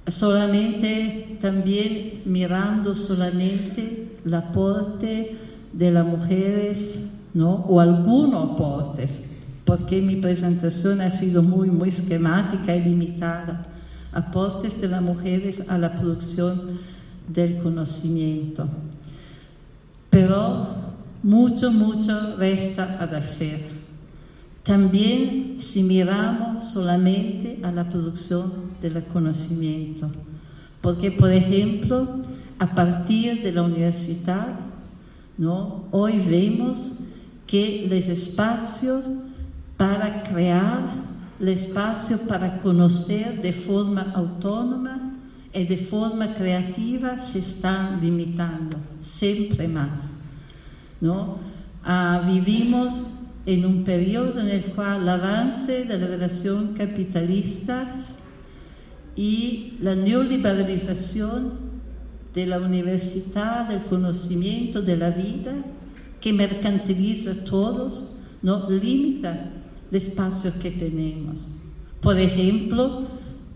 solamente 0.05 1.39
también 1.41 2.21
mirando 2.25 2.93
solamente 2.93 4.19
el 4.23 4.33
aporte 4.35 5.37
de 5.73 5.91
las 5.91 6.05
mujeres, 6.05 7.07
¿no? 7.33 7.55
O 7.67 7.79
algunos 7.79 8.51
aportes, 8.51 9.31
porque 9.65 9.99
mi 10.03 10.17
presentación 10.17 11.01
ha 11.01 11.09
sido 11.09 11.41
muy, 11.41 11.71
muy 11.71 11.89
esquemática 11.89 12.75
y 12.75 12.83
limitada. 12.83 13.65
Aportes 14.11 14.79
de 14.79 14.89
las 14.89 15.01
mujeres 15.01 15.67
a 15.71 15.79
la 15.79 15.99
producción 15.99 16.79
del 17.27 17.57
conocimiento. 17.59 18.67
Pero 20.09 20.67
mucho, 21.23 21.71
mucho 21.71 22.37
resta 22.37 22.97
a 22.99 23.17
hacer. 23.17 23.61
También 24.63 25.57
si 25.59 25.83
miramos 25.83 26.69
solamente 26.71 27.59
a 27.63 27.71
la 27.71 27.89
producción 27.89 28.51
del 28.81 29.03
conocimiento, 29.05 30.09
porque 30.81 31.11
por 31.11 31.31
ejemplo, 31.31 32.21
a 32.59 32.73
partir 32.73 33.43
de 33.43 33.51
la 33.51 33.63
universidad, 33.63 34.59
¿no? 35.37 35.85
hoy 35.91 36.19
vemos 36.19 36.93
que 37.45 37.87
los 37.89 38.07
espacios 38.07 39.03
para 39.77 40.23
crear, 40.23 40.79
el 41.39 41.49
espacio 41.49 42.19
para 42.27 42.59
conocer 42.59 43.41
de 43.41 43.51
forma 43.51 44.13
autónoma 44.15 45.14
y 45.55 45.65
de 45.65 45.77
forma 45.77 46.33
creativa 46.33 47.17
se 47.19 47.39
están 47.39 48.01
limitando, 48.01 48.77
siempre 48.99 49.67
más. 49.67 50.11
¿no? 50.99 51.37
Ah, 51.83 52.23
vivimos 52.25 53.05
en 53.45 53.65
un 53.65 53.83
periodo 53.83 54.41
en 54.41 54.49
el 54.49 54.65
cual 54.73 55.03
el 55.03 55.09
avance 55.09 55.85
de 55.85 55.97
la 55.97 56.07
relación 56.07 56.73
capitalista 56.73 57.95
y 59.15 59.73
la 59.81 59.95
neoliberalización 59.95 61.53
de 62.33 62.45
la 62.47 62.59
universidad, 62.59 63.69
del 63.69 63.83
conocimiento, 63.83 64.81
de 64.81 64.97
la 64.97 65.11
vida, 65.11 65.53
que 66.19 66.33
mercantiliza 66.33 67.31
a 67.31 67.45
todos, 67.45 68.15
no 68.41 68.69
limita 68.69 69.51
el 69.89 69.97
espacio 69.97 70.51
que 70.61 70.71
tenemos. 70.71 71.45
Por 72.01 72.19
ejemplo, 72.19 73.07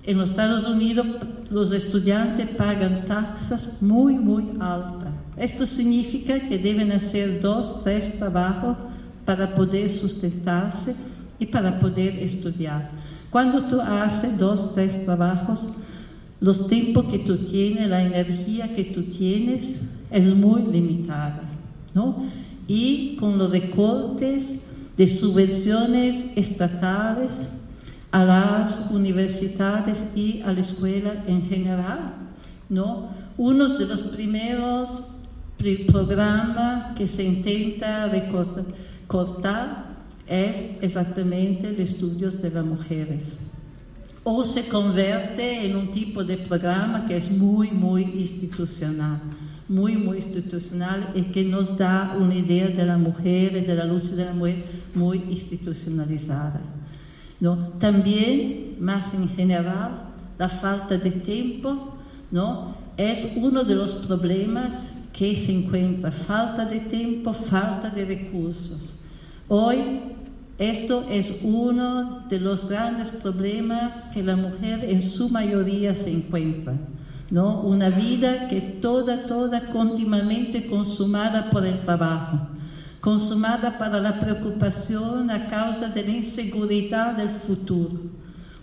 en 0.04 0.18
los 0.18 0.32
Estados 0.32 0.66
Unidos 0.66 1.06
los 1.50 1.72
estudiantes 1.72 2.48
pagan 2.50 3.06
taxas 3.06 3.82
muy, 3.82 4.14
muy 4.14 4.46
altas. 4.60 5.10
Esto 5.38 5.66
significa 5.66 6.40
que 6.40 6.58
deben 6.58 6.92
hacer 6.92 7.42
dos, 7.42 7.84
tres 7.84 8.18
trabajos 8.18 8.78
para 9.26 9.54
poder 9.56 9.90
sustentarse 9.90 10.96
y 11.38 11.46
para 11.46 11.80
poder 11.80 12.20
estudiar. 12.20 12.90
Cuando 13.30 13.64
tú 13.66 13.80
haces 13.82 14.38
dos, 14.38 14.74
tres 14.74 15.06
trabajos, 15.06 15.68
los 16.40 16.68
tiempos 16.68 17.06
que 17.06 17.20
tú 17.20 17.38
tienes, 17.38 17.90
la 17.90 18.04
energía 18.04 18.74
que 18.74 18.86
tú 18.86 19.04
tienes 19.04 19.88
es 20.10 20.26
muy 20.36 20.64
limitada, 20.64 21.44
¿no? 21.94 22.24
Y 22.68 23.18
con 23.18 23.38
los 23.38 23.52
recortes 23.52 24.68
de 24.98 25.08
subvenciones 25.08 26.36
estatales 26.36 27.50
a 28.12 28.26
las 28.26 28.92
universidades 28.92 30.16
y 30.16 30.42
a 30.42 30.52
la 30.52 30.62
escuela 30.62 31.24
en 31.28 31.48
general, 31.48 32.14
¿no? 32.70 33.10
Uno 33.38 33.68
de 33.68 33.86
los 33.86 34.02
primeros 34.02 35.16
programas 35.92 36.98
que 36.98 37.08
se 37.08 37.24
intenta 37.24 38.08
recortar 38.08 39.90
es 40.28 40.80
exactamente 40.82 41.72
los 41.72 41.80
estudios 41.80 42.42
de 42.42 42.52
las 42.52 42.66
mujeres 42.66 43.38
o 44.24 44.44
se 44.44 44.68
convierte 44.68 45.66
en 45.66 45.76
un 45.76 45.92
tipo 45.92 46.24
de 46.24 46.38
programa 46.38 47.06
que 47.08 47.18
es 47.18 47.32
muy, 47.32 47.72
muy 47.72 48.04
institucional, 48.04 49.20
muy, 49.68 49.98
muy 49.98 50.18
institucional 50.18 51.12
y 51.16 51.24
que 51.24 51.44
nos 51.44 51.78
da 51.78 52.16
una 52.20 52.36
idea 52.36 52.68
de 52.68 52.86
la 52.86 52.98
mujer 52.98 53.56
y 53.56 53.62
de 53.62 53.76
la 53.76 53.86
lucha 53.86 54.16
de 54.16 54.26
la 54.26 54.34
mujer 54.34 54.64
muy 54.94 55.18
institucionalizada. 55.30 56.62
¿No? 57.40 57.70
También, 57.80 58.76
más 58.80 59.14
en 59.14 59.30
general, 59.30 60.04
la 60.38 60.50
falta 60.50 60.98
de 60.98 61.12
tiempo 61.12 61.96
¿no? 62.32 62.76
es 62.98 63.34
uno 63.36 63.64
de 63.64 63.76
los 63.76 63.94
problemas 63.94 64.94
que 65.14 65.36
se 65.36 65.52
encuentra, 65.52 66.12
falta 66.12 66.66
de 66.66 66.80
tiempo, 66.80 67.34
falta 67.34 67.90
de 67.90 68.06
recursos. 68.06 68.94
Hoy 69.48 69.80
esto 70.58 71.06
es 71.10 71.40
uno 71.44 72.26
de 72.30 72.40
los 72.40 72.70
grandes 72.70 73.10
problemas 73.10 74.06
que 74.14 74.22
la 74.22 74.36
mujer 74.36 74.84
en 74.84 75.02
su 75.02 75.30
mayoría 75.30 75.96
se 75.96 76.12
encuentra. 76.12 76.74
¿no? 77.32 77.62
Una 77.62 77.90
vida 77.90 78.48
que 78.48 78.60
toda, 78.60 79.26
toda 79.26 79.72
continuamente 79.72 80.68
consumada 80.68 81.50
por 81.50 81.66
el 81.66 81.80
trabajo, 81.80 82.48
consumada 83.02 83.78
para 83.78 84.00
la 84.00 84.20
preocupación 84.20 85.32
a 85.32 85.48
causa 85.48 85.90
de 85.90 86.04
la 86.04 86.12
inseguridad 86.12 87.16
del 87.16 87.30
futuro. 87.30 87.98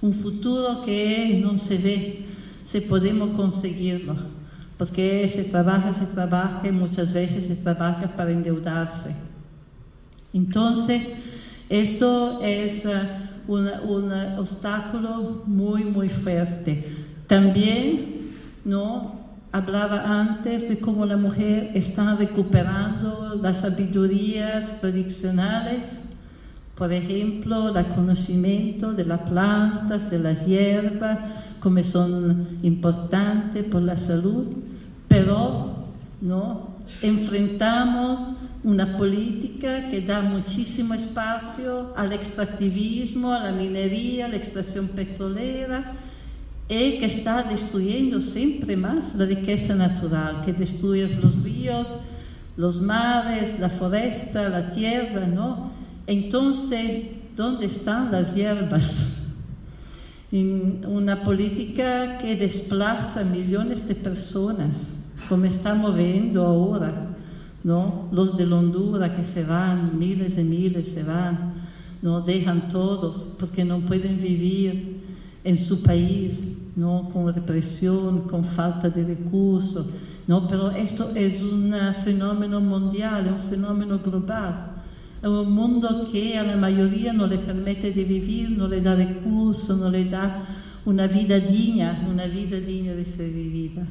Un 0.02 0.12
futuro 0.12 0.84
que 0.84 1.40
no 1.42 1.56
se 1.58 1.78
ve 1.78 2.26
si 2.64 2.80
podemos 2.80 3.30
conseguirlo, 3.36 4.16
porque 4.76 5.26
se 5.28 5.44
trabaja, 5.44 5.94
se 5.94 6.06
trabaja 6.06 6.68
y 6.68 6.72
muchas 6.72 7.12
veces 7.12 7.46
se 7.46 7.56
trabaja 7.56 8.08
para 8.08 8.32
endeudarse. 8.32 9.16
Entonces, 10.32 11.02
esto 11.68 12.40
es 12.42 12.84
uh, 12.84 13.52
un 13.52 14.12
obstáculo 14.38 15.42
muy, 15.46 15.84
muy 15.84 16.08
fuerte. 16.08 16.92
También, 17.26 18.32
¿no? 18.64 19.15
Hablaba 19.56 20.20
antes 20.20 20.68
de 20.68 20.78
cómo 20.78 21.06
la 21.06 21.16
mujer 21.16 21.70
está 21.72 22.14
recuperando 22.14 23.40
las 23.40 23.62
sabidurías 23.62 24.82
tradicionales, 24.82 25.98
por 26.74 26.92
ejemplo, 26.92 27.74
el 27.74 27.86
conocimiento 27.86 28.92
de 28.92 29.06
las 29.06 29.20
plantas, 29.20 30.10
de 30.10 30.18
las 30.18 30.44
hierbas, 30.44 31.20
como 31.58 31.82
son 31.82 32.58
importantes 32.62 33.64
por 33.64 33.80
la 33.80 33.96
salud, 33.96 34.44
pero 35.08 35.86
¿no? 36.20 36.68
enfrentamos 37.00 38.34
una 38.62 38.98
política 38.98 39.88
que 39.88 40.02
da 40.02 40.20
muchísimo 40.20 40.92
espacio 40.92 41.94
al 41.96 42.12
extractivismo, 42.12 43.32
a 43.32 43.38
la 43.38 43.52
minería, 43.52 44.26
a 44.26 44.28
la 44.28 44.36
extracción 44.36 44.88
petrolera, 44.88 45.94
y 46.68 46.98
que 46.98 47.06
está 47.06 47.44
destruyendo 47.44 48.20
siempre 48.20 48.76
más 48.76 49.14
la 49.14 49.26
riqueza 49.26 49.74
natural, 49.74 50.42
que 50.44 50.52
destruye 50.52 51.08
los 51.22 51.42
ríos, 51.42 51.94
los 52.56 52.80
mares, 52.80 53.60
la 53.60 53.68
foresta, 53.68 54.48
la 54.48 54.72
tierra, 54.72 55.26
¿no? 55.26 55.70
Entonces, 56.06 57.02
¿dónde 57.36 57.66
están 57.66 58.10
las 58.10 58.34
hierbas? 58.34 59.22
En 60.32 60.84
una 60.86 61.22
política 61.22 62.18
que 62.18 62.34
desplaza 62.34 63.22
millones 63.24 63.86
de 63.86 63.94
personas 63.94 64.96
como 65.28 65.44
estamos 65.44 65.96
viendo 65.96 66.44
ahora, 66.44 67.16
¿no? 67.64 68.08
Los 68.12 68.36
de 68.36 68.44
Honduras 68.44 69.10
que 69.10 69.24
se 69.24 69.44
van, 69.44 69.98
miles 69.98 70.38
y 70.38 70.44
miles 70.44 70.88
se 70.88 71.02
van, 71.02 71.54
¿no? 72.02 72.20
Dejan 72.20 72.68
todos 72.70 73.34
porque 73.38 73.64
no 73.64 73.80
pueden 73.80 74.20
vivir 74.20 75.00
en 75.42 75.58
su 75.58 75.82
país, 75.82 76.55
¿no? 76.76 77.10
Con 77.12 77.34
represión, 77.34 78.20
con 78.28 78.44
falta 78.44 78.88
de 78.88 79.04
recursos, 79.04 79.86
¿no? 80.26 80.46
Pero 80.46 80.70
esto 80.70 81.10
es 81.14 81.42
un 81.42 81.74
fenómeno 82.04 82.60
mundial, 82.60 83.26
un 83.32 83.50
fenómeno 83.50 83.98
global. 83.98 84.72
Es 85.20 85.28
un 85.28 85.52
mundo 85.52 86.08
que 86.12 86.38
a 86.38 86.44
la 86.44 86.56
mayoría 86.56 87.12
no 87.12 87.26
le 87.26 87.38
permite 87.38 87.90
de 87.90 88.04
vivir, 88.04 88.50
no 88.50 88.68
le 88.68 88.80
da 88.80 88.94
recursos, 88.94 89.76
no 89.78 89.90
le 89.90 90.04
da 90.04 90.46
una 90.84 91.06
vida 91.06 91.40
digna, 91.40 92.06
una 92.08 92.26
vida 92.26 92.60
digna 92.60 92.92
de 92.92 93.04
ser 93.04 93.32
vivida. 93.32 93.84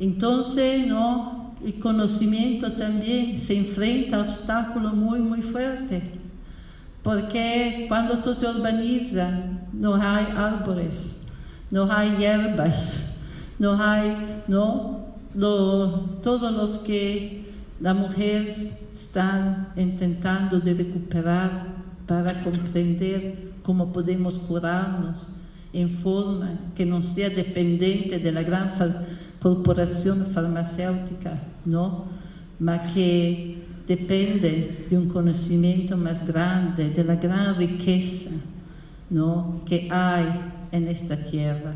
Entonces, 0.00 0.86
¿no? 0.86 1.48
el 1.64 1.78
conocimiento 1.80 2.72
también 2.72 3.38
se 3.38 3.56
enfrenta 3.56 4.16
a 4.16 4.20
obstáculos 4.20 4.94
muy, 4.94 5.20
muy 5.20 5.42
fuertes, 5.42 6.02
porque 7.02 7.86
cuando 7.88 8.18
tú 8.18 8.34
te 8.34 8.46
urbanizas, 8.46 9.32
no 9.72 9.94
hay 9.96 10.26
árboles, 10.36 11.17
no 11.70 11.90
hay 11.90 12.16
hierbas, 12.16 13.14
no 13.58 13.82
hay, 13.82 14.42
¿no? 14.46 15.08
todos 15.34 16.52
los 16.52 16.78
que 16.78 17.44
las 17.80 17.94
mujeres 17.94 18.82
están 18.94 19.68
intentando 19.76 20.58
de 20.58 20.74
recuperar 20.74 21.76
para 22.06 22.42
comprender 22.42 23.52
cómo 23.62 23.92
podemos 23.92 24.38
curarnos 24.38 25.28
en 25.72 25.90
forma 25.90 26.58
que 26.74 26.86
no 26.86 27.02
sea 27.02 27.28
dependiente 27.28 28.18
de 28.18 28.32
la 28.32 28.42
gran 28.42 28.72
corporación 29.40 30.26
farmacéutica, 30.26 31.38
¿no? 31.64 32.06
Mas 32.58 32.92
que 32.92 33.62
depende 33.86 34.86
de 34.90 34.98
un 34.98 35.08
conocimiento 35.08 35.96
más 35.96 36.26
grande, 36.26 36.90
de 36.90 37.04
la 37.04 37.16
gran 37.16 37.56
riqueza, 37.56 38.34
¿no? 39.10 39.62
Que 39.66 39.88
hay 39.90 40.26
en 40.72 40.88
esta 40.88 41.16
tierra. 41.16 41.72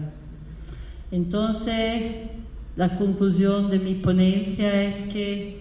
Entonces, 1.10 2.30
la 2.76 2.96
conclusión 2.96 3.70
de 3.70 3.78
mi 3.78 3.94
ponencia 3.94 4.82
es 4.82 5.02
que 5.12 5.60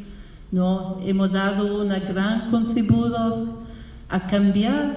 ¿no? 0.51 0.99
hemos 1.05 1.31
dado 1.31 1.81
una 1.81 1.99
gran 1.99 2.49
contributo 2.49 3.63
a 4.07 4.27
cambiar 4.27 4.95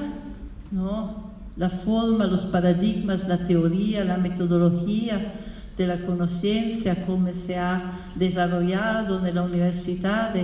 ¿no? 0.70 1.32
la 1.57 1.70
forma, 1.70 2.26
los 2.26 2.47
paradigmas, 2.47 3.28
la 3.28 3.47
teoría, 3.47 4.05
la 4.05 4.16
metodología 4.16 5.35
de 5.76 5.87
la 5.87 6.05
conciencia, 6.07 7.05
cómo 7.05 7.32
se 7.35 7.59
ha 7.59 8.01
desarrollado 8.14 9.26
en 9.26 9.35
la 9.35 9.43
universidad 9.43 10.35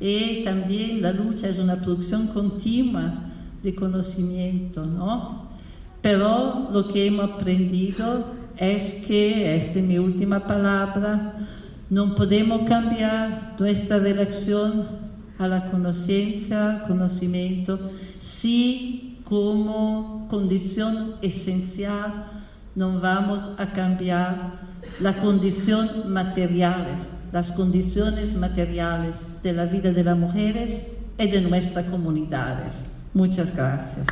y 0.00 0.42
también 0.44 1.02
la 1.02 1.12
lucha 1.12 1.48
es 1.48 1.58
una 1.58 1.76
producción 1.76 2.28
continua 2.28 3.12
de 3.62 3.74
conocimiento, 3.74 4.86
¿no? 4.86 5.49
Pero 6.02 6.68
lo 6.72 6.88
que 6.88 7.06
hemos 7.06 7.30
aprendido 7.30 8.26
es 8.56 9.04
que, 9.06 9.56
esta 9.56 9.78
es 9.78 9.84
mi 9.84 9.98
última 9.98 10.46
palabra, 10.46 11.34
no 11.88 12.14
podemos 12.14 12.68
cambiar 12.68 13.56
nuestra 13.58 13.98
relación 13.98 14.86
a 15.38 15.48
la 15.48 15.70
conciencia, 15.70 16.84
conocimiento, 16.86 17.90
si 18.20 19.22
como 19.24 20.26
condición 20.28 21.14
esencial 21.22 22.42
no 22.74 23.00
vamos 23.00 23.58
a 23.58 23.66
cambiar 23.72 24.60
la 25.00 25.16
condición 25.20 26.12
materiales, 26.12 27.08
las 27.32 27.52
condiciones 27.52 28.34
materiales 28.34 29.20
de 29.42 29.52
la 29.52 29.66
vida 29.66 29.92
de 29.92 30.04
las 30.04 30.16
mujeres 30.16 30.96
y 31.18 31.28
de 31.28 31.40
nuestras 31.40 31.86
comunidades. 31.86 32.94
Muchas 33.14 33.54
gracias. 33.56 34.06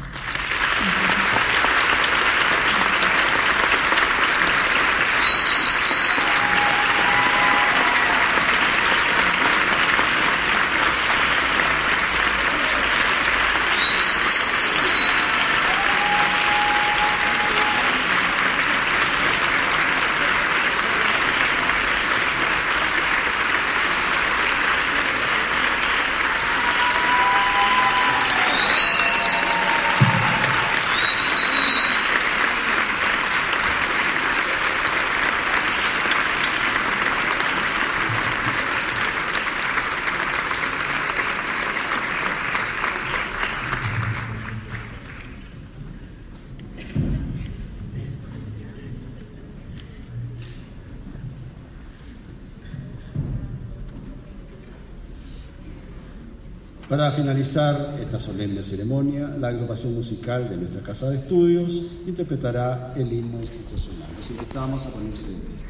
Finalizar 57.39 57.97
esta 58.01 58.19
solemne 58.19 58.63
ceremonia, 58.65 59.29
la 59.39 59.49
agrupación 59.49 59.95
musical 59.95 60.49
de 60.49 60.57
nuestra 60.57 60.83
Casa 60.83 61.09
de 61.11 61.19
Estudios 61.19 61.73
interpretará 62.07 62.95
el 62.97 63.13
himno 63.13 63.39
institucional. 63.39 64.09
Los 64.17 64.31
invitamos 64.31 64.87
a 64.87 64.91
ponerse 64.91 65.23
de 65.23 65.35
pie. 65.35 65.69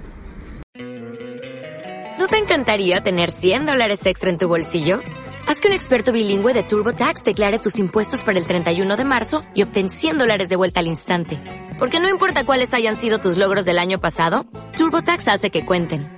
¿No 2.19 2.27
te 2.27 2.39
encantaría 2.39 3.01
tener 3.03 3.31
100 3.31 3.67
dólares 3.67 4.05
extra 4.07 4.31
en 4.31 4.39
tu 4.39 4.49
bolsillo? 4.49 5.01
Haz 5.47 5.61
que 5.61 5.69
un 5.69 5.75
experto 5.75 6.13
bilingüe 6.13 6.55
de 6.55 6.63
TurboTax 6.63 7.23
declare 7.23 7.59
tus 7.59 7.79
impuestos 7.79 8.23
para 8.23 8.39
el 8.39 8.47
31 8.47 8.97
de 8.97 9.05
marzo 9.05 9.43
y 9.55 9.63
obtén 9.63 9.91
100 9.91 10.19
dólares 10.19 10.49
de 10.49 10.57
vuelta 10.57 10.81
al 10.81 10.87
instante. 10.87 11.39
Porque 11.79 12.01
no 12.01 12.09
importa 12.09 12.45
cuáles 12.45 12.73
hayan 12.73 12.97
sido 12.97 13.19
tus 13.19 13.37
logros 13.37 13.67
del 13.67 13.79
año 13.79 14.01
pasado, 14.01 14.47
TurboTax 14.77 15.29
hace 15.29 15.51
que 15.51 15.67
cuenten 15.67 16.18